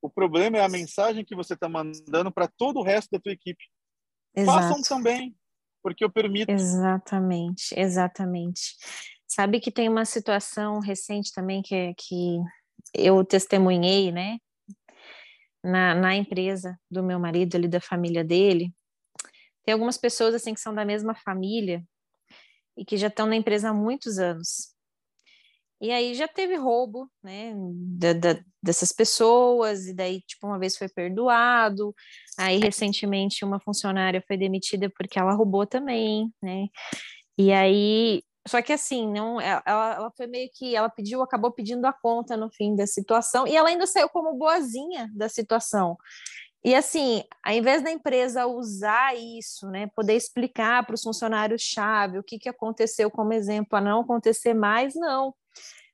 O 0.00 0.08
problema 0.08 0.58
é 0.58 0.64
a 0.64 0.68
mensagem 0.68 1.24
que 1.24 1.34
você 1.34 1.54
está 1.54 1.68
mandando 1.68 2.30
para 2.30 2.46
todo 2.46 2.78
o 2.78 2.84
resto 2.84 3.10
da 3.10 3.18
tua 3.18 3.32
equipe. 3.32 3.64
Exato. 4.34 4.58
Façam 4.58 4.82
também, 4.82 5.36
porque 5.82 6.04
eu 6.04 6.10
permito. 6.10 6.50
Exatamente, 6.52 7.74
exatamente. 7.76 8.76
Sabe 9.26 9.60
que 9.60 9.72
tem 9.72 9.88
uma 9.88 10.04
situação 10.04 10.78
recente 10.78 11.32
também 11.32 11.62
que, 11.62 11.94
que 11.98 12.38
eu 12.94 13.24
testemunhei, 13.24 14.12
né? 14.12 14.38
Na, 15.62 15.94
na 15.94 16.14
empresa 16.14 16.78
do 16.88 17.02
meu 17.02 17.18
marido, 17.18 17.56
ali 17.56 17.66
da 17.66 17.80
família 17.80 18.22
dele. 18.22 18.72
Tem 19.68 19.74
algumas 19.74 19.98
pessoas 19.98 20.34
assim 20.34 20.54
que 20.54 20.62
são 20.62 20.74
da 20.74 20.82
mesma 20.82 21.14
família 21.14 21.84
e 22.74 22.86
que 22.86 22.96
já 22.96 23.08
estão 23.08 23.26
na 23.26 23.36
empresa 23.36 23.68
há 23.68 23.74
muitos 23.74 24.18
anos. 24.18 24.74
E 25.78 25.90
aí 25.90 26.14
já 26.14 26.26
teve 26.26 26.56
roubo, 26.56 27.06
né, 27.22 27.52
da, 27.98 28.14
da, 28.14 28.40
dessas 28.62 28.92
pessoas, 28.92 29.86
e 29.86 29.92
daí, 29.92 30.22
tipo, 30.22 30.46
uma 30.46 30.58
vez 30.58 30.74
foi 30.74 30.88
perdoado, 30.88 31.94
aí 32.38 32.56
recentemente 32.56 33.44
uma 33.44 33.60
funcionária 33.60 34.24
foi 34.26 34.38
demitida 34.38 34.90
porque 34.96 35.18
ela 35.18 35.34
roubou 35.34 35.66
também, 35.66 36.32
né, 36.42 36.68
e 37.36 37.52
aí 37.52 38.22
só 38.48 38.62
que 38.62 38.72
assim, 38.72 39.06
não, 39.06 39.38
ela, 39.38 39.62
ela 39.66 40.10
foi 40.16 40.26
meio 40.26 40.48
que, 40.54 40.74
ela 40.74 40.88
pediu, 40.88 41.20
acabou 41.20 41.52
pedindo 41.52 41.84
a 41.84 41.92
conta 41.92 42.38
no 42.38 42.50
fim 42.50 42.74
da 42.74 42.86
situação, 42.86 43.46
e 43.46 43.54
ela 43.54 43.68
ainda 43.68 43.86
saiu 43.86 44.08
como 44.08 44.38
boazinha 44.38 45.10
da 45.14 45.28
situação. 45.28 45.98
E 46.64 46.74
assim, 46.74 47.22
ao 47.42 47.52
invés 47.52 47.82
da 47.82 47.90
empresa 47.90 48.46
usar 48.46 49.16
isso, 49.16 49.68
né, 49.70 49.88
poder 49.94 50.14
explicar 50.14 50.84
para 50.84 50.94
os 50.94 51.02
funcionários-chave 51.02 52.18
o 52.18 52.22
que, 52.22 52.38
que 52.38 52.48
aconteceu 52.48 53.10
como 53.10 53.32
exemplo 53.32 53.78
a 53.78 53.80
não 53.80 54.00
acontecer 54.00 54.54
mais, 54.54 54.94
não. 54.94 55.34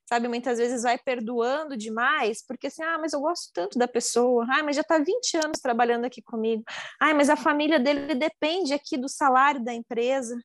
Sabe, 0.07 0.29
muitas 0.29 0.59
vezes 0.59 0.83
vai 0.83 0.99
perdoando 0.99 1.77
demais, 1.77 2.45
porque 2.47 2.67
assim, 2.67 2.83
ah, 2.83 2.99
mas 2.99 3.15
eu 3.15 3.21
gosto 3.21 3.51
tanto 3.55 3.79
da 3.79 3.89
pessoa, 3.89 4.47
ah, 4.51 4.63
mas 4.63 4.77
já 4.77 4.83
está 4.83 4.99
20 4.99 5.37
anos 5.39 5.61
trabalhando 5.61 6.05
aqui 6.05 6.21
comigo, 6.21 6.63
ah, 7.01 7.15
mas 7.15 7.31
a 7.31 7.37
família 7.37 7.81
dele 7.81 8.15
depende 8.15 8.75
aqui 8.75 8.99
do 8.99 9.09
salário 9.09 9.65
da 9.65 9.73
empresa, 9.73 10.37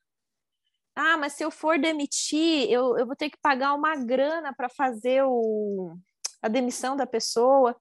ah, 0.95 1.17
mas 1.17 1.33
se 1.33 1.43
eu 1.43 1.51
for 1.51 1.79
demitir, 1.79 2.69
eu, 2.69 2.97
eu 2.97 3.05
vou 3.05 3.15
ter 3.15 3.29
que 3.29 3.37
pagar 3.41 3.73
uma 3.73 3.95
grana 3.95 4.53
para 4.53 4.67
fazer 4.69 5.23
o, 5.23 5.95
a 6.41 6.49
demissão 6.49 6.95
da 6.95 7.07
pessoa. 7.07 7.75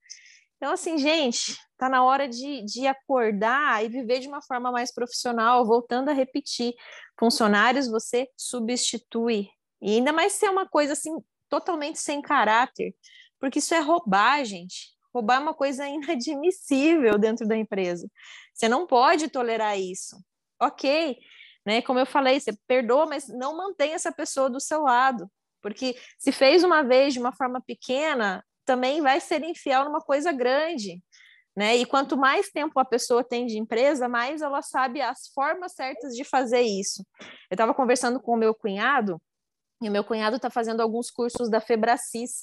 Então, 0.58 0.72
assim, 0.72 0.98
gente, 0.98 1.56
tá 1.78 1.88
na 1.88 2.04
hora 2.04 2.28
de, 2.28 2.64
de 2.64 2.86
acordar 2.86 3.84
e 3.84 3.88
viver 3.88 4.18
de 4.18 4.28
uma 4.28 4.42
forma 4.42 4.72
mais 4.72 4.92
profissional, 4.92 5.64
voltando 5.64 6.08
a 6.08 6.12
repetir. 6.12 6.74
Funcionários 7.18 7.88
você 7.88 8.28
substitui. 8.36 9.48
E 9.80 9.96
ainda 9.96 10.12
mais 10.12 10.32
se 10.32 10.44
é 10.44 10.50
uma 10.50 10.68
coisa 10.68 10.94
assim, 10.94 11.12
totalmente 11.48 12.00
sem 12.00 12.20
caráter, 12.20 12.92
porque 13.40 13.60
isso 13.60 13.72
é 13.72 13.78
roubar, 13.78 14.44
gente. 14.44 14.88
Roubar 15.14 15.36
é 15.36 15.40
uma 15.40 15.54
coisa 15.54 15.86
inadmissível 15.88 17.16
dentro 17.16 17.46
da 17.46 17.56
empresa. 17.56 18.10
Você 18.52 18.68
não 18.68 18.84
pode 18.84 19.28
tolerar 19.28 19.78
isso. 19.78 20.16
Ok, 20.60 21.16
né? 21.64 21.80
Como 21.82 22.00
eu 22.00 22.06
falei, 22.06 22.40
você 22.40 22.52
perdoa, 22.66 23.06
mas 23.06 23.28
não 23.28 23.56
mantém 23.56 23.92
essa 23.92 24.10
pessoa 24.10 24.50
do 24.50 24.60
seu 24.60 24.82
lado, 24.82 25.30
porque 25.62 25.96
se 26.18 26.32
fez 26.32 26.64
uma 26.64 26.82
vez 26.82 27.14
de 27.14 27.20
uma 27.20 27.32
forma 27.32 27.60
pequena, 27.60 28.44
também 28.68 29.00
vai 29.00 29.18
ser 29.18 29.42
infiel 29.42 29.86
numa 29.86 30.00
coisa 30.00 30.30
grande. 30.30 31.02
Né? 31.56 31.78
E 31.78 31.86
quanto 31.86 32.18
mais 32.18 32.50
tempo 32.50 32.78
a 32.78 32.84
pessoa 32.84 33.24
tem 33.24 33.46
de 33.46 33.58
empresa, 33.58 34.06
mais 34.06 34.42
ela 34.42 34.60
sabe 34.60 35.00
as 35.00 35.28
formas 35.34 35.72
certas 35.72 36.14
de 36.14 36.22
fazer 36.22 36.60
isso. 36.60 37.02
Eu 37.50 37.54
estava 37.54 37.72
conversando 37.72 38.20
com 38.20 38.34
o 38.34 38.36
meu 38.36 38.54
cunhado, 38.54 39.20
e 39.82 39.88
o 39.88 39.92
meu 39.92 40.04
cunhado 40.04 40.36
está 40.36 40.50
fazendo 40.50 40.82
alguns 40.82 41.10
cursos 41.10 41.48
da 41.50 41.60
Febracis, 41.60 42.40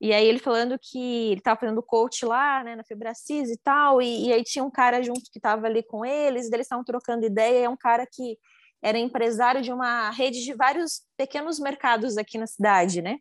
e 0.00 0.12
aí 0.12 0.26
ele 0.28 0.38
falando 0.38 0.78
que 0.78 1.30
ele 1.30 1.40
estava 1.40 1.58
fazendo 1.58 1.82
coach 1.82 2.24
lá, 2.26 2.62
né, 2.62 2.76
na 2.76 2.84
Febracis 2.84 3.50
e 3.50 3.56
tal, 3.56 4.00
e, 4.02 4.26
e 4.28 4.32
aí 4.32 4.44
tinha 4.44 4.64
um 4.64 4.70
cara 4.70 5.02
junto 5.02 5.30
que 5.32 5.38
estava 5.38 5.66
ali 5.66 5.82
com 5.82 6.04
eles, 6.04 6.46
e 6.46 6.54
eles 6.54 6.66
estavam 6.66 6.84
trocando 6.84 7.26
ideia, 7.26 7.64
é 7.64 7.68
um 7.68 7.76
cara 7.76 8.06
que 8.06 8.38
era 8.82 8.98
empresário 8.98 9.62
de 9.62 9.72
uma 9.72 10.10
rede 10.10 10.44
de 10.44 10.54
vários 10.54 11.02
pequenos 11.16 11.58
mercados 11.58 12.16
aqui 12.16 12.38
na 12.38 12.46
cidade, 12.46 13.02
né? 13.02 13.18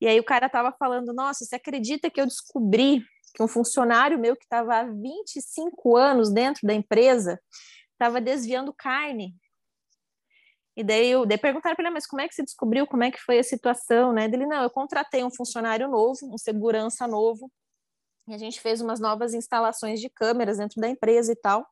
E 0.00 0.06
aí 0.06 0.18
o 0.18 0.24
cara 0.24 0.46
estava 0.46 0.72
falando, 0.72 1.12
nossa, 1.12 1.44
você 1.44 1.56
acredita 1.56 2.10
que 2.10 2.20
eu 2.20 2.26
descobri 2.26 3.04
que 3.34 3.42
um 3.42 3.48
funcionário 3.48 4.18
meu 4.18 4.34
que 4.34 4.44
estava 4.44 4.76
há 4.76 4.84
25 4.84 5.96
anos 5.96 6.32
dentro 6.32 6.66
da 6.66 6.74
empresa 6.74 7.40
estava 7.92 8.20
desviando 8.20 8.72
carne 8.72 9.34
e 10.76 10.84
daí, 10.84 11.10
eu, 11.10 11.26
daí 11.26 11.36
perguntaram 11.36 11.76
para 11.76 11.84
ele, 11.84 11.94
mas 11.94 12.06
como 12.06 12.22
é 12.22 12.28
que 12.28 12.34
você 12.34 12.42
descobriu, 12.42 12.86
como 12.86 13.04
é 13.04 13.10
que 13.10 13.20
foi 13.20 13.38
a 13.38 13.42
situação, 13.42 14.12
né? 14.12 14.24
Ele, 14.24 14.46
não, 14.46 14.62
eu 14.62 14.70
contratei 14.70 15.22
um 15.22 15.30
funcionário 15.30 15.88
novo, 15.88 16.32
um 16.32 16.38
segurança 16.38 17.06
novo, 17.06 17.52
e 18.26 18.34
a 18.34 18.38
gente 18.38 18.60
fez 18.60 18.80
umas 18.80 19.00
novas 19.00 19.34
instalações 19.34 20.00
de 20.00 20.08
câmeras 20.08 20.58
dentro 20.58 20.80
da 20.80 20.88
empresa 20.88 21.32
e 21.32 21.36
tal. 21.36 21.66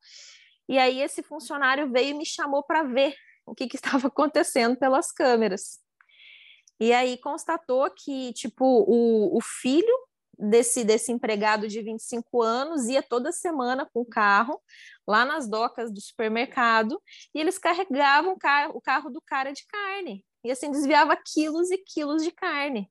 E 0.68 0.78
aí 0.78 1.00
esse 1.00 1.22
funcionário 1.22 1.90
veio 1.90 2.10
e 2.10 2.14
me 2.14 2.26
chamou 2.26 2.62
para 2.62 2.82
ver 2.82 3.14
o 3.46 3.54
que, 3.54 3.66
que 3.68 3.76
estava 3.80 4.08
acontecendo 4.08 4.76
pelas 4.76 5.10
câmeras. 5.10 5.78
E 6.80 6.92
aí 6.92 7.18
constatou 7.18 7.90
que, 7.90 8.32
tipo, 8.32 8.64
o, 8.64 9.36
o 9.36 9.40
filho 9.40 10.08
desse, 10.38 10.84
desse 10.84 11.10
empregado 11.10 11.66
de 11.66 11.82
25 11.82 12.42
anos 12.42 12.86
ia 12.86 13.02
toda 13.02 13.32
semana 13.32 13.88
com 13.92 14.00
o 14.00 14.06
carro 14.06 14.60
lá 15.06 15.24
nas 15.24 15.48
docas 15.48 15.92
do 15.92 16.00
supermercado 16.00 17.00
e 17.34 17.40
eles 17.40 17.58
carregavam 17.58 18.34
o 18.34 18.38
carro, 18.38 18.72
o 18.76 18.80
carro 18.80 19.10
do 19.10 19.20
cara 19.20 19.52
de 19.52 19.66
carne 19.66 20.24
e 20.44 20.50
assim 20.50 20.70
desviava 20.70 21.16
quilos 21.16 21.70
e 21.70 21.78
quilos 21.78 22.22
de 22.22 22.30
carne, 22.30 22.90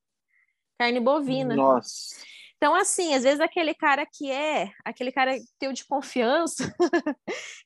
carne 0.77 0.99
bovina. 0.99 1.55
Nossa. 1.55 2.15
Então, 2.57 2.73
assim, 2.73 3.13
às 3.13 3.23
vezes 3.23 3.39
aquele 3.39 3.73
cara 3.73 4.05
que 4.05 4.31
é, 4.31 4.71
aquele 4.83 5.11
cara 5.11 5.38
teu 5.59 5.71
de 5.71 5.85
confiança, 5.85 6.73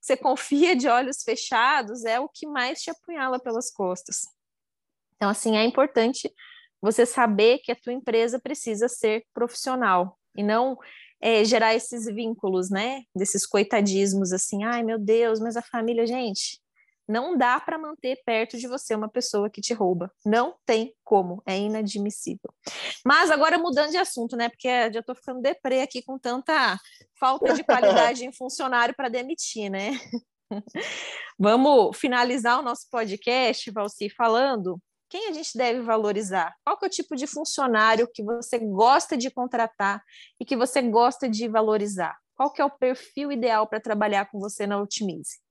você 0.01 0.17
confia 0.17 0.75
de 0.75 0.87
olhos 0.87 1.23
fechados, 1.23 2.03
é 2.03 2.19
o 2.19 2.27
que 2.27 2.45
mais 2.45 2.81
te 2.81 2.91
apunhala 2.91 3.39
pelas 3.39 3.71
costas. 3.71 4.23
Então, 5.21 5.29
assim, 5.29 5.55
é 5.55 5.63
importante 5.63 6.33
você 6.81 7.05
saber 7.05 7.59
que 7.59 7.71
a 7.71 7.75
tua 7.75 7.93
empresa 7.93 8.39
precisa 8.39 8.89
ser 8.89 9.23
profissional 9.31 10.17
e 10.35 10.41
não 10.41 10.75
é, 11.21 11.45
gerar 11.45 11.75
esses 11.75 12.07
vínculos, 12.07 12.71
né? 12.71 13.03
Desses 13.15 13.45
coitadismos 13.45 14.33
assim, 14.33 14.63
ai 14.63 14.81
meu 14.81 14.97
Deus, 14.97 15.39
mas 15.39 15.55
a 15.55 15.61
família, 15.61 16.07
gente, 16.07 16.59
não 17.07 17.37
dá 17.37 17.59
para 17.59 17.77
manter 17.77 18.19
perto 18.25 18.57
de 18.57 18.67
você 18.67 18.95
uma 18.95 19.07
pessoa 19.07 19.47
que 19.47 19.61
te 19.61 19.75
rouba. 19.75 20.11
Não 20.25 20.55
tem 20.65 20.95
como, 21.03 21.43
é 21.45 21.55
inadmissível. 21.55 22.51
Mas 23.05 23.29
agora 23.29 23.59
mudando 23.59 23.91
de 23.91 23.97
assunto, 23.97 24.35
né? 24.35 24.49
Porque 24.49 24.67
já 24.91 25.01
estou 25.01 25.13
ficando 25.13 25.39
deprê 25.39 25.81
aqui 25.81 26.01
com 26.01 26.17
tanta 26.17 26.75
falta 27.19 27.53
de 27.53 27.63
qualidade 27.63 28.25
em 28.25 28.33
funcionário 28.33 28.95
para 28.95 29.07
demitir, 29.07 29.69
né? 29.69 29.91
Vamos 31.37 31.95
finalizar 31.95 32.59
o 32.59 32.63
nosso 32.63 32.89
podcast, 32.89 33.69
Valci, 33.69 34.09
falando 34.09 34.81
Quem 35.11 35.27
a 35.27 35.33
gente 35.33 35.57
deve 35.57 35.81
valorizar? 35.81 36.55
Qual 36.63 36.79
é 36.81 36.85
o 36.85 36.89
tipo 36.89 37.17
de 37.17 37.27
funcionário 37.27 38.09
que 38.13 38.23
você 38.23 38.57
gosta 38.57 39.17
de 39.17 39.29
contratar 39.29 40.01
e 40.39 40.45
que 40.45 40.55
você 40.55 40.81
gosta 40.81 41.27
de 41.27 41.49
valorizar? 41.49 42.17
Qual 42.33 42.49
que 42.49 42.61
é 42.61 42.65
o 42.65 42.71
perfil 42.71 43.29
ideal 43.29 43.67
para 43.67 43.81
trabalhar 43.81 44.31
com 44.31 44.39
você 44.39 44.65
na 44.65 44.81
Otimize? 44.81 45.41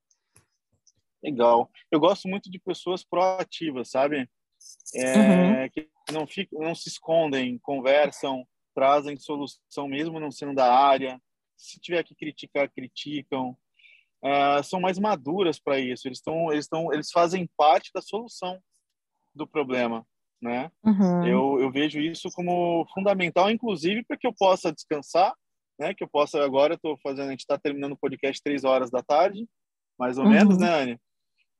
Legal. 1.23 1.71
Eu 1.91 2.01
gosto 2.01 2.27
muito 2.27 2.51
de 2.51 2.59
pessoas 2.59 3.05
proativas, 3.05 3.91
sabe? 3.91 4.27
É, 4.95 5.19
uhum. 5.19 5.69
Que 5.69 5.91
não, 6.11 6.27
ficam, 6.27 6.59
não 6.61 6.75
se 6.75 6.89
escondem, 6.89 7.59
conversam, 7.59 8.49
trazem 8.75 9.19
solução 9.19 9.87
mesmo 9.87 10.19
não 10.19 10.31
sendo 10.31 10.55
da 10.55 10.73
área. 10.73 11.21
Se 11.55 11.79
tiver 11.79 12.03
que 12.03 12.15
criticar, 12.15 12.71
criticam. 12.71 13.55
Uh, 14.25 14.65
são 14.65 14.81
mais 14.81 14.99
maduras 14.99 15.61
para 15.61 15.79
isso. 15.79 16.09
Eles 16.09 16.17
estão, 16.17 16.51
eles 16.51 16.65
estão, 16.65 16.91
eles 16.95 17.11
fazem 17.11 17.47
parte 17.59 17.91
da 17.93 18.01
solução 18.01 18.59
do 19.35 19.47
problema, 19.47 20.07
né? 20.41 20.71
Uhum. 20.85 21.27
Eu, 21.27 21.61
eu 21.61 21.71
vejo 21.71 22.01
isso 22.01 22.29
como 22.35 22.87
fundamental, 22.93 23.51
inclusive 23.51 24.05
para 24.05 24.17
que 24.17 24.27
eu 24.27 24.33
possa 24.33 24.73
descansar, 24.73 25.35
né? 25.79 25.95
Que 25.95 26.05
eu 26.05 26.09
possa 26.09 26.43
agora, 26.45 26.75
estou 26.75 26.99
fazendo, 27.03 27.29
a 27.29 27.31
gente 27.31 27.41
está 27.41 27.59
terminando 27.59 27.93
o 27.93 27.99
podcast 27.99 28.43
três 28.43 28.65
horas 28.65 28.91
da 28.91 29.03
tarde, 29.03 29.47
mais 29.99 30.19
ou 30.19 30.25
uhum. 30.25 30.31
menos, 30.31 30.59
né, 30.59 30.83
Anne? 30.83 31.01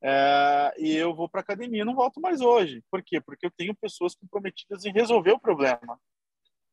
É, 0.03 0.75
e 0.79 0.97
eu 0.97 1.15
vou 1.15 1.29
para 1.29 1.43
academia, 1.43 1.85
não 1.85 1.95
volto 1.95 2.21
mais 2.21 2.41
hoje. 2.41 2.83
Por 2.91 3.03
quê? 3.03 3.21
Porque 3.21 3.47
eu 3.47 3.51
tenho 3.51 3.75
pessoas 3.75 4.15
comprometidas 4.15 4.85
em 4.85 4.93
resolver 4.93 5.33
o 5.33 5.41
problema. 5.41 5.99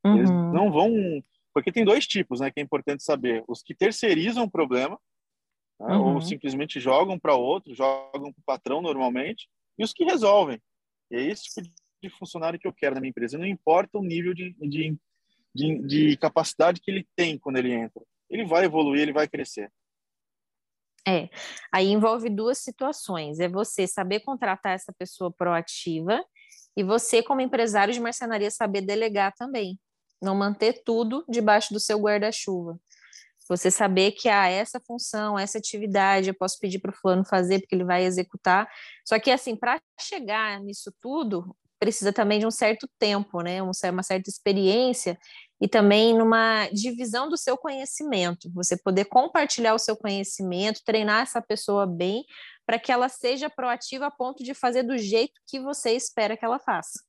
Uhum. 0.05 0.17
Eles 0.17 0.29
não 0.29 0.71
vão, 0.71 0.91
porque 1.53 1.71
tem 1.71 1.83
dois 1.83 2.07
tipos, 2.07 2.39
né? 2.39 2.49
Que 2.49 2.61
é 2.61 2.63
importante 2.63 3.03
saber: 3.03 3.43
os 3.47 3.61
que 3.61 3.75
terceirizam 3.75 4.45
o 4.45 4.51
problema 4.51 4.97
né, 5.79 5.95
uhum. 5.95 6.15
ou 6.15 6.21
simplesmente 6.21 6.79
jogam 6.79 7.19
para 7.19 7.35
outro, 7.35 7.75
jogam 7.75 8.31
para 8.33 8.41
o 8.41 8.45
patrão 8.45 8.81
normalmente, 8.81 9.47
e 9.77 9.83
os 9.83 9.93
que 9.93 10.03
resolvem. 10.03 10.59
E 11.11 11.15
é 11.15 11.21
esse 11.21 11.43
tipo 11.43 11.69
de 12.01 12.09
funcionário 12.09 12.59
que 12.59 12.67
eu 12.67 12.73
quero 12.73 12.95
na 12.95 13.01
minha 13.01 13.09
empresa. 13.09 13.37
Não 13.37 13.45
importa 13.45 13.97
o 13.97 14.03
nível 14.03 14.33
de, 14.33 14.53
de, 14.59 14.97
de, 15.53 15.87
de 15.87 16.17
capacidade 16.17 16.81
que 16.81 16.91
ele 16.91 17.07
tem 17.15 17.37
quando 17.37 17.57
ele 17.57 17.73
entra. 17.73 18.01
Ele 18.29 18.45
vai 18.45 18.65
evoluir, 18.65 19.01
ele 19.01 19.13
vai 19.13 19.27
crescer. 19.27 19.71
É, 21.07 21.29
aí 21.71 21.87
envolve 21.87 22.29
duas 22.29 22.57
situações. 22.57 23.39
É 23.39 23.47
você 23.47 23.87
saber 23.87 24.19
contratar 24.19 24.73
essa 24.73 24.93
pessoa 24.93 25.31
proativa 25.31 26.21
e 26.75 26.83
você, 26.83 27.23
como 27.23 27.41
empresário 27.41 27.93
de 27.93 27.99
marcenaria, 27.99 28.51
saber 28.51 28.81
delegar 28.81 29.33
também. 29.33 29.79
Não 30.21 30.35
manter 30.35 30.83
tudo 30.83 31.23
debaixo 31.29 31.73
do 31.73 31.79
seu 31.79 31.97
guarda-chuva. 31.97 32.77
Você 33.49 33.71
saber 33.71 34.11
que 34.11 34.27
há 34.27 34.43
ah, 34.43 34.49
essa 34.49 34.79
função, 34.79 35.39
essa 35.39 35.57
atividade, 35.57 36.29
eu 36.29 36.35
posso 36.35 36.59
pedir 36.59 36.79
para 36.79 36.91
o 36.91 36.95
fulano 36.95 37.25
fazer 37.25 37.59
porque 37.59 37.75
ele 37.75 37.85
vai 37.85 38.03
executar. 38.03 38.69
Só 39.05 39.17
que, 39.19 39.31
assim, 39.31 39.55
para 39.55 39.79
chegar 39.99 40.59
nisso 40.59 40.93
tudo, 41.01 41.55
precisa 41.79 42.11
também 42.11 42.39
de 42.39 42.45
um 42.45 42.51
certo 42.51 42.89
tempo, 42.99 43.41
né? 43.41 43.61
uma 43.61 44.03
certa 44.03 44.29
experiência 44.29 45.17
e 45.61 45.67
também 45.67 46.15
numa 46.15 46.67
divisão 46.69 47.29
do 47.29 47.37
seu 47.37 47.57
conhecimento. 47.57 48.51
Você 48.53 48.77
poder 48.77 49.05
compartilhar 49.05 49.73
o 49.73 49.79
seu 49.79 49.95
conhecimento, 49.95 50.81
treinar 50.85 51.23
essa 51.23 51.41
pessoa 51.41 51.85
bem, 51.85 52.25
para 52.65 52.77
que 52.77 52.91
ela 52.91 53.07
seja 53.09 53.49
proativa 53.49 54.07
a 54.07 54.11
ponto 54.11 54.43
de 54.43 54.53
fazer 54.53 54.83
do 54.83 54.97
jeito 54.97 55.39
que 55.47 55.59
você 55.59 55.91
espera 55.91 56.35
que 56.35 56.43
ela 56.43 56.59
faça. 56.59 56.99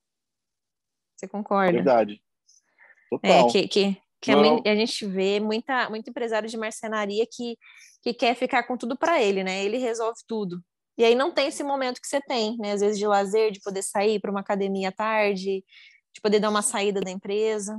Você 1.16 1.26
concorda? 1.26 1.72
Verdade. 1.72 2.14
É, 2.14 3.11
Total. 3.11 3.49
É, 3.49 3.51
que, 3.51 3.68
que, 3.68 4.03
que 4.20 4.30
a, 4.30 4.36
a, 4.36 4.74
gente 4.74 5.06
vê 5.06 5.38
muita, 5.40 5.88
muito 5.88 6.10
empresário 6.10 6.48
de 6.48 6.56
marcenaria 6.56 7.24
que, 7.30 7.56
que 8.02 8.12
quer 8.12 8.34
ficar 8.34 8.64
com 8.64 8.76
tudo 8.76 8.96
para 8.96 9.22
ele, 9.22 9.44
né? 9.44 9.64
Ele 9.64 9.78
resolve 9.78 10.18
tudo. 10.26 10.60
E 10.96 11.04
aí 11.04 11.14
não 11.14 11.32
tem 11.32 11.46
esse 11.46 11.62
momento 11.62 12.00
que 12.00 12.08
você 12.08 12.20
tem, 12.20 12.56
né? 12.58 12.72
Às 12.72 12.80
vezes 12.80 12.98
de 12.98 13.06
lazer, 13.06 13.52
de 13.52 13.60
poder 13.60 13.82
sair 13.82 14.20
para 14.20 14.30
uma 14.30 14.40
academia 14.40 14.88
à 14.88 14.92
tarde, 14.92 15.64
de 16.12 16.20
poder 16.20 16.40
dar 16.40 16.50
uma 16.50 16.62
saída 16.62 17.00
da 17.00 17.10
empresa. 17.10 17.78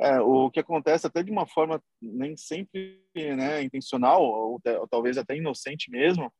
É, 0.00 0.20
o 0.20 0.50
que 0.50 0.60
acontece 0.60 1.06
até 1.06 1.22
de 1.22 1.30
uma 1.30 1.46
forma 1.46 1.82
nem 2.00 2.36
sempre 2.36 3.04
né, 3.14 3.62
intencional, 3.62 4.22
ou, 4.22 4.60
ou 4.64 4.88
talvez 4.88 5.18
até 5.18 5.36
inocente 5.36 5.90
mesmo, 5.90 6.32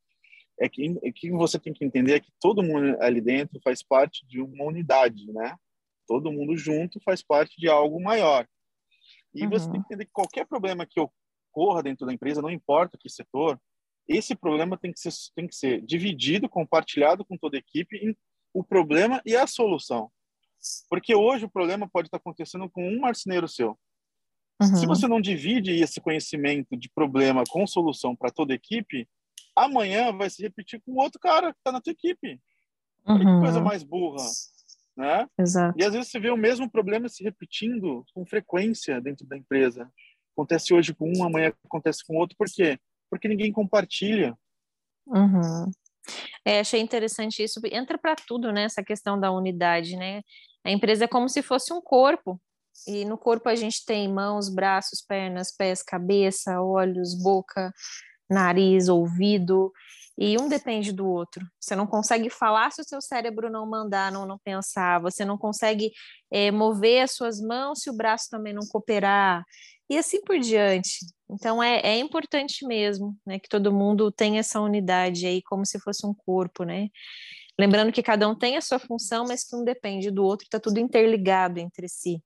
é 0.59 0.69
que, 0.69 0.97
é 1.03 1.11
que 1.11 1.31
você 1.31 1.59
tem 1.59 1.73
que 1.73 1.83
entender 1.83 2.13
é 2.13 2.19
que 2.19 2.31
todo 2.39 2.63
mundo 2.63 2.97
ali 3.01 3.21
dentro 3.21 3.59
faz 3.63 3.83
parte 3.83 4.25
de 4.27 4.41
uma 4.41 4.65
unidade, 4.65 5.31
né? 5.31 5.55
Todo 6.07 6.31
mundo 6.31 6.55
junto 6.57 6.99
faz 7.03 7.21
parte 7.21 7.59
de 7.59 7.67
algo 7.69 8.01
maior. 8.01 8.47
E 9.33 9.43
uhum. 9.43 9.49
você 9.49 9.65
tem 9.69 9.81
que 9.81 9.87
entender 9.87 10.05
que 10.05 10.11
qualquer 10.11 10.45
problema 10.45 10.85
que 10.85 10.99
ocorra 10.99 11.83
dentro 11.83 12.05
da 12.05 12.13
empresa, 12.13 12.41
não 12.41 12.49
importa 12.49 12.97
que 12.99 13.09
setor, 13.09 13.59
esse 14.07 14.35
problema 14.35 14.77
tem 14.77 14.91
que 14.91 14.99
ser, 14.99 15.11
tem 15.35 15.47
que 15.47 15.55
ser 15.55 15.81
dividido, 15.81 16.49
compartilhado 16.49 17.23
com 17.25 17.37
toda 17.37 17.57
a 17.57 17.59
equipe, 17.59 18.17
o 18.53 18.63
problema 18.63 19.21
e 19.25 19.35
a 19.35 19.47
solução. 19.47 20.11
Porque 20.89 21.15
hoje 21.15 21.45
o 21.45 21.49
problema 21.49 21.89
pode 21.91 22.07
estar 22.07 22.17
acontecendo 22.17 22.69
com 22.69 22.87
um 22.87 22.99
marceneiro 22.99 23.47
seu. 23.47 23.77
Uhum. 24.61 24.75
Se 24.75 24.85
você 24.85 25.07
não 25.07 25.19
divide 25.19 25.71
esse 25.71 25.99
conhecimento 25.99 26.77
de 26.77 26.89
problema 26.89 27.43
com 27.49 27.65
solução 27.65 28.15
para 28.15 28.31
toda 28.31 28.53
a 28.53 28.55
equipe, 28.55 29.07
amanhã 29.55 30.15
vai 30.15 30.29
se 30.29 30.41
repetir 30.41 30.81
com 30.85 30.93
outro 30.93 31.19
cara 31.19 31.53
que 31.53 31.59
está 31.59 31.71
na 31.71 31.81
tua 31.81 31.91
equipe. 31.91 32.39
Uhum. 33.05 33.17
Que 33.17 33.23
coisa 33.23 33.61
mais 33.61 33.83
burra 33.83 34.23
né? 34.95 35.27
Exato. 35.37 35.77
E 35.79 35.83
às 35.83 35.93
vezes 35.93 36.09
você 36.09 36.19
vê 36.19 36.29
o 36.29 36.37
mesmo 36.37 36.69
problema 36.69 37.09
se 37.09 37.23
repetindo 37.23 38.05
com 38.13 38.25
frequência 38.25 39.01
dentro 39.01 39.25
da 39.25 39.37
empresa. 39.37 39.89
Acontece 40.35 40.73
hoje 40.73 40.93
com 40.93 41.11
um, 41.15 41.23
amanhã 41.23 41.53
acontece 41.65 42.03
com 42.05 42.15
outro. 42.15 42.35
Por 42.37 42.47
quê? 42.47 42.79
Porque 43.09 43.27
ninguém 43.27 43.51
compartilha. 43.51 44.35
Uhum. 45.05 45.71
É, 46.45 46.59
achei 46.59 46.81
interessante 46.81 47.43
isso. 47.43 47.59
Entra 47.71 47.97
para 47.97 48.15
tudo, 48.15 48.51
né? 48.51 48.63
Essa 48.63 48.83
questão 48.83 49.19
da 49.19 49.31
unidade, 49.31 49.95
né? 49.95 50.21
A 50.63 50.71
empresa 50.71 51.05
é 51.05 51.07
como 51.07 51.29
se 51.29 51.41
fosse 51.41 51.73
um 51.73 51.81
corpo. 51.81 52.41
E 52.87 53.05
no 53.05 53.17
corpo 53.17 53.47
a 53.49 53.55
gente 53.55 53.85
tem 53.85 54.11
mãos, 54.11 54.49
braços, 54.49 55.01
pernas, 55.01 55.55
pés, 55.55 55.83
cabeça, 55.83 56.59
olhos, 56.61 57.13
boca, 57.21 57.71
nariz, 58.29 58.89
ouvido 58.89 59.71
e 60.17 60.37
um 60.39 60.47
depende 60.47 60.91
do 60.91 61.07
outro. 61.07 61.45
Você 61.59 61.75
não 61.75 61.87
consegue 61.87 62.29
falar 62.29 62.71
se 62.71 62.81
o 62.81 62.85
seu 62.85 63.01
cérebro 63.01 63.49
não 63.49 63.65
mandar, 63.65 64.11
não, 64.11 64.25
não 64.25 64.37
pensar, 64.37 65.01
você 65.01 65.25
não 65.25 65.37
consegue 65.37 65.91
é, 66.31 66.51
mover 66.51 67.03
as 67.03 67.11
suas 67.11 67.39
mãos 67.41 67.81
se 67.81 67.89
o 67.89 67.95
braço 67.95 68.29
também 68.29 68.53
não 68.53 68.67
cooperar, 68.67 69.43
e 69.89 69.97
assim 69.97 70.21
por 70.21 70.39
diante. 70.39 70.99
Então 71.29 71.61
é, 71.61 71.79
é 71.79 71.97
importante 71.97 72.65
mesmo 72.65 73.17
né, 73.25 73.39
que 73.39 73.49
todo 73.49 73.73
mundo 73.73 74.11
tenha 74.11 74.39
essa 74.39 74.59
unidade 74.59 75.25
aí, 75.25 75.41
como 75.41 75.65
se 75.65 75.79
fosse 75.79 76.05
um 76.05 76.13
corpo, 76.13 76.63
né? 76.63 76.89
Lembrando 77.59 77.91
que 77.91 78.01
cada 78.01 78.27
um 78.27 78.35
tem 78.35 78.57
a 78.57 78.61
sua 78.61 78.79
função, 78.79 79.25
mas 79.27 79.43
que 79.43 79.55
um 79.55 79.63
depende 79.63 80.09
do 80.09 80.23
outro, 80.23 80.45
está 80.45 80.59
tudo 80.59 80.79
interligado 80.79 81.59
entre 81.59 81.87
si. 81.87 82.21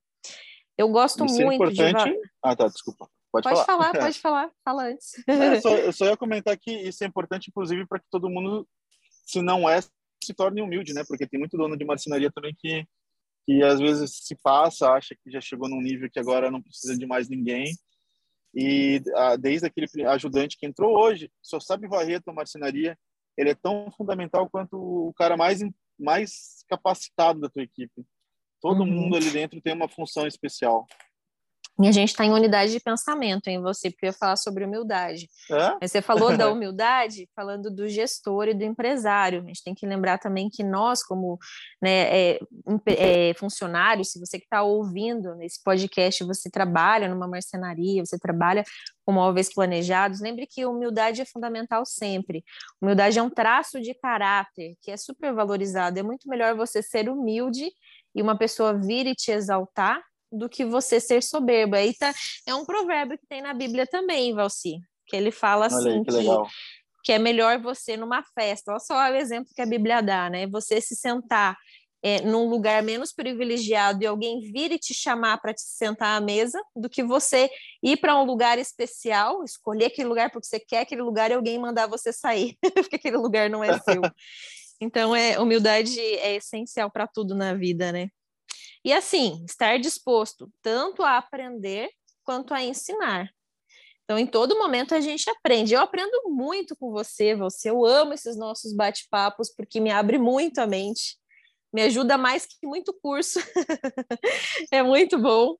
Eu 0.76 0.88
gosto 0.88 1.24
Isso 1.24 1.42
é 1.42 1.44
muito 1.44 1.64
é 1.64 1.66
importante... 1.66 2.10
de. 2.10 2.30
Ah, 2.42 2.56
tá, 2.56 2.68
desculpa. 2.68 3.08
Pode, 3.30 3.44
pode 3.44 3.66
falar. 3.66 3.92
falar, 3.92 4.00
pode 4.00 4.18
falar, 4.20 4.50
fala 4.64 4.84
antes. 4.84 5.12
É, 5.28 5.56
eu, 5.56 5.60
só, 5.60 5.76
eu 5.76 5.92
só 5.92 6.06
ia 6.06 6.16
comentar 6.18 6.56
que 6.58 6.70
isso 6.70 7.04
é 7.04 7.06
importante, 7.06 7.48
inclusive, 7.48 7.86
para 7.86 7.98
que 7.98 8.06
todo 8.10 8.30
mundo, 8.30 8.66
se 9.26 9.42
não 9.42 9.68
é, 9.68 9.80
se 9.80 10.34
torne 10.34 10.62
humilde, 10.62 10.92
né? 10.94 11.04
Porque 11.06 11.26
tem 11.26 11.38
muito 11.38 11.56
dono 11.56 11.76
de 11.76 11.84
marcenaria 11.84 12.30
também 12.32 12.54
que, 12.58 12.86
que 13.46 13.62
às 13.62 13.78
vezes 13.78 14.18
se 14.22 14.34
passa, 14.36 14.90
acha 14.90 15.14
que 15.14 15.30
já 15.30 15.40
chegou 15.40 15.68
num 15.68 15.80
nível 15.80 16.10
que 16.10 16.18
agora 16.18 16.50
não 16.50 16.62
precisa 16.62 16.96
de 16.96 17.06
mais 17.06 17.28
ninguém. 17.28 17.66
E 18.54 19.02
a, 19.14 19.36
desde 19.36 19.66
aquele 19.66 19.86
ajudante 20.06 20.56
que 20.58 20.66
entrou 20.66 20.96
hoje, 20.98 21.30
só 21.42 21.60
sabe 21.60 21.86
varrer 21.86 22.22
a 22.26 22.32
marcenaria, 22.32 22.98
ele 23.36 23.50
é 23.50 23.54
tão 23.54 23.90
fundamental 23.96 24.48
quanto 24.50 24.76
o 24.76 25.12
cara 25.14 25.36
mais, 25.36 25.60
mais 25.98 26.64
capacitado 26.68 27.40
da 27.40 27.48
tua 27.48 27.62
equipe. 27.62 28.04
Todo 28.60 28.80
uhum. 28.80 28.86
mundo 28.86 29.16
ali 29.16 29.30
dentro 29.30 29.60
tem 29.60 29.74
uma 29.74 29.88
função 29.88 30.26
especial. 30.26 30.86
E 31.80 31.86
a 31.86 31.92
gente 31.92 32.08
está 32.08 32.24
em 32.24 32.32
unidade 32.32 32.72
de 32.72 32.80
pensamento 32.80 33.46
em 33.46 33.62
você, 33.62 33.88
porque 33.88 34.06
eu 34.06 34.08
ia 34.08 34.12
falar 34.12 34.34
sobre 34.34 34.64
humildade. 34.64 35.28
É? 35.48 35.76
Mas 35.80 35.92
você 35.92 36.02
falou 36.02 36.36
da 36.36 36.50
humildade, 36.50 37.28
falando 37.36 37.70
do 37.70 37.88
gestor 37.88 38.48
e 38.48 38.54
do 38.54 38.64
empresário. 38.64 39.42
A 39.44 39.46
gente 39.46 39.62
tem 39.62 39.74
que 39.74 39.86
lembrar 39.86 40.18
também 40.18 40.50
que 40.50 40.64
nós, 40.64 41.04
como 41.04 41.38
né, 41.80 42.32
é, 42.32 42.40
é, 42.86 43.34
funcionários, 43.34 44.10
se 44.10 44.18
você 44.18 44.40
que 44.40 44.44
está 44.44 44.62
ouvindo 44.62 45.36
nesse 45.36 45.62
podcast, 45.62 46.24
você 46.24 46.50
trabalha 46.50 47.08
numa 47.08 47.28
marcenaria, 47.28 48.04
você 48.04 48.18
trabalha 48.18 48.64
com 49.06 49.12
móveis 49.12 49.54
planejados, 49.54 50.20
lembre 50.20 50.48
que 50.48 50.66
humildade 50.66 51.22
é 51.22 51.24
fundamental 51.24 51.86
sempre. 51.86 52.44
Humildade 52.82 53.20
é 53.20 53.22
um 53.22 53.30
traço 53.30 53.80
de 53.80 53.94
caráter 53.94 54.74
que 54.82 54.90
é 54.90 54.96
super 54.96 55.32
valorizado. 55.32 55.96
É 55.96 56.02
muito 56.02 56.28
melhor 56.28 56.56
você 56.56 56.82
ser 56.82 57.08
humilde 57.08 57.70
e 58.16 58.20
uma 58.20 58.36
pessoa 58.36 58.74
vir 58.74 59.06
e 59.06 59.14
te 59.14 59.30
exaltar 59.30 60.02
do 60.30 60.48
que 60.48 60.64
você 60.64 61.00
ser 61.00 61.22
soberbo. 61.22 61.76
Aí 61.76 61.94
tá, 61.94 62.12
é 62.46 62.54
um 62.54 62.64
provérbio 62.64 63.18
que 63.18 63.26
tem 63.26 63.42
na 63.42 63.54
Bíblia 63.54 63.86
também, 63.86 64.34
Valci, 64.34 64.80
que 65.06 65.16
ele 65.16 65.30
fala 65.30 65.66
assim 65.66 65.98
aí, 65.98 66.04
que, 66.04 66.10
que, 66.10 66.50
que, 67.04 67.12
é 67.12 67.18
melhor 67.18 67.60
você 67.60 67.96
numa 67.96 68.22
festa. 68.34 68.72
Olha 68.72 68.80
só 68.80 68.94
o 68.94 69.14
exemplo 69.14 69.52
que 69.54 69.62
a 69.62 69.66
Bíblia 69.66 70.02
dá, 70.02 70.28
né? 70.28 70.46
Você 70.46 70.80
se 70.80 70.94
sentar 70.94 71.56
é, 72.02 72.20
num 72.22 72.48
lugar 72.48 72.82
menos 72.82 73.12
privilegiado 73.12 74.02
e 74.02 74.06
alguém 74.06 74.40
vir 74.40 74.70
e 74.72 74.78
te 74.78 74.94
chamar 74.94 75.38
para 75.38 75.52
te 75.52 75.62
sentar 75.62 76.16
à 76.16 76.20
mesa, 76.20 76.60
do 76.76 76.88
que 76.88 77.02
você 77.02 77.50
ir 77.82 77.96
para 77.96 78.16
um 78.16 78.24
lugar 78.24 78.58
especial, 78.58 79.42
escolher 79.42 79.86
aquele 79.86 80.08
lugar 80.08 80.30
porque 80.30 80.46
você 80.46 80.60
quer 80.60 80.80
aquele 80.80 81.02
lugar 81.02 81.30
e 81.30 81.34
alguém 81.34 81.58
mandar 81.58 81.86
você 81.86 82.12
sair, 82.12 82.56
porque 82.74 82.96
aquele 82.96 83.16
lugar 83.16 83.50
não 83.50 83.62
é 83.62 83.78
seu. 83.80 84.00
Então, 84.80 85.12
é, 85.12 85.40
humildade 85.40 85.98
é 85.98 86.36
essencial 86.36 86.88
para 86.88 87.04
tudo 87.04 87.34
na 87.34 87.52
vida, 87.52 87.90
né? 87.90 88.10
E 88.84 88.92
assim, 88.92 89.44
estar 89.44 89.78
disposto 89.78 90.50
tanto 90.62 91.02
a 91.02 91.18
aprender 91.18 91.90
quanto 92.24 92.54
a 92.54 92.62
ensinar. 92.62 93.30
Então, 94.04 94.18
em 94.18 94.26
todo 94.26 94.58
momento 94.58 94.94
a 94.94 95.00
gente 95.00 95.28
aprende. 95.28 95.74
Eu 95.74 95.80
aprendo 95.80 96.30
muito 96.30 96.74
com 96.76 96.90
você, 96.90 97.34
você. 97.34 97.68
Eu 97.68 97.84
amo 97.84 98.14
esses 98.14 98.38
nossos 98.38 98.74
bate-papos 98.74 99.52
porque 99.54 99.80
me 99.80 99.90
abre 99.90 100.18
muito 100.18 100.58
a 100.60 100.66
mente. 100.66 101.18
Me 101.70 101.82
ajuda 101.82 102.16
mais 102.16 102.46
que 102.46 102.66
muito 102.66 102.94
curso. 103.02 103.38
é 104.72 104.82
muito 104.82 105.18
bom. 105.18 105.56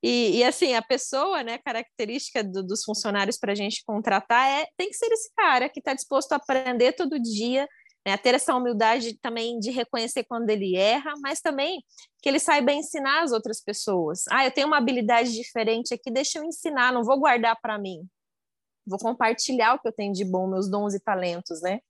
E, 0.00 0.38
e, 0.38 0.44
assim, 0.44 0.74
a 0.74 0.82
pessoa, 0.82 1.42
né, 1.42 1.58
característica 1.58 2.42
do, 2.42 2.62
dos 2.62 2.84
funcionários 2.84 3.38
para 3.38 3.52
a 3.52 3.54
gente 3.54 3.84
contratar 3.84 4.48
é 4.48 4.66
tem 4.76 4.88
que 4.88 4.96
ser 4.96 5.06
esse 5.12 5.32
cara 5.36 5.68
que 5.68 5.78
está 5.78 5.94
disposto 5.94 6.32
a 6.32 6.36
aprender 6.36 6.92
todo 6.92 7.20
dia, 7.20 7.68
né, 8.06 8.12
a 8.12 8.18
ter 8.18 8.34
essa 8.34 8.54
humildade 8.54 9.18
também 9.18 9.58
de 9.58 9.70
reconhecer 9.70 10.24
quando 10.24 10.50
ele 10.50 10.76
erra, 10.76 11.12
mas 11.20 11.40
também 11.40 11.82
que 12.20 12.28
ele 12.28 12.38
saiba 12.38 12.72
ensinar 12.72 13.22
as 13.22 13.32
outras 13.32 13.60
pessoas. 13.60 14.24
Ah, 14.30 14.44
eu 14.44 14.50
tenho 14.50 14.66
uma 14.66 14.78
habilidade 14.78 15.32
diferente 15.32 15.94
aqui, 15.94 16.10
deixa 16.10 16.38
eu 16.38 16.44
ensinar, 16.44 16.92
não 16.92 17.04
vou 17.04 17.18
guardar 17.18 17.58
para 17.60 17.78
mim. 17.78 18.06
Vou 18.86 18.98
compartilhar 18.98 19.74
o 19.74 19.78
que 19.78 19.88
eu 19.88 19.92
tenho 19.92 20.12
de 20.12 20.24
bom, 20.24 20.48
meus 20.48 20.68
dons 20.68 20.94
e 20.94 21.00
talentos, 21.00 21.62
né? 21.62 21.80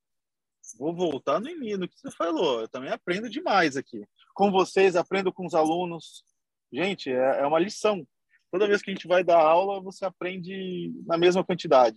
Vou 0.78 0.94
voltar 0.94 1.40
no 1.40 1.48
início 1.48 1.78
no 1.78 1.88
que 1.88 1.98
você 1.98 2.10
falou. 2.10 2.60
Eu 2.60 2.68
também 2.68 2.90
aprendo 2.90 3.28
demais 3.28 3.76
aqui. 3.76 4.06
Com 4.34 4.50
vocês, 4.50 4.94
aprendo 4.96 5.32
com 5.32 5.46
os 5.46 5.54
alunos, 5.54 6.24
Gente, 6.72 7.10
é, 7.10 7.40
é 7.40 7.46
uma 7.46 7.58
lição. 7.58 8.06
Toda 8.50 8.66
vez 8.66 8.80
que 8.80 8.90
a 8.90 8.94
gente 8.94 9.06
vai 9.06 9.22
dar 9.22 9.38
aula, 9.38 9.80
você 9.82 10.04
aprende 10.06 10.90
na 11.06 11.18
mesma 11.18 11.44
quantidade. 11.44 11.96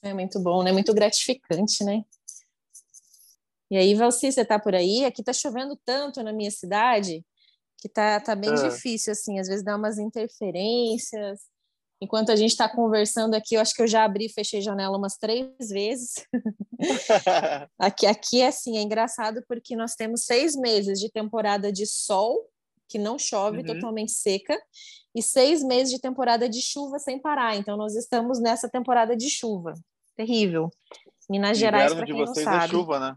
É 0.00 0.14
muito 0.14 0.40
bom, 0.40 0.62
né? 0.62 0.72
Muito 0.72 0.94
gratificante, 0.94 1.84
né? 1.84 2.04
E 3.72 3.76
aí, 3.78 3.94
Valci, 3.94 4.30
você 4.30 4.44
tá 4.44 4.58
por 4.58 4.74
aí? 4.74 5.02
Aqui 5.06 5.22
tá 5.24 5.32
chovendo 5.32 5.74
tanto 5.82 6.22
na 6.22 6.30
minha 6.30 6.50
cidade 6.50 7.24
que 7.78 7.88
tá, 7.88 8.20
tá 8.20 8.34
bem 8.34 8.50
é. 8.50 8.68
difícil, 8.68 9.12
assim. 9.12 9.40
Às 9.40 9.48
vezes 9.48 9.64
dá 9.64 9.74
umas 9.74 9.96
interferências. 9.96 11.40
Enquanto 11.98 12.30
a 12.30 12.36
gente 12.36 12.50
está 12.50 12.68
conversando 12.68 13.32
aqui, 13.32 13.54
eu 13.54 13.62
acho 13.62 13.72
que 13.74 13.80
eu 13.80 13.86
já 13.86 14.04
abri 14.04 14.26
e 14.26 14.28
fechei 14.30 14.60
janela 14.60 14.98
umas 14.98 15.16
três 15.16 15.70
vezes. 15.70 16.12
aqui, 17.80 18.04
aqui, 18.06 18.42
assim, 18.42 18.76
é 18.76 18.82
engraçado 18.82 19.42
porque 19.48 19.74
nós 19.74 19.94
temos 19.94 20.26
seis 20.26 20.54
meses 20.54 21.00
de 21.00 21.10
temporada 21.10 21.72
de 21.72 21.86
sol 21.86 22.46
que 22.90 22.98
não 22.98 23.18
chove, 23.18 23.60
uhum. 23.60 23.64
totalmente 23.64 24.12
seca, 24.12 24.54
e 25.14 25.22
seis 25.22 25.64
meses 25.64 25.90
de 25.90 25.98
temporada 25.98 26.46
de 26.46 26.60
chuva 26.60 26.98
sem 26.98 27.18
parar. 27.18 27.56
Então, 27.56 27.74
nós 27.78 27.96
estamos 27.96 28.38
nessa 28.38 28.68
temporada 28.68 29.16
de 29.16 29.30
chuva. 29.30 29.72
Terrível. 30.14 30.68
Minas 31.30 31.56
Gerais, 31.56 31.94
para 31.94 32.04
quem 32.04 32.14
de 32.14 32.20
vocês 32.20 32.44
não 32.44 32.52
é 32.52 32.56
sabe. 32.56 32.74
É 32.74 32.78
chuva, 32.78 33.00
né? 33.00 33.16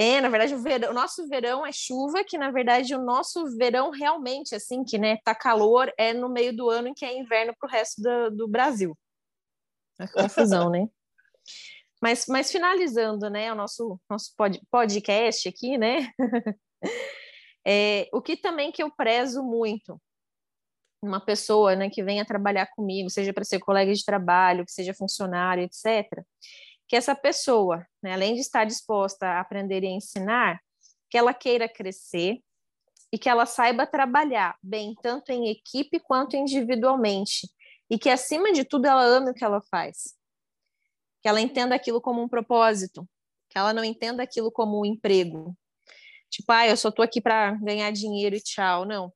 É, 0.00 0.20
na 0.20 0.28
verdade, 0.28 0.54
o, 0.54 0.62
verão, 0.62 0.90
o 0.90 0.94
nosso 0.94 1.28
verão 1.28 1.66
é 1.66 1.72
chuva, 1.72 2.22
que 2.22 2.38
na 2.38 2.52
verdade 2.52 2.94
o 2.94 3.02
nosso 3.02 3.44
verão 3.56 3.90
realmente, 3.90 4.54
assim, 4.54 4.84
que 4.84 4.96
né, 4.96 5.16
tá 5.24 5.34
calor, 5.34 5.92
é 5.98 6.12
no 6.12 6.28
meio 6.28 6.56
do 6.56 6.70
ano 6.70 6.88
em 6.88 6.94
que 6.94 7.04
é 7.04 7.18
inverno 7.18 7.52
para 7.58 7.66
o 7.66 7.70
resto 7.70 8.00
do, 8.00 8.30
do 8.30 8.48
Brasil. 8.48 8.96
É 9.98 10.06
confusão, 10.06 10.70
né? 10.70 10.86
Mas, 12.00 12.26
mas 12.28 12.52
finalizando, 12.52 13.28
né, 13.28 13.52
o 13.52 13.56
nosso, 13.56 14.00
nosso 14.08 14.32
pod, 14.36 14.60
podcast 14.70 15.48
aqui, 15.48 15.76
né? 15.76 16.12
É, 17.70 18.08
o 18.14 18.22
que 18.22 18.34
também 18.34 18.72
que 18.72 18.82
eu 18.82 18.90
prezo 18.90 19.42
muito, 19.42 20.00
uma 21.02 21.20
pessoa 21.20 21.76
né, 21.76 21.90
que 21.90 22.02
venha 22.02 22.24
trabalhar 22.24 22.66
comigo, 22.74 23.10
seja 23.10 23.30
para 23.30 23.44
ser 23.44 23.58
colega 23.58 23.92
de 23.92 24.02
trabalho, 24.02 24.64
que 24.64 24.72
seja 24.72 24.94
funcionário, 24.94 25.64
etc., 25.64 26.06
que 26.88 26.96
essa 26.96 27.14
pessoa, 27.14 27.86
né, 28.02 28.14
além 28.14 28.34
de 28.34 28.40
estar 28.40 28.64
disposta 28.64 29.26
a 29.26 29.40
aprender 29.40 29.84
e 29.84 29.88
ensinar, 29.88 30.60
que 31.10 31.18
ela 31.18 31.34
queira 31.34 31.68
crescer 31.68 32.42
e 33.12 33.18
que 33.18 33.28
ela 33.28 33.46
saiba 33.46 33.86
trabalhar 33.86 34.56
bem, 34.62 34.94
tanto 35.02 35.30
em 35.30 35.48
equipe 35.48 36.00
quanto 36.00 36.36
individualmente, 36.36 37.48
e 37.90 37.98
que, 37.98 38.10
acima 38.10 38.52
de 38.52 38.64
tudo, 38.64 38.86
ela 38.86 39.02
ame 39.02 39.30
o 39.30 39.34
que 39.34 39.44
ela 39.44 39.62
faz. 39.70 40.14
Que 41.22 41.28
ela 41.28 41.40
entenda 41.40 41.74
aquilo 41.74 42.00
como 42.00 42.22
um 42.22 42.28
propósito, 42.28 43.08
que 43.48 43.58
ela 43.58 43.72
não 43.72 43.82
entenda 43.84 44.22
aquilo 44.22 44.52
como 44.52 44.80
um 44.80 44.84
emprego, 44.84 45.56
Tipo, 46.30 46.52
ah, 46.52 46.66
eu 46.66 46.76
só 46.76 46.90
tô 46.90 47.02
aqui 47.02 47.20
para 47.20 47.52
ganhar 47.54 47.90
dinheiro 47.90 48.36
e 48.36 48.40
tchau. 48.40 48.84
Não. 48.84 49.12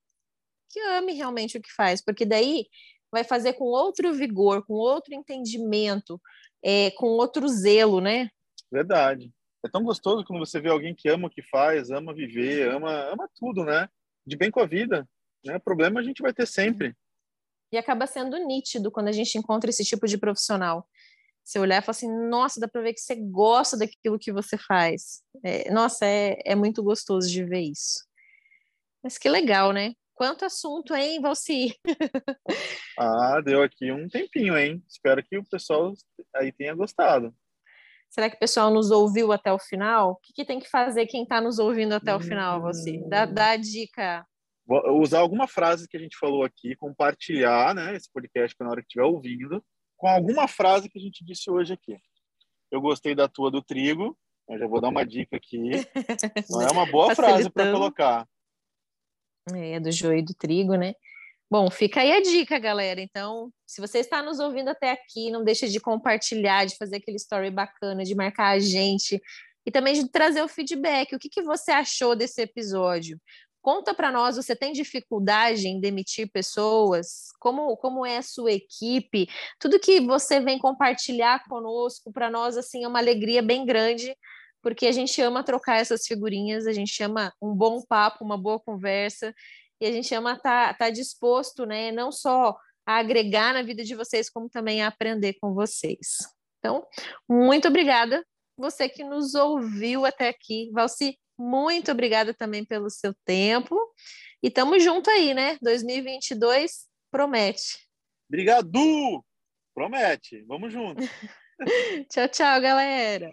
Que 0.70 0.80
ame 0.80 1.12
realmente 1.12 1.58
o 1.58 1.62
que 1.62 1.72
faz, 1.72 2.02
porque 2.02 2.24
daí 2.24 2.66
vai 3.10 3.24
fazer 3.24 3.54
com 3.54 3.64
outro 3.64 4.12
vigor, 4.14 4.64
com 4.66 4.74
outro 4.74 5.14
entendimento, 5.14 6.20
é, 6.64 6.90
com 6.92 7.06
outro 7.06 7.48
zelo, 7.48 8.00
né? 8.00 8.30
Verdade. 8.70 9.32
É 9.64 9.68
tão 9.68 9.84
gostoso 9.84 10.24
quando 10.24 10.44
você 10.44 10.60
vê 10.60 10.68
alguém 10.68 10.94
que 10.94 11.08
ama 11.08 11.28
o 11.28 11.30
que 11.30 11.42
faz, 11.42 11.90
ama 11.90 12.14
viver, 12.14 12.68
ama, 12.70 12.90
ama 13.12 13.28
tudo, 13.36 13.64
né? 13.64 13.88
De 14.26 14.36
bem 14.36 14.50
com 14.50 14.60
a 14.60 14.66
vida. 14.66 15.08
Né? 15.44 15.58
Problema 15.58 16.00
a 16.00 16.02
gente 16.02 16.22
vai 16.22 16.32
ter 16.32 16.46
sempre. 16.46 16.94
E 17.72 17.78
acaba 17.78 18.06
sendo 18.06 18.36
nítido 18.38 18.90
quando 18.90 19.08
a 19.08 19.12
gente 19.12 19.38
encontra 19.38 19.70
esse 19.70 19.84
tipo 19.84 20.06
de 20.06 20.18
profissional. 20.18 20.86
Você 21.44 21.58
olhar 21.58 21.78
e 21.78 21.84
falar 21.84 21.90
assim, 21.90 22.28
nossa, 22.28 22.60
dá 22.60 22.68
para 22.68 22.82
ver 22.82 22.92
que 22.92 23.00
você 23.00 23.16
gosta 23.16 23.76
daquilo 23.76 24.18
que 24.18 24.32
você 24.32 24.56
faz. 24.56 25.22
É, 25.42 25.70
nossa, 25.72 26.04
é, 26.04 26.38
é 26.44 26.54
muito 26.54 26.82
gostoso 26.82 27.28
de 27.28 27.44
ver 27.44 27.60
isso. 27.60 28.04
Mas 29.02 29.18
que 29.18 29.28
legal, 29.28 29.72
né? 29.72 29.94
Quanto 30.22 30.44
assunto, 30.44 30.94
hein, 30.94 31.20
Valci? 31.20 31.74
ah, 32.96 33.40
deu 33.44 33.60
aqui 33.60 33.90
um 33.90 34.06
tempinho, 34.06 34.56
hein? 34.56 34.80
Espero 34.88 35.20
que 35.20 35.36
o 35.36 35.44
pessoal 35.44 35.92
aí 36.36 36.52
tenha 36.52 36.72
gostado. 36.76 37.34
Será 38.08 38.30
que 38.30 38.36
o 38.36 38.38
pessoal 38.38 38.70
nos 38.70 38.92
ouviu 38.92 39.32
até 39.32 39.52
o 39.52 39.58
final? 39.58 40.12
O 40.12 40.16
que, 40.22 40.32
que 40.32 40.44
tem 40.44 40.60
que 40.60 40.70
fazer 40.70 41.06
quem 41.06 41.24
está 41.24 41.40
nos 41.40 41.58
ouvindo 41.58 41.94
até 41.94 42.14
o 42.14 42.20
final, 42.20 42.62
você? 42.62 43.02
Dá, 43.08 43.26
dá 43.26 43.50
a 43.50 43.56
dica. 43.56 44.24
Vou 44.64 45.00
usar 45.00 45.18
alguma 45.18 45.48
frase 45.48 45.88
que 45.88 45.96
a 45.96 46.00
gente 46.00 46.16
falou 46.16 46.44
aqui, 46.44 46.76
compartilhar 46.76 47.74
né, 47.74 47.96
esse 47.96 48.08
podcast 48.12 48.54
na 48.60 48.70
hora 48.70 48.80
que 48.80 48.86
estiver 48.86 49.04
ouvindo 49.04 49.60
com 49.96 50.06
alguma 50.06 50.46
frase 50.46 50.88
que 50.88 51.00
a 51.00 51.02
gente 51.02 51.24
disse 51.24 51.50
hoje 51.50 51.72
aqui. 51.72 51.96
Eu 52.70 52.80
gostei 52.80 53.12
da 53.12 53.26
tua 53.26 53.50
do 53.50 53.60
trigo, 53.60 54.16
eu 54.48 54.56
já 54.56 54.68
vou 54.68 54.80
dar 54.80 54.90
uma 54.90 55.04
dica 55.04 55.36
aqui. 55.36 55.58
Não 56.48 56.62
é 56.62 56.70
uma 56.70 56.86
boa 56.86 57.12
frase 57.12 57.50
para 57.50 57.72
colocar. 57.72 58.24
É, 59.55 59.80
do 59.80 59.90
joio 59.90 60.18
e 60.18 60.22
do 60.22 60.34
trigo, 60.34 60.74
né? 60.74 60.95
Bom, 61.51 61.70
fica 61.70 62.01
aí 62.01 62.12
a 62.12 62.22
dica, 62.22 62.59
galera. 62.59 63.01
Então, 63.01 63.53
se 63.66 63.80
você 63.80 63.99
está 63.99 64.22
nos 64.22 64.38
ouvindo 64.38 64.68
até 64.68 64.90
aqui, 64.90 65.30
não 65.30 65.45
deixe 65.45 65.68
de 65.68 65.80
compartilhar, 65.80 66.64
de 66.64 66.76
fazer 66.76 66.97
aquele 66.97 67.16
story 67.18 67.51
bacana, 67.51 68.05
de 68.05 68.14
marcar 68.14 68.57
a 68.57 68.59
gente 68.59 69.20
e 69.66 69.70
também 69.70 69.95
de 69.95 70.09
trazer 70.09 70.43
o 70.43 70.49
feedback. 70.49 71.14
O 71.14 71.18
que, 71.18 71.28
que 71.28 71.43
você 71.43 71.70
achou 71.70 72.16
desse 72.16 72.40
episódio? 72.40 73.20
Conta 73.61 73.95
para 73.95 74.11
nós, 74.11 74.36
você 74.36 74.57
tem 74.57 74.72
dificuldade 74.72 75.68
em 75.68 75.78
demitir 75.78 76.28
pessoas? 76.32 77.28
Como, 77.38 77.76
como 77.76 78.05
é 78.05 78.16
a 78.16 78.22
sua 78.22 78.51
equipe? 78.51 79.28
Tudo 79.61 79.78
que 79.78 80.01
você 80.01 80.40
vem 80.40 80.59
compartilhar 80.59 81.45
conosco, 81.49 82.12
para 82.12 82.28
nós, 82.28 82.57
assim, 82.57 82.82
é 82.82 82.88
uma 82.88 82.99
alegria 82.99 83.40
bem 83.40 83.64
grande, 83.64 84.16
porque 84.62 84.86
a 84.86 84.92
gente 84.92 85.20
ama 85.20 85.42
trocar 85.44 85.80
essas 85.80 86.06
figurinhas, 86.06 86.66
a 86.66 86.72
gente 86.72 87.02
ama 87.02 87.32
um 87.42 87.54
bom 87.54 87.82
papo, 87.82 88.24
uma 88.24 88.38
boa 88.38 88.60
conversa, 88.60 89.34
e 89.80 89.86
a 89.86 89.92
gente 89.92 90.14
ama 90.14 90.34
estar 90.34 90.68
tá, 90.68 90.74
tá 90.74 90.90
disposto, 90.90 91.66
né, 91.66 91.90
não 91.90 92.12
só 92.12 92.56
a 92.86 92.96
agregar 92.96 93.52
na 93.52 93.62
vida 93.62 93.84
de 93.84 93.94
vocês, 93.94 94.30
como 94.30 94.48
também 94.48 94.82
a 94.82 94.86
aprender 94.86 95.34
com 95.40 95.52
vocês. 95.52 96.18
Então, 96.58 96.86
muito 97.28 97.68
obrigada, 97.68 98.24
você 98.56 98.88
que 98.88 99.02
nos 99.02 99.34
ouviu 99.34 100.06
até 100.06 100.28
aqui. 100.28 100.70
Valci, 100.72 101.18
muito 101.36 101.90
obrigada 101.90 102.32
também 102.32 102.64
pelo 102.64 102.88
seu 102.88 103.12
tempo. 103.24 103.76
E 104.42 104.50
tamo 104.50 104.78
junto 104.78 105.10
aí, 105.10 105.34
né? 105.34 105.58
2022 105.60 106.86
promete. 107.10 107.88
Obrigado! 108.28 109.24
Promete. 109.74 110.42
Vamos 110.46 110.72
junto. 110.72 111.02
tchau, 112.10 112.28
tchau, 112.28 112.60
galera. 112.60 113.32